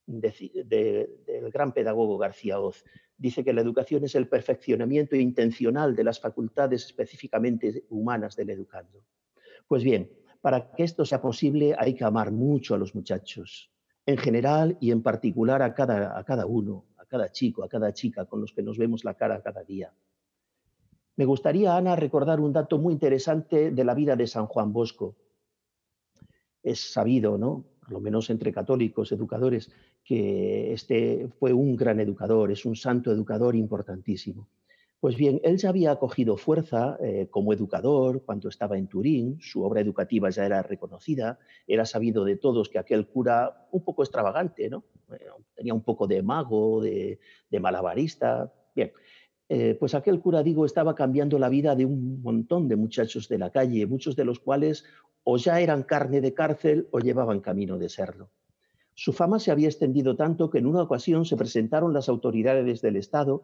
del 0.05 1.49
gran 1.51 1.71
pedagogo 1.73 2.17
García 2.17 2.59
Oz. 2.59 2.83
Dice 3.17 3.43
que 3.43 3.53
la 3.53 3.61
educación 3.61 4.03
es 4.03 4.15
el 4.15 4.27
perfeccionamiento 4.27 5.15
intencional 5.15 5.95
de 5.95 6.03
las 6.03 6.19
facultades 6.19 6.85
específicamente 6.85 7.85
humanas 7.89 8.35
del 8.35 8.49
educando. 8.49 9.05
Pues 9.67 9.83
bien, 9.83 10.11
para 10.41 10.71
que 10.71 10.83
esto 10.83 11.05
sea 11.05 11.21
posible 11.21 11.75
hay 11.77 11.93
que 11.93 12.03
amar 12.03 12.31
mucho 12.31 12.75
a 12.75 12.77
los 12.77 12.95
muchachos, 12.95 13.71
en 14.05 14.17
general 14.17 14.77
y 14.81 14.91
en 14.91 15.01
particular 15.01 15.61
a 15.61 15.73
cada, 15.73 16.17
a 16.17 16.23
cada 16.25 16.45
uno, 16.45 16.87
a 16.97 17.05
cada 17.05 17.31
chico, 17.31 17.63
a 17.63 17.69
cada 17.69 17.93
chica 17.93 18.25
con 18.25 18.41
los 18.41 18.51
que 18.51 18.63
nos 18.63 18.77
vemos 18.77 19.05
la 19.05 19.13
cara 19.13 19.41
cada 19.41 19.63
día. 19.63 19.93
Me 21.15 21.25
gustaría, 21.25 21.75
Ana, 21.77 21.95
recordar 21.95 22.39
un 22.39 22.53
dato 22.53 22.77
muy 22.79 22.93
interesante 22.93 23.71
de 23.71 23.83
la 23.83 23.93
vida 23.93 24.15
de 24.15 24.27
San 24.27 24.47
Juan 24.47 24.73
Bosco. 24.73 25.15
Es 26.63 26.91
sabido, 26.91 27.37
¿no? 27.37 27.65
por 27.83 27.91
lo 27.91 27.99
menos 27.99 28.29
entre 28.29 28.51
católicos, 28.51 29.11
educadores, 29.11 29.71
que 30.03 30.73
este 30.73 31.27
fue 31.39 31.53
un 31.53 31.75
gran 31.75 31.99
educador, 31.99 32.51
es 32.51 32.65
un 32.65 32.75
santo 32.75 33.11
educador 33.11 33.55
importantísimo. 33.55 34.47
Pues 34.99 35.17
bien, 35.17 35.41
él 35.43 35.57
ya 35.57 35.67
había 35.67 35.97
cogido 35.97 36.37
fuerza 36.37 36.97
eh, 37.01 37.27
como 37.29 37.51
educador 37.51 38.23
cuando 38.23 38.47
estaba 38.47 38.77
en 38.77 38.87
Turín, 38.87 39.37
su 39.41 39.61
obra 39.61 39.81
educativa 39.81 40.29
ya 40.29 40.45
era 40.45 40.63
reconocida, 40.63 41.39
era 41.67 41.85
sabido 41.85 42.23
de 42.23 42.37
todos 42.37 42.69
que 42.69 42.79
aquel 42.79 43.05
cura 43.07 43.67
un 43.71 43.83
poco 43.83 44.03
extravagante, 44.03 44.69
¿no? 44.69 44.85
tenía 45.55 45.73
un 45.73 45.83
poco 45.83 46.07
de 46.07 46.23
mago, 46.23 46.81
de, 46.81 47.19
de 47.49 47.59
malabarista. 47.59 48.51
Bien, 48.73 48.93
eh, 49.49 49.75
pues 49.79 49.93
aquel 49.93 50.19
cura, 50.19 50.41
digo, 50.41 50.65
estaba 50.65 50.95
cambiando 50.95 51.37
la 51.37 51.49
vida 51.49 51.75
de 51.75 51.85
un 51.85 52.21
montón 52.21 52.67
de 52.67 52.75
muchachos 52.75 53.27
de 53.27 53.37
la 53.37 53.49
calle, 53.49 53.85
muchos 53.85 54.15
de 54.15 54.25
los 54.25 54.39
cuales 54.39 54.85
o 55.23 55.37
ya 55.37 55.59
eran 55.59 55.83
carne 55.83 56.21
de 56.21 56.33
cárcel 56.33 56.87
o 56.91 56.99
llevaban 56.99 57.39
camino 57.39 57.77
de 57.77 57.89
serlo. 57.89 58.29
Su 58.95 59.13
fama 59.13 59.39
se 59.39 59.51
había 59.51 59.67
extendido 59.67 60.15
tanto 60.15 60.49
que 60.49 60.59
en 60.59 60.67
una 60.67 60.83
ocasión 60.83 61.25
se 61.25 61.37
presentaron 61.37 61.93
las 61.93 62.09
autoridades 62.09 62.81
del 62.81 62.95
Estado, 62.95 63.43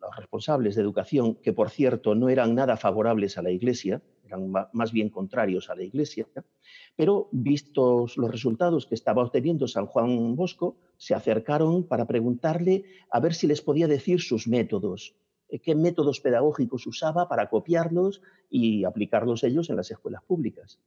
los 0.00 0.16
responsables 0.16 0.74
de 0.74 0.82
educación, 0.82 1.34
que 1.36 1.52
por 1.52 1.70
cierto 1.70 2.14
no 2.14 2.28
eran 2.28 2.54
nada 2.54 2.76
favorables 2.76 3.36
a 3.36 3.42
la 3.42 3.50
Iglesia, 3.50 4.02
más 4.36 4.92
bien 4.92 5.10
contrarios 5.10 5.70
a 5.70 5.74
la 5.74 5.82
Iglesia, 5.82 6.26
pero 6.96 7.28
vistos 7.32 8.16
los 8.16 8.30
resultados 8.30 8.86
que 8.86 8.94
estaba 8.94 9.22
obteniendo 9.22 9.66
San 9.68 9.86
Juan 9.86 10.36
Bosco, 10.36 10.76
se 10.96 11.14
acercaron 11.14 11.84
para 11.84 12.06
preguntarle 12.06 12.84
a 13.10 13.20
ver 13.20 13.34
si 13.34 13.46
les 13.46 13.62
podía 13.62 13.88
decir 13.88 14.20
sus 14.20 14.46
métodos, 14.46 15.14
eh, 15.48 15.58
qué 15.58 15.74
métodos 15.74 16.20
pedagógicos 16.20 16.86
usaba 16.86 17.28
para 17.28 17.48
copiarlos 17.48 18.22
y 18.48 18.84
aplicarlos 18.84 19.44
ellos 19.44 19.70
en 19.70 19.76
las 19.76 19.90
escuelas 19.90 20.22
públicas. 20.22 20.78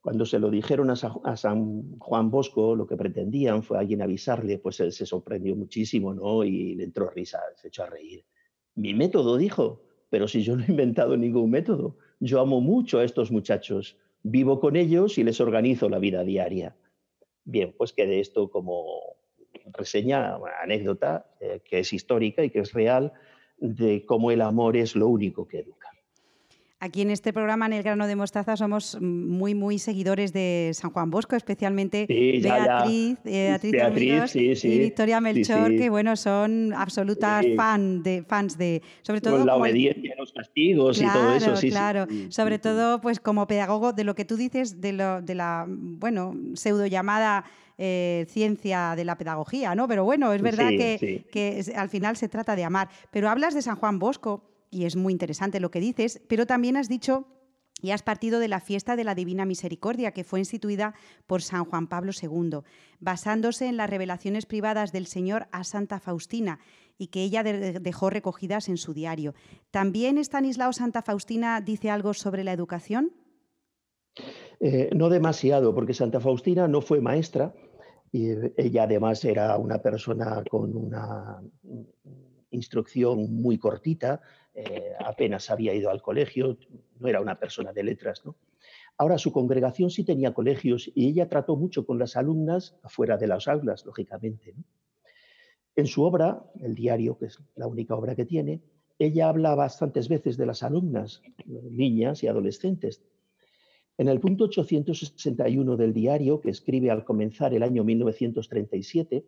Cuando 0.00 0.26
se 0.26 0.38
lo 0.38 0.50
dijeron 0.50 0.90
a 0.90 1.36
San 1.36 1.98
Juan 1.98 2.30
Bosco, 2.30 2.76
lo 2.76 2.86
que 2.86 2.94
pretendían 2.94 3.62
fue 3.62 3.78
alguien 3.78 4.02
avisarle, 4.02 4.58
pues 4.58 4.78
él 4.80 4.92
se 4.92 5.06
sorprendió 5.06 5.56
muchísimo, 5.56 6.12
¿no? 6.12 6.44
Y 6.44 6.74
le 6.74 6.84
entró 6.84 7.08
risa, 7.08 7.40
se 7.56 7.68
echó 7.68 7.84
a 7.84 7.86
reír. 7.86 8.22
Mi 8.74 8.92
método, 8.92 9.38
dijo, 9.38 9.80
pero 10.10 10.28
si 10.28 10.42
yo 10.42 10.56
no 10.56 10.62
he 10.62 10.70
inventado 10.70 11.16
ningún 11.16 11.50
método, 11.50 11.96
yo 12.20 12.40
amo 12.40 12.60
mucho 12.60 12.98
a 12.98 13.04
estos 13.04 13.30
muchachos, 13.30 13.96
vivo 14.22 14.60
con 14.60 14.76
ellos 14.76 15.18
y 15.18 15.24
les 15.24 15.40
organizo 15.40 15.88
la 15.88 15.98
vida 15.98 16.24
diaria. 16.24 16.76
Bien, 17.44 17.74
pues 17.76 17.92
quede 17.92 18.20
esto 18.20 18.50
como 18.50 19.16
reseña, 19.72 20.38
anécdota, 20.62 21.26
eh, 21.40 21.60
que 21.64 21.80
es 21.80 21.92
histórica 21.92 22.44
y 22.44 22.50
que 22.50 22.60
es 22.60 22.72
real, 22.72 23.12
de 23.58 24.04
cómo 24.06 24.30
el 24.30 24.40
amor 24.40 24.76
es 24.76 24.96
lo 24.96 25.08
único 25.08 25.46
que 25.46 25.60
educa. 25.60 25.83
Aquí 26.84 27.00
en 27.00 27.10
este 27.10 27.32
programa, 27.32 27.64
en 27.64 27.72
El 27.72 27.82
Grano 27.82 28.06
de 28.06 28.14
Mostaza, 28.14 28.58
somos 28.58 29.00
muy, 29.00 29.54
muy 29.54 29.78
seguidores 29.78 30.34
de 30.34 30.70
San 30.74 30.90
Juan 30.90 31.10
Bosco, 31.10 31.34
especialmente 31.34 32.04
Beatriz, 32.06 33.18
eh, 33.24 33.58
Beatriz, 33.72 34.34
y 34.36 34.78
Victoria 34.80 35.18
Melchor, 35.18 35.76
que 35.76 35.88
bueno, 35.88 36.14
son 36.14 36.74
absolutas 36.74 37.46
fan 37.56 38.02
de, 38.02 38.22
fans 38.28 38.58
de, 38.58 38.82
sobre 39.00 39.22
todo... 39.22 39.46
la 39.46 39.56
obediencia, 39.56 40.14
los 40.18 40.30
castigos 40.34 41.00
y 41.00 41.06
todo 41.10 41.34
eso, 41.34 41.56
sí. 41.56 41.70
Claro, 41.70 42.06
sobre 42.28 42.58
todo 42.58 43.00
pues 43.00 43.18
como 43.18 43.46
pedagogo 43.46 43.94
de 43.94 44.04
lo 44.04 44.14
que 44.14 44.26
tú 44.26 44.36
dices, 44.36 44.82
de, 44.82 44.92
lo, 44.92 45.22
de 45.22 45.34
la, 45.36 45.64
bueno, 45.66 46.34
pseudo 46.52 46.86
llamada... 46.86 47.46
Eh, 47.76 48.26
ciencia 48.28 48.94
de 48.94 49.04
la 49.04 49.18
pedagogía, 49.18 49.74
¿no? 49.74 49.88
Pero 49.88 50.04
bueno, 50.04 50.32
es 50.32 50.40
verdad 50.42 50.68
que, 50.68 51.26
que 51.32 51.60
al 51.74 51.88
final 51.88 52.16
se 52.16 52.28
trata 52.28 52.54
de 52.54 52.62
amar. 52.62 52.88
Pero 53.10 53.28
hablas 53.28 53.52
de 53.52 53.62
San 53.62 53.74
Juan 53.74 53.98
Bosco, 53.98 54.53
y 54.74 54.86
es 54.86 54.96
muy 54.96 55.12
interesante 55.12 55.60
lo 55.60 55.70
que 55.70 55.80
dices, 55.80 56.20
pero 56.28 56.46
también 56.46 56.76
has 56.76 56.88
dicho 56.88 57.26
y 57.80 57.90
has 57.90 58.02
partido 58.02 58.40
de 58.40 58.48
la 58.48 58.60
fiesta 58.60 58.96
de 58.96 59.04
la 59.04 59.14
Divina 59.14 59.44
Misericordia, 59.44 60.12
que 60.12 60.24
fue 60.24 60.40
instituida 60.40 60.94
por 61.26 61.42
San 61.42 61.64
Juan 61.64 61.86
Pablo 61.86 62.12
II, 62.20 62.60
basándose 62.98 63.66
en 63.66 63.76
las 63.76 63.90
revelaciones 63.90 64.46
privadas 64.46 64.90
del 64.90 65.06
Señor 65.06 65.46
a 65.52 65.64
Santa 65.64 66.00
Faustina 66.00 66.58
y 66.98 67.08
que 67.08 67.22
ella 67.22 67.42
dejó 67.42 68.10
recogidas 68.10 68.68
en 68.68 68.78
su 68.78 68.94
diario. 68.94 69.34
¿También 69.70 70.18
Estanislao 70.18 70.72
Santa 70.72 71.02
Faustina 71.02 71.60
dice 71.60 71.90
algo 71.90 72.14
sobre 72.14 72.42
la 72.42 72.52
educación? 72.52 73.12
Eh, 74.60 74.90
no 74.94 75.08
demasiado, 75.08 75.74
porque 75.74 75.94
Santa 75.94 76.20
Faustina 76.20 76.66
no 76.68 76.80
fue 76.80 77.00
maestra 77.00 77.52
y 78.12 78.28
ella 78.56 78.84
además 78.84 79.24
era 79.24 79.56
una 79.58 79.78
persona 79.82 80.42
con 80.48 80.76
una 80.76 81.42
instrucción 82.50 83.34
muy 83.34 83.58
cortita, 83.58 84.20
eh, 84.54 84.92
apenas 85.00 85.50
había 85.50 85.74
ido 85.74 85.90
al 85.90 86.00
colegio, 86.00 86.56
no 87.00 87.08
era 87.08 87.20
una 87.20 87.38
persona 87.38 87.72
de 87.72 87.82
letras. 87.82 88.24
¿no? 88.24 88.36
Ahora, 88.96 89.18
su 89.18 89.32
congregación 89.32 89.90
sí 89.90 90.04
tenía 90.04 90.32
colegios 90.32 90.90
y 90.94 91.08
ella 91.08 91.28
trató 91.28 91.56
mucho 91.56 91.84
con 91.84 91.98
las 91.98 92.16
alumnas 92.16 92.76
afuera 92.82 93.16
de 93.16 93.26
las 93.26 93.48
aulas, 93.48 93.84
lógicamente. 93.84 94.54
En 95.74 95.86
su 95.86 96.04
obra, 96.04 96.44
el 96.60 96.76
diario, 96.76 97.18
que 97.18 97.26
es 97.26 97.42
la 97.56 97.66
única 97.66 97.96
obra 97.96 98.14
que 98.14 98.24
tiene, 98.24 98.62
ella 98.98 99.28
habla 99.28 99.56
bastantes 99.56 100.08
veces 100.08 100.36
de 100.36 100.46
las 100.46 100.62
alumnas, 100.62 101.20
niñas 101.46 102.22
y 102.22 102.28
adolescentes. 102.28 103.02
En 103.98 104.08
el 104.08 104.20
punto 104.20 104.44
861 104.44 105.76
del 105.76 105.92
diario, 105.92 106.40
que 106.40 106.50
escribe 106.50 106.92
al 106.92 107.04
comenzar 107.04 107.54
el 107.54 107.64
año 107.64 107.82
1937, 107.82 109.26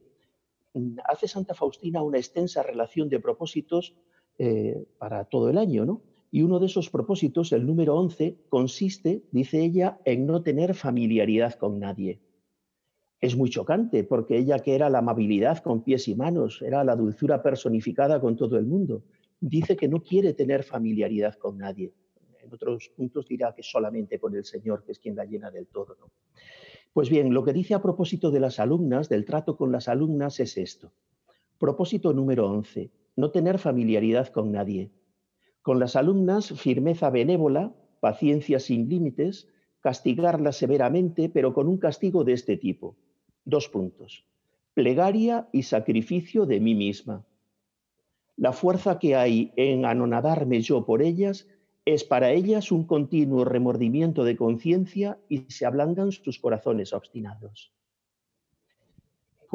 hace 1.04 1.26
Santa 1.26 1.54
Faustina 1.54 2.02
una 2.02 2.18
extensa 2.18 2.62
relación 2.62 3.08
de 3.08 3.18
propósitos 3.18 3.96
eh, 4.38 4.84
para 4.98 5.24
todo 5.24 5.48
el 5.48 5.56
año, 5.56 5.86
¿no? 5.86 6.02
Y 6.30 6.42
uno 6.42 6.58
de 6.58 6.66
esos 6.66 6.90
propósitos, 6.90 7.52
el 7.52 7.64
número 7.64 7.96
11, 7.96 8.36
consiste, 8.50 9.22
dice 9.30 9.64
ella, 9.64 9.98
en 10.04 10.26
no 10.26 10.42
tener 10.42 10.74
familiaridad 10.74 11.54
con 11.54 11.78
nadie. 11.78 12.20
Es 13.18 13.34
muy 13.34 13.48
chocante 13.48 14.04
porque 14.04 14.36
ella 14.36 14.58
que 14.58 14.74
era 14.74 14.90
la 14.90 14.98
amabilidad 14.98 15.62
con 15.62 15.82
pies 15.82 16.08
y 16.08 16.14
manos, 16.14 16.60
era 16.60 16.84
la 16.84 16.96
dulzura 16.96 17.42
personificada 17.42 18.20
con 18.20 18.36
todo 18.36 18.58
el 18.58 18.66
mundo, 18.66 19.04
dice 19.40 19.74
que 19.74 19.88
no 19.88 20.02
quiere 20.02 20.34
tener 20.34 20.64
familiaridad 20.64 21.36
con 21.36 21.56
nadie. 21.56 21.94
En 22.42 22.52
otros 22.52 22.90
puntos 22.94 23.26
dirá 23.26 23.54
que 23.54 23.62
solamente 23.62 24.18
con 24.18 24.34
el 24.34 24.44
Señor, 24.44 24.84
que 24.84 24.92
es 24.92 24.98
quien 24.98 25.16
la 25.16 25.24
llena 25.24 25.50
del 25.50 25.66
todo. 25.68 25.96
¿no? 25.98 26.10
Pues 26.92 27.08
bien, 27.08 27.32
lo 27.32 27.42
que 27.42 27.54
dice 27.54 27.72
a 27.72 27.80
propósito 27.80 28.30
de 28.30 28.40
las 28.40 28.60
alumnas, 28.60 29.08
del 29.08 29.24
trato 29.24 29.56
con 29.56 29.72
las 29.72 29.88
alumnas, 29.88 30.38
es 30.40 30.58
esto. 30.58 30.92
Propósito 31.58 32.12
número 32.12 32.50
11 32.50 32.90
no 33.16 33.30
tener 33.30 33.58
familiaridad 33.58 34.28
con 34.28 34.52
nadie. 34.52 34.90
Con 35.62 35.80
las 35.80 35.96
alumnas, 35.96 36.52
firmeza 36.60 37.10
benévola, 37.10 37.74
paciencia 38.00 38.60
sin 38.60 38.88
límites, 38.88 39.48
castigarlas 39.80 40.56
severamente, 40.56 41.28
pero 41.28 41.52
con 41.54 41.66
un 41.66 41.78
castigo 41.78 42.24
de 42.24 42.34
este 42.34 42.56
tipo. 42.56 42.96
Dos 43.44 43.68
puntos. 43.68 44.24
Plegaria 44.74 45.48
y 45.52 45.62
sacrificio 45.62 46.44
de 46.46 46.60
mí 46.60 46.74
misma. 46.74 47.24
La 48.36 48.52
fuerza 48.52 48.98
que 48.98 49.16
hay 49.16 49.52
en 49.56 49.86
anonadarme 49.86 50.60
yo 50.60 50.84
por 50.84 51.02
ellas 51.02 51.48
es 51.86 52.04
para 52.04 52.32
ellas 52.32 52.70
un 52.70 52.84
continuo 52.84 53.44
remordimiento 53.44 54.24
de 54.24 54.36
conciencia 54.36 55.18
y 55.28 55.46
se 55.48 55.64
ablandan 55.64 56.12
sus 56.12 56.38
corazones 56.38 56.92
obstinados 56.92 57.72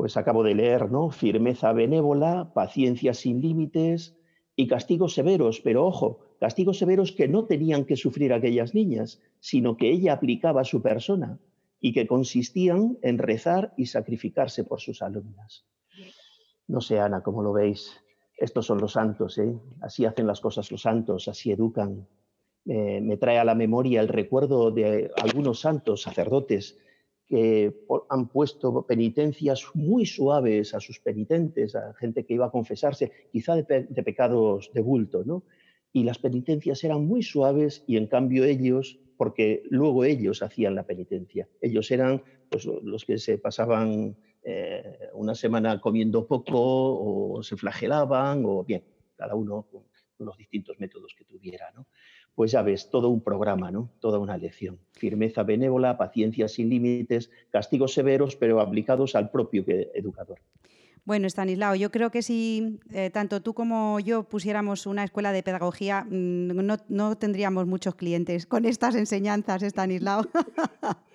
pues 0.02 0.18
acabo 0.18 0.42
de 0.42 0.56
leer, 0.56 0.90
¿no? 0.90 1.12
Firmeza 1.12 1.74
benévola, 1.74 2.54
paciencia 2.56 3.14
sin 3.14 3.40
límites 3.40 4.18
y 4.56 4.68
castigos 4.68 5.14
severos, 5.14 5.62
pero 5.62 5.86
ojo, 5.86 6.22
castigos 6.40 6.80
severos 6.80 7.12
que 7.12 7.28
no 7.28 7.46
tenían 7.46 7.86
que 7.86 7.96
sufrir 7.96 8.34
aquellas 8.34 8.74
niñas, 8.74 9.22
sino 9.42 9.78
que 9.78 9.92
ella 9.92 10.14
aplicaba 10.14 10.62
a 10.62 10.64
su 10.64 10.82
persona 10.82 11.38
y 11.80 11.94
que 11.94 12.08
consistían 12.08 12.98
en 13.04 13.20
rezar 13.20 13.76
y 13.78 13.86
sacrificarse 13.86 14.64
por 14.64 14.82
sus 14.82 15.04
alumnas. 15.04 15.68
No 16.66 16.82
sé, 16.82 17.00
Ana, 17.00 17.22
cómo 17.22 17.44
lo 17.44 17.54
veis. 17.54 18.02
Estos 18.36 18.66
son 18.66 18.80
los 18.80 18.94
santos, 18.94 19.38
¿eh? 19.38 19.54
Así 19.82 20.06
hacen 20.06 20.26
las 20.26 20.42
cosas 20.42 20.72
los 20.72 20.82
santos, 20.82 21.28
así 21.28 21.52
educan. 21.52 22.08
me 22.66 23.18
trae 23.18 23.38
a 23.38 23.46
la 23.46 23.54
memoria 23.54 24.02
el 24.02 24.08
recuerdo 24.08 24.72
de 24.72 25.12
algunos 25.22 25.60
santos, 25.60 26.02
sacerdotes, 26.02 26.80
que 27.32 27.74
han 28.10 28.28
puesto 28.28 28.86
penitencias 28.86 29.64
muy 29.74 30.06
suaves 30.06 30.74
a 30.74 30.82
sus 30.82 31.00
penitentes, 31.00 31.78
a 31.78 31.94
gente 31.94 32.26
que 32.26 32.34
iba 32.34 32.48
a 32.48 32.52
confesarse, 32.52 33.10
quizá 33.32 33.56
de, 33.56 33.64
pecados 34.04 34.70
de 34.74 34.82
bulto, 34.82 35.24
¿no? 35.24 35.44
Y 35.94 36.04
las 36.04 36.20
penitencias 36.20 36.84
eran 36.84 37.06
muy 37.06 37.24
suaves 37.24 37.86
y 37.88 37.96
en 37.96 38.08
cambio 38.08 38.44
ellos, 38.44 39.00
porque 39.16 39.64
luego 39.70 40.04
ellos 40.04 40.44
hacían 40.44 40.76
la 40.76 40.86
penitencia, 40.86 41.48
ellos 41.62 41.90
eran 41.92 42.22
pues, 42.50 42.66
los 42.66 43.06
que 43.06 43.18
se 43.18 43.38
pasaban 43.38 44.18
eh, 44.44 45.10
una 45.14 45.34
semana 45.34 45.80
comiendo 45.80 46.28
poco 46.28 46.58
o 47.38 47.44
se 47.44 47.56
flagelaban 47.56 48.44
o 48.46 48.66
bien, 48.66 48.84
cada 49.16 49.36
uno 49.36 49.68
con 49.72 49.86
los 50.20 50.36
distintos 50.36 50.78
métodos 50.82 51.16
que 51.18 51.24
tuviera, 51.24 51.72
¿no? 51.74 51.88
Pues 52.36 52.52
ya 52.52 52.62
ves, 52.62 52.90
todo 52.90 53.10
un 53.10 53.22
programa, 53.22 53.72
¿no? 53.72 53.90
Toda 54.00 54.20
una 54.20 54.38
lección. 54.38 54.80
Firmeza 54.94 55.44
benévola, 55.44 55.98
paciencia 55.98 56.48
sin 56.48 56.70
límites, 56.70 57.30
castigos 57.52 57.94
severos, 57.94 58.36
pero 58.36 58.62
aplicados 58.62 59.16
al 59.16 59.30
propio 59.30 59.64
educador. 59.68 60.40
Bueno, 61.04 61.28
Stanislao, 61.28 61.76
yo 61.76 61.90
creo 61.90 62.12
que 62.12 62.22
si 62.22 62.80
eh, 62.92 63.10
tanto 63.10 63.42
tú 63.42 63.54
como 63.54 64.00
yo 64.00 64.24
pusiéramos 64.24 64.86
una 64.86 65.04
escuela 65.04 65.32
de 65.32 65.42
pedagogía, 65.42 66.06
mm, 66.08 66.78
no, 66.90 67.18
tendríamos 67.18 67.66
muchos 67.66 67.96
clientes 67.96 68.46
con 68.46 68.66
estas 68.66 68.96
enseñanzas, 68.96 69.64
Stanislao. 69.64 70.24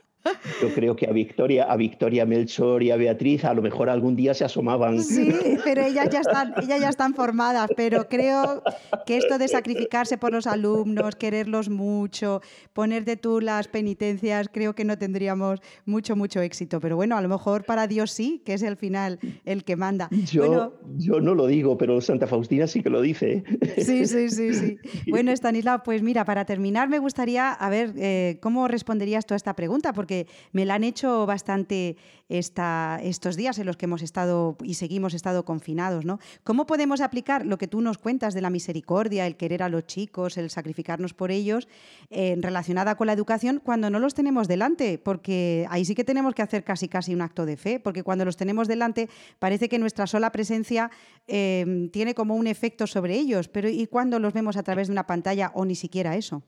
Yo 0.60 0.74
creo 0.74 0.96
que 0.96 1.06
a 1.06 1.12
Victoria, 1.12 1.64
a 1.64 1.76
Victoria 1.76 2.26
Melchor 2.26 2.82
y 2.82 2.90
a 2.90 2.96
Beatriz 2.96 3.44
a 3.44 3.54
lo 3.54 3.62
mejor 3.62 3.88
algún 3.88 4.16
día 4.16 4.34
se 4.34 4.44
asomaban. 4.44 5.02
Sí, 5.02 5.32
pero 5.64 5.82
ellas 5.82 6.08
ya 6.10 6.20
están, 6.20 6.54
ellas 6.62 6.80
ya 6.80 6.88
están 6.88 7.14
formadas, 7.14 7.70
pero 7.76 8.08
creo 8.08 8.62
que 9.06 9.16
esto 9.16 9.38
de 9.38 9.48
sacrificarse 9.48 10.18
por 10.18 10.32
los 10.32 10.46
alumnos, 10.46 11.14
quererlos 11.16 11.68
mucho, 11.68 12.40
poner 12.72 13.04
de 13.04 13.16
tú 13.16 13.40
las 13.40 13.68
penitencias, 13.68 14.48
creo 14.52 14.74
que 14.74 14.84
no 14.84 14.98
tendríamos 14.98 15.60
mucho, 15.84 16.16
mucho 16.16 16.40
éxito. 16.40 16.80
Pero 16.80 16.96
bueno, 16.96 17.16
a 17.16 17.20
lo 17.20 17.28
mejor 17.28 17.64
para 17.64 17.86
Dios 17.86 18.10
sí, 18.10 18.42
que 18.44 18.54
es 18.54 18.62
el 18.62 18.76
final 18.76 19.18
el 19.44 19.64
que 19.64 19.76
manda. 19.76 20.08
Yo, 20.10 20.78
yo 20.96 21.20
no 21.20 21.34
lo 21.34 21.46
digo, 21.46 21.78
pero 21.78 22.00
Santa 22.00 22.26
Faustina 22.26 22.66
sí 22.66 22.82
que 22.82 22.90
lo 22.90 23.00
dice. 23.00 23.44
Sí, 23.76 24.06
sí, 24.06 24.30
sí, 24.30 24.54
sí. 24.54 24.78
Bueno, 25.08 25.30
Stanislao, 25.32 25.82
pues 25.82 26.02
mira, 26.02 26.24
para 26.24 26.44
terminar 26.44 26.88
me 26.88 26.98
gustaría 26.98 27.52
a 27.52 27.70
ver 27.70 27.92
eh, 27.96 28.38
cómo 28.40 28.68
responderías 28.68 29.26
tú 29.26 29.34
a 29.34 29.36
esta 29.36 29.54
pregunta, 29.54 29.92
porque 29.92 30.15
me 30.52 30.64
la 30.64 30.74
han 30.74 30.84
hecho 30.84 31.26
bastante 31.26 31.96
estos 32.28 33.36
días 33.36 33.58
en 33.58 33.66
los 33.66 33.76
que 33.76 33.84
hemos 33.84 34.02
estado 34.02 34.56
y 34.62 34.74
seguimos 34.74 35.14
estado 35.14 35.44
confinados. 35.44 36.04
¿no? 36.04 36.18
¿Cómo 36.42 36.66
podemos 36.66 37.00
aplicar 37.00 37.46
lo 37.46 37.58
que 37.58 37.68
tú 37.68 37.80
nos 37.80 37.98
cuentas 37.98 38.34
de 38.34 38.40
la 38.40 38.50
misericordia, 38.50 39.26
el 39.26 39.36
querer 39.36 39.62
a 39.62 39.68
los 39.68 39.86
chicos, 39.86 40.36
el 40.36 40.50
sacrificarnos 40.50 41.14
por 41.14 41.30
ellos, 41.30 41.68
eh, 42.10 42.36
relacionada 42.38 42.96
con 42.96 43.06
la 43.06 43.12
educación, 43.12 43.60
cuando 43.62 43.90
no 43.90 43.98
los 43.98 44.14
tenemos 44.14 44.48
delante? 44.48 44.98
Porque 44.98 45.66
ahí 45.70 45.84
sí 45.84 45.94
que 45.94 46.04
tenemos 46.04 46.34
que 46.34 46.42
hacer 46.42 46.64
casi 46.64 46.88
casi 46.88 47.14
un 47.14 47.22
acto 47.22 47.46
de 47.46 47.56
fe, 47.56 47.78
porque 47.78 48.02
cuando 48.02 48.24
los 48.24 48.36
tenemos 48.36 48.66
delante 48.66 49.08
parece 49.38 49.68
que 49.68 49.78
nuestra 49.78 50.06
sola 50.06 50.32
presencia 50.32 50.90
eh, 51.28 51.88
tiene 51.92 52.14
como 52.14 52.34
un 52.34 52.46
efecto 52.46 52.86
sobre 52.86 53.16
ellos, 53.16 53.48
pero 53.48 53.68
¿y 53.68 53.86
cuando 53.86 54.18
los 54.18 54.32
vemos 54.32 54.56
a 54.56 54.62
través 54.62 54.88
de 54.88 54.92
una 54.92 55.06
pantalla 55.06 55.52
o 55.54 55.64
ni 55.64 55.76
siquiera 55.76 56.16
eso? 56.16 56.42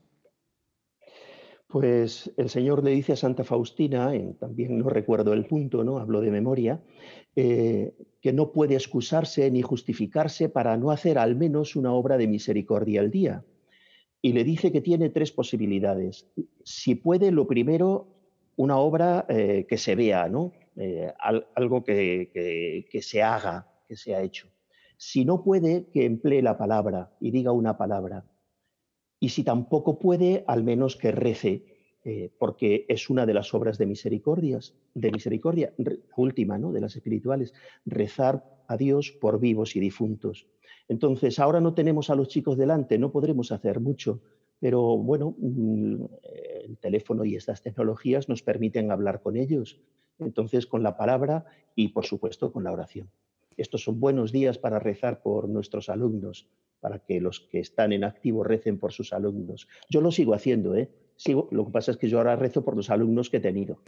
Pues 1.69 2.31
el 2.35 2.49
Señor 2.49 2.83
le 2.83 2.89
dice 2.89 3.13
a 3.13 3.15
Santa 3.15 3.43
Faustina, 3.43 4.11
también 4.39 4.79
no 4.79 4.89
recuerdo 4.89 5.33
el 5.33 5.45
punto, 5.45 5.83
¿no? 5.83 5.99
Hablo 5.99 6.19
de 6.19 6.31
memoria, 6.31 6.81
eh, 7.35 7.93
que 8.21 8.33
no 8.33 8.51
puede 8.51 8.73
excusarse 8.73 9.51
ni 9.51 9.61
justificarse 9.61 10.49
para 10.49 10.77
no 10.77 10.89
hacer 10.89 11.19
al 11.19 11.35
menos 11.35 11.75
una 11.75 11.93
obra 11.93 12.17
de 12.17 12.25
misericordia 12.25 13.01
al 13.01 13.11
día. 13.11 13.45
Y 14.19 14.33
le 14.33 14.43
dice 14.43 14.71
que 14.71 14.81
tiene 14.81 15.09
tres 15.09 15.31
posibilidades. 15.31 16.27
Si 16.63 16.95
puede, 16.95 17.29
lo 17.29 17.45
primero, 17.45 18.07
una 18.55 18.77
obra 18.77 19.27
eh, 19.29 19.67
que 19.69 19.77
se 19.77 19.93
vea, 19.93 20.27
¿no? 20.27 20.53
Eh, 20.75 21.13
algo 21.53 21.83
que, 21.83 22.31
que 22.89 23.01
se 23.03 23.21
haga, 23.21 23.67
que 23.87 23.95
se 23.95 24.15
ha 24.15 24.23
hecho. 24.23 24.47
Si 24.97 25.23
no 25.23 25.43
puede, 25.43 25.85
que 25.93 26.05
emplee 26.05 26.41
la 26.41 26.57
palabra 26.57 27.11
y 27.19 27.29
diga 27.29 27.51
una 27.51 27.77
palabra. 27.77 28.25
Y 29.19 29.29
si 29.29 29.43
tampoco 29.43 29.99
puede, 29.99 30.43
al 30.47 30.63
menos 30.63 30.95
que 30.95 31.11
rece, 31.11 31.65
eh, 32.05 32.31
porque 32.37 32.85
es 32.87 33.09
una 33.09 33.25
de 33.25 33.33
las 33.33 33.53
obras 33.53 33.77
de 33.77 33.85
misericordias, 33.85 34.73
de 34.93 35.11
misericordia, 35.11 35.73
última, 36.15 36.57
¿no? 36.57 36.71
De 36.71 36.79
las 36.79 36.95
espirituales, 36.95 37.53
rezar 37.85 38.45
a 38.67 38.77
Dios 38.77 39.11
por 39.11 39.39
vivos 39.39 39.75
y 39.75 39.79
difuntos. 39.79 40.47
Entonces, 40.87 41.39
ahora 41.39 41.59
no 41.59 41.73
tenemos 41.73 42.09
a 42.09 42.15
los 42.15 42.29
chicos 42.29 42.57
delante, 42.57 42.97
no 42.97 43.11
podremos 43.11 43.51
hacer 43.51 43.79
mucho, 43.79 44.21
pero 44.59 44.97
bueno, 44.97 45.35
mm, 45.37 46.05
el 46.63 46.77
teléfono 46.77 47.25
y 47.25 47.35
estas 47.35 47.61
tecnologías 47.61 48.29
nos 48.29 48.41
permiten 48.41 48.91
hablar 48.91 49.21
con 49.21 49.35
ellos. 49.35 49.79
Entonces, 50.19 50.65
con 50.65 50.83
la 50.83 50.97
palabra 50.97 51.45
y, 51.75 51.89
por 51.89 52.05
supuesto, 52.05 52.51
con 52.51 52.63
la 52.63 52.71
oración. 52.71 53.09
Estos 53.57 53.83
son 53.83 53.99
buenos 53.99 54.31
días 54.31 54.57
para 54.57 54.79
rezar 54.79 55.21
por 55.21 55.49
nuestros 55.49 55.89
alumnos, 55.89 56.47
para 56.79 56.99
que 56.99 57.19
los 57.19 57.39
que 57.39 57.59
están 57.59 57.91
en 57.93 58.03
activo 58.03 58.43
recen 58.43 58.79
por 58.79 58.91
sus 58.91 59.13
alumnos. 59.13 59.67
Yo 59.89 60.01
lo 60.01 60.11
sigo 60.11 60.33
haciendo, 60.33 60.75
¿eh? 60.75 60.89
Sigo, 61.15 61.49
lo 61.51 61.65
que 61.65 61.71
pasa 61.71 61.91
es 61.91 61.97
que 61.97 62.07
yo 62.07 62.17
ahora 62.17 62.37
rezo 62.37 62.63
por 62.63 62.77
los 62.77 62.89
alumnos 62.89 63.29
que 63.29 63.37
he 63.37 63.41
tenido. 63.41 63.81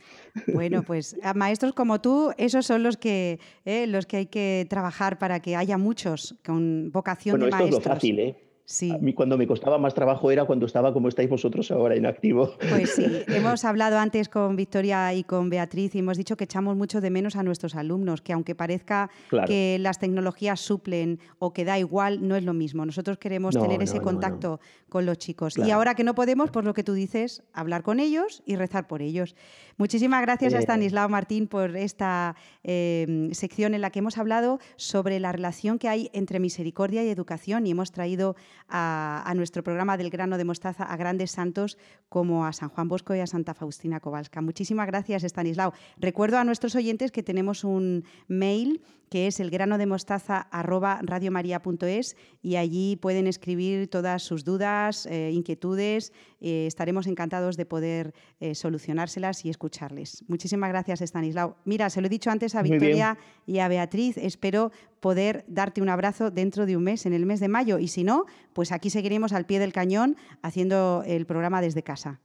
Bueno, 0.54 0.84
pues 0.86 1.16
a 1.24 1.34
maestros 1.34 1.72
como 1.72 2.02
tú, 2.02 2.34
esos 2.38 2.66
son 2.66 2.84
los 2.84 2.98
que, 2.98 3.40
¿eh? 3.64 3.88
los 3.88 4.06
que 4.06 4.18
hay 4.18 4.26
que 4.26 4.68
trabajar 4.70 5.18
para 5.18 5.40
que 5.40 5.56
haya 5.56 5.78
muchos 5.78 6.36
con 6.46 6.92
vocación 6.92 7.40
de 7.40 7.50
maestros. 7.50 7.70
Esto 7.70 7.80
es 7.80 7.86
lo 7.86 7.94
fácil, 7.94 8.20
¿eh? 8.20 8.51
A 8.92 8.98
mí 8.98 9.14
cuando 9.14 9.38
me 9.38 9.48
costaba 9.48 9.78
más 9.78 9.94
trabajo 9.94 10.32
era 10.32 10.46
cuando 10.46 10.66
estaba 10.66 10.94
como 10.94 11.10
estáis 11.10 11.30
vosotros 11.30 11.72
ahora 11.72 11.96
en 11.96 12.06
activo. 12.06 12.54
Pues 12.70 12.92
sí, 12.96 13.06
hemos 13.28 13.66
hablado 13.66 13.98
antes 13.98 14.30
con 14.30 14.56
Victoria 14.56 15.14
y 15.14 15.24
con 15.24 15.50
Beatriz 15.50 15.94
y 15.96 16.00
hemos 16.00 16.18
dicho 16.18 16.38
que 16.38 16.46
echamos 16.46 16.78
mucho 16.78 17.02
de 17.02 17.10
menos 17.10 17.36
a 17.36 17.44
nuestros 17.44 17.76
alumnos, 17.76 18.22
que 18.22 18.34
aunque 18.34 18.56
parezca 18.56 19.10
que 19.46 19.78
las 19.80 20.00
tecnologías 20.00 20.60
suplen 20.60 21.20
o 21.40 21.54
que 21.54 21.66
da 21.66 21.80
igual, 21.80 22.28
no 22.28 22.36
es 22.36 22.44
lo 22.44 22.54
mismo. 22.54 22.86
Nosotros 22.86 23.18
queremos 23.18 23.56
tener 23.56 23.82
ese 23.82 24.00
contacto 24.00 24.60
con 24.90 25.06
los 25.06 25.18
chicos. 25.18 25.58
Y 25.58 25.72
ahora 25.72 25.96
que 25.96 26.04
no 26.04 26.16
podemos, 26.16 26.52
por 26.52 26.64
lo 26.64 26.74
que 26.74 26.84
tú 26.84 26.94
dices, 26.94 27.44
hablar 27.54 27.84
con 27.84 28.00
ellos 28.00 28.42
y 28.46 28.56
rezar 28.56 28.88
por 28.88 29.02
ellos. 29.02 29.36
Muchísimas 29.78 30.22
gracias 30.22 30.54
a 30.54 30.60
eh. 30.60 30.62
Stanislao 30.62 31.10
Martín 31.10 31.48
por 31.48 31.76
esta 31.76 32.36
eh, 32.64 33.30
sección 33.32 33.74
en 33.74 33.82
la 33.82 33.90
que 33.90 34.00
hemos 34.00 34.18
hablado 34.18 34.60
sobre 34.76 35.20
la 35.20 35.32
relación 35.32 35.80
que 35.80 35.88
hay 35.88 36.10
entre 36.14 36.40
misericordia 36.40 37.04
y 37.04 37.10
educación 37.10 37.66
y 37.66 37.72
hemos 37.72 37.92
traído 37.92 38.36
a, 38.70 39.32
nuestro 39.36 39.64
programa 39.64 39.98
del 39.98 40.10
grano 40.10 40.38
de 40.38 40.46
mostaza 40.46 40.84
a 40.84 40.98
grandes 40.98 41.32
santos 41.32 41.78
como 42.10 42.46
a 42.46 42.54
San 42.54 42.70
Juan 42.70 42.88
Bosco 42.88 43.16
y 43.16 43.20
a 43.20 43.28
Santa 43.28 43.54
Faustina 43.54 44.00
Kowalska. 44.00 44.42
Muchísimas 44.42 44.88
gracias, 44.88 45.24
Stanislao. 45.24 45.74
Recuerdo 45.98 46.38
a 46.38 46.44
nuestros 46.44 46.76
oyentes 46.76 47.12
que 47.12 47.24
tenemos 47.24 47.64
un 47.64 48.04
mail 48.28 48.82
que 49.12 49.28
es 49.28 49.42
el 49.42 49.50
grano 49.50 49.78
de 49.78 49.86
mostaza 49.86 50.48
arroba 50.52 51.02
radiomaria.es 51.04 52.16
y 52.42 52.56
allí 52.56 52.96
pueden 52.96 53.28
escribir 53.28 53.90
todas 53.90 54.24
sus 54.24 54.46
dudas, 54.46 55.06
eh, 55.06 55.32
inquietudes. 55.34 56.14
Eh, 56.40 56.66
estaremos 56.66 57.08
encantados 57.08 57.58
de 57.58 57.66
poder 57.66 58.14
eh, 58.40 58.56
solucionárselas 58.56 59.44
y 59.44 59.50
escucharles. 59.50 60.24
Muchísimas 60.30 60.70
gracias, 60.70 61.02
Stanislao. 61.02 61.58
Mira, 61.66 61.90
se 61.90 62.00
lo 62.00 62.08
he 62.08 62.10
dicho 62.10 62.32
antes 62.32 62.56
a 62.56 62.62
Victoria 62.62 63.18
y 63.46 63.60
a 63.60 63.68
Beatriz. 63.68 64.16
Espero 64.16 64.72
poder 65.02 65.44
darte 65.50 65.82
un 65.82 65.90
abrazo 65.90 66.32
dentro 66.32 66.66
de 66.66 66.78
un 66.78 66.84
mes, 66.84 67.06
en 67.06 67.12
el 67.12 67.26
mes 67.26 67.42
de 67.42 67.50
mayo. 67.50 67.80
Y 67.80 67.90
si 67.90 68.06
no, 68.06 68.24
pues 68.54 68.72
aquí 68.72 68.90
seguiremos 68.90 69.34
al 69.34 69.46
pie 69.46 69.60
del 69.60 69.74
cañón 69.74 70.16
haciendo 70.42 71.04
el 71.06 71.26
programa 71.26 71.60
desde 71.60 71.84
casa. 71.84 72.22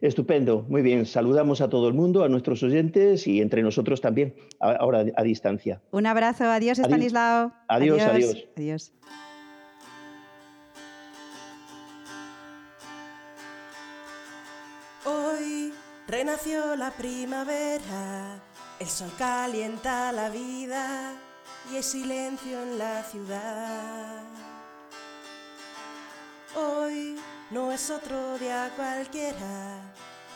Estupendo, 0.00 0.64
muy 0.68 0.82
bien. 0.82 1.06
Saludamos 1.06 1.60
a 1.60 1.68
todo 1.68 1.88
el 1.88 1.94
mundo, 1.94 2.24
a 2.24 2.28
nuestros 2.28 2.62
oyentes 2.62 3.26
y 3.26 3.40
entre 3.40 3.62
nosotros 3.62 4.00
también, 4.00 4.34
ahora 4.60 5.04
a 5.16 5.22
distancia. 5.22 5.80
Un 5.90 6.06
abrazo, 6.06 6.44
adiós, 6.44 6.78
Estanislao. 6.78 7.52
Adiós, 7.68 8.02
adiós. 8.02 8.48
Adiós. 8.56 8.92
Hoy 15.04 15.72
renació 16.06 16.76
la 16.76 16.90
primavera, 16.92 18.40
el 18.78 18.86
sol 18.86 19.10
calienta 19.18 20.12
la 20.12 20.28
vida 20.30 21.14
y 21.72 21.76
hay 21.76 21.82
silencio 21.82 22.62
en 22.62 22.78
la 22.78 23.02
ciudad. 23.02 24.22
Hoy 26.56 27.16
no 27.50 27.72
es 27.72 27.90
otro 27.90 28.38
día 28.38 28.70
cualquiera, 28.76 29.80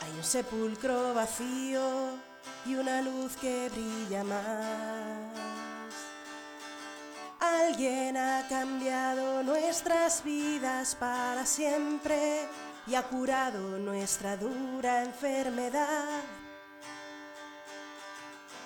hay 0.01 0.11
un 0.17 0.23
sepulcro 0.23 1.13
vacío 1.13 2.17
y 2.65 2.75
una 2.75 3.01
luz 3.01 3.35
que 3.37 3.69
brilla 3.69 4.23
más. 4.23 5.53
Alguien 7.39 8.17
ha 8.17 8.47
cambiado 8.47 9.43
nuestras 9.43 10.23
vidas 10.23 10.95
para 10.95 11.45
siempre 11.45 12.47
y 12.87 12.95
ha 12.95 13.03
curado 13.03 13.77
nuestra 13.77 14.35
dura 14.37 15.03
enfermedad. 15.03 16.21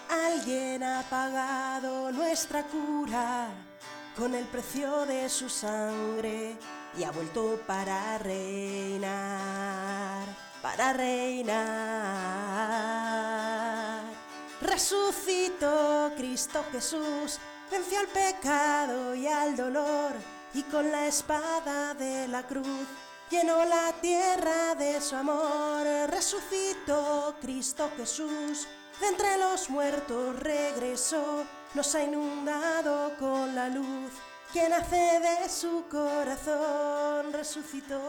Alguien 0.09 0.83
ha 0.83 1.03
pagado 1.09 2.11
nuestra 2.11 2.63
cura 2.63 3.49
con 4.15 4.33
el 4.35 4.45
precio 4.45 5.05
de 5.05 5.27
su 5.27 5.49
sangre 5.49 6.57
y 6.97 7.03
ha 7.03 7.11
vuelto 7.11 7.61
para 7.67 8.17
reinar, 8.17 9.07
para 10.61 10.93
reinar. 10.93 11.57
Resucitó 14.61 16.11
Cristo 16.17 16.63
Jesús, 16.71 17.37
venció 17.69 17.99
al 17.99 18.07
pecado 18.07 19.13
y 19.13 19.27
al 19.27 19.55
dolor 19.55 20.13
y 20.53 20.63
con 20.63 20.91
la 20.91 21.05
espada 21.05 21.93
de 21.93 22.27
la 22.27 22.41
cruz 22.47 22.87
llenó 23.29 23.63
la 23.65 23.93
tierra 24.01 24.73
de 24.75 24.99
su 24.99 25.15
amor. 25.15 25.85
Resucitó 26.09 27.35
Cristo 27.39 27.91
Jesús, 27.95 28.67
de 28.99 29.07
entre 29.07 29.37
los 29.37 29.69
muertos 29.69 30.39
regresó, 30.39 31.45
nos 31.75 31.93
ha 31.93 32.03
inundado 32.03 33.15
con 33.19 33.53
la 33.53 33.69
luz 33.69 34.11
que 34.53 34.69
nace 34.69 34.95
de 34.95 35.49
su 35.49 35.83
corazón 35.89 37.33
resucitó. 37.33 38.01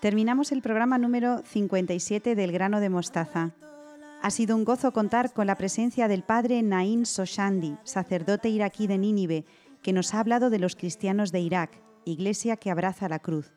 Terminamos 0.00 0.52
el 0.52 0.62
programa 0.62 0.98
número 0.98 1.42
57 1.44 2.34
del 2.34 2.52
grano 2.52 2.80
de 2.80 2.88
mostaza. 2.88 3.52
Ha 4.22 4.30
sido 4.30 4.54
un 4.54 4.64
gozo 4.64 4.92
contar 4.92 5.32
con 5.32 5.46
la 5.46 5.56
presencia 5.56 6.08
del 6.08 6.22
padre 6.22 6.62
Nain 6.62 7.06
Soshandi, 7.06 7.76
sacerdote 7.84 8.48
iraquí 8.48 8.86
de 8.86 8.98
Nínive, 8.98 9.44
que 9.82 9.92
nos 9.92 10.12
ha 10.12 10.20
hablado 10.20 10.50
de 10.50 10.58
los 10.58 10.76
cristianos 10.76 11.32
de 11.32 11.40
Irak, 11.40 11.70
iglesia 12.04 12.56
que 12.56 12.70
abraza 12.70 13.08
la 13.08 13.18
cruz. 13.18 13.52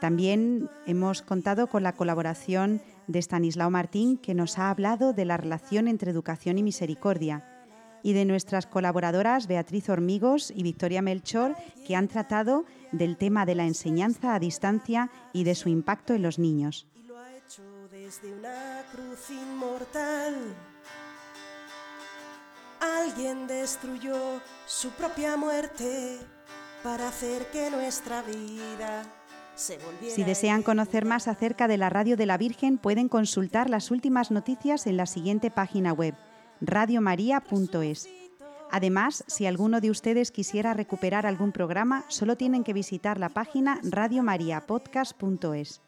También 0.00 0.70
hemos 0.86 1.22
contado 1.22 1.66
con 1.66 1.82
la 1.82 1.94
colaboración 1.94 2.82
de 3.06 3.18
Stanislao 3.18 3.70
Martín, 3.70 4.16
que 4.16 4.34
nos 4.34 4.58
ha 4.58 4.70
hablado 4.70 5.12
de 5.12 5.26
la 5.26 5.36
relación 5.36 5.88
entre 5.88 6.10
educación 6.10 6.56
y 6.58 6.62
misericordia 6.62 7.49
y 8.02 8.12
de 8.12 8.24
nuestras 8.24 8.66
colaboradoras 8.66 9.46
Beatriz 9.46 9.88
Hormigos 9.88 10.52
y 10.54 10.62
Victoria 10.62 11.02
Melchor, 11.02 11.56
que 11.86 11.96
han 11.96 12.08
tratado 12.08 12.64
del 12.92 13.16
tema 13.16 13.46
de 13.46 13.54
la 13.54 13.66
enseñanza 13.66 14.34
a 14.34 14.38
distancia 14.38 15.10
y 15.32 15.44
de 15.44 15.54
su 15.54 15.68
impacto 15.68 16.14
en 16.14 16.22
los 16.22 16.38
niños. 16.38 16.86
Y 16.94 17.02
lo 17.04 17.18
ha 17.18 17.36
hecho 17.36 17.62
desde 17.90 18.32
una 18.32 18.82
cruz 18.92 19.30
inmortal. 19.30 20.34
Alguien 22.80 23.46
destruyó 23.46 24.40
su 24.66 24.90
propia 24.90 25.36
muerte 25.36 26.18
para 26.82 27.08
hacer 27.08 27.46
que 27.50 27.70
nuestra 27.70 28.22
vida 28.22 29.04
se 29.54 29.76
volviera. 29.78 30.14
Si 30.14 30.24
desean 30.24 30.62
conocer 30.62 31.04
más 31.04 31.28
acerca 31.28 31.68
de 31.68 31.76
la 31.76 31.90
Radio 31.90 32.16
de 32.16 32.24
la 32.24 32.38
Virgen, 32.38 32.78
pueden 32.78 33.08
consultar 33.08 33.68
las 33.68 33.90
últimas 33.90 34.30
noticias 34.30 34.86
en 34.86 34.96
la 34.96 35.04
siguiente 35.04 35.50
página 35.50 35.92
web 35.92 36.14
radiomaria.es. 36.60 38.08
Además, 38.70 39.24
si 39.26 39.46
alguno 39.46 39.80
de 39.80 39.90
ustedes 39.90 40.30
quisiera 40.30 40.74
recuperar 40.74 41.26
algún 41.26 41.50
programa, 41.52 42.04
solo 42.08 42.36
tienen 42.36 42.62
que 42.62 42.72
visitar 42.72 43.18
la 43.18 43.28
página 43.28 43.80
radiomariapodcast.es. 43.82 45.80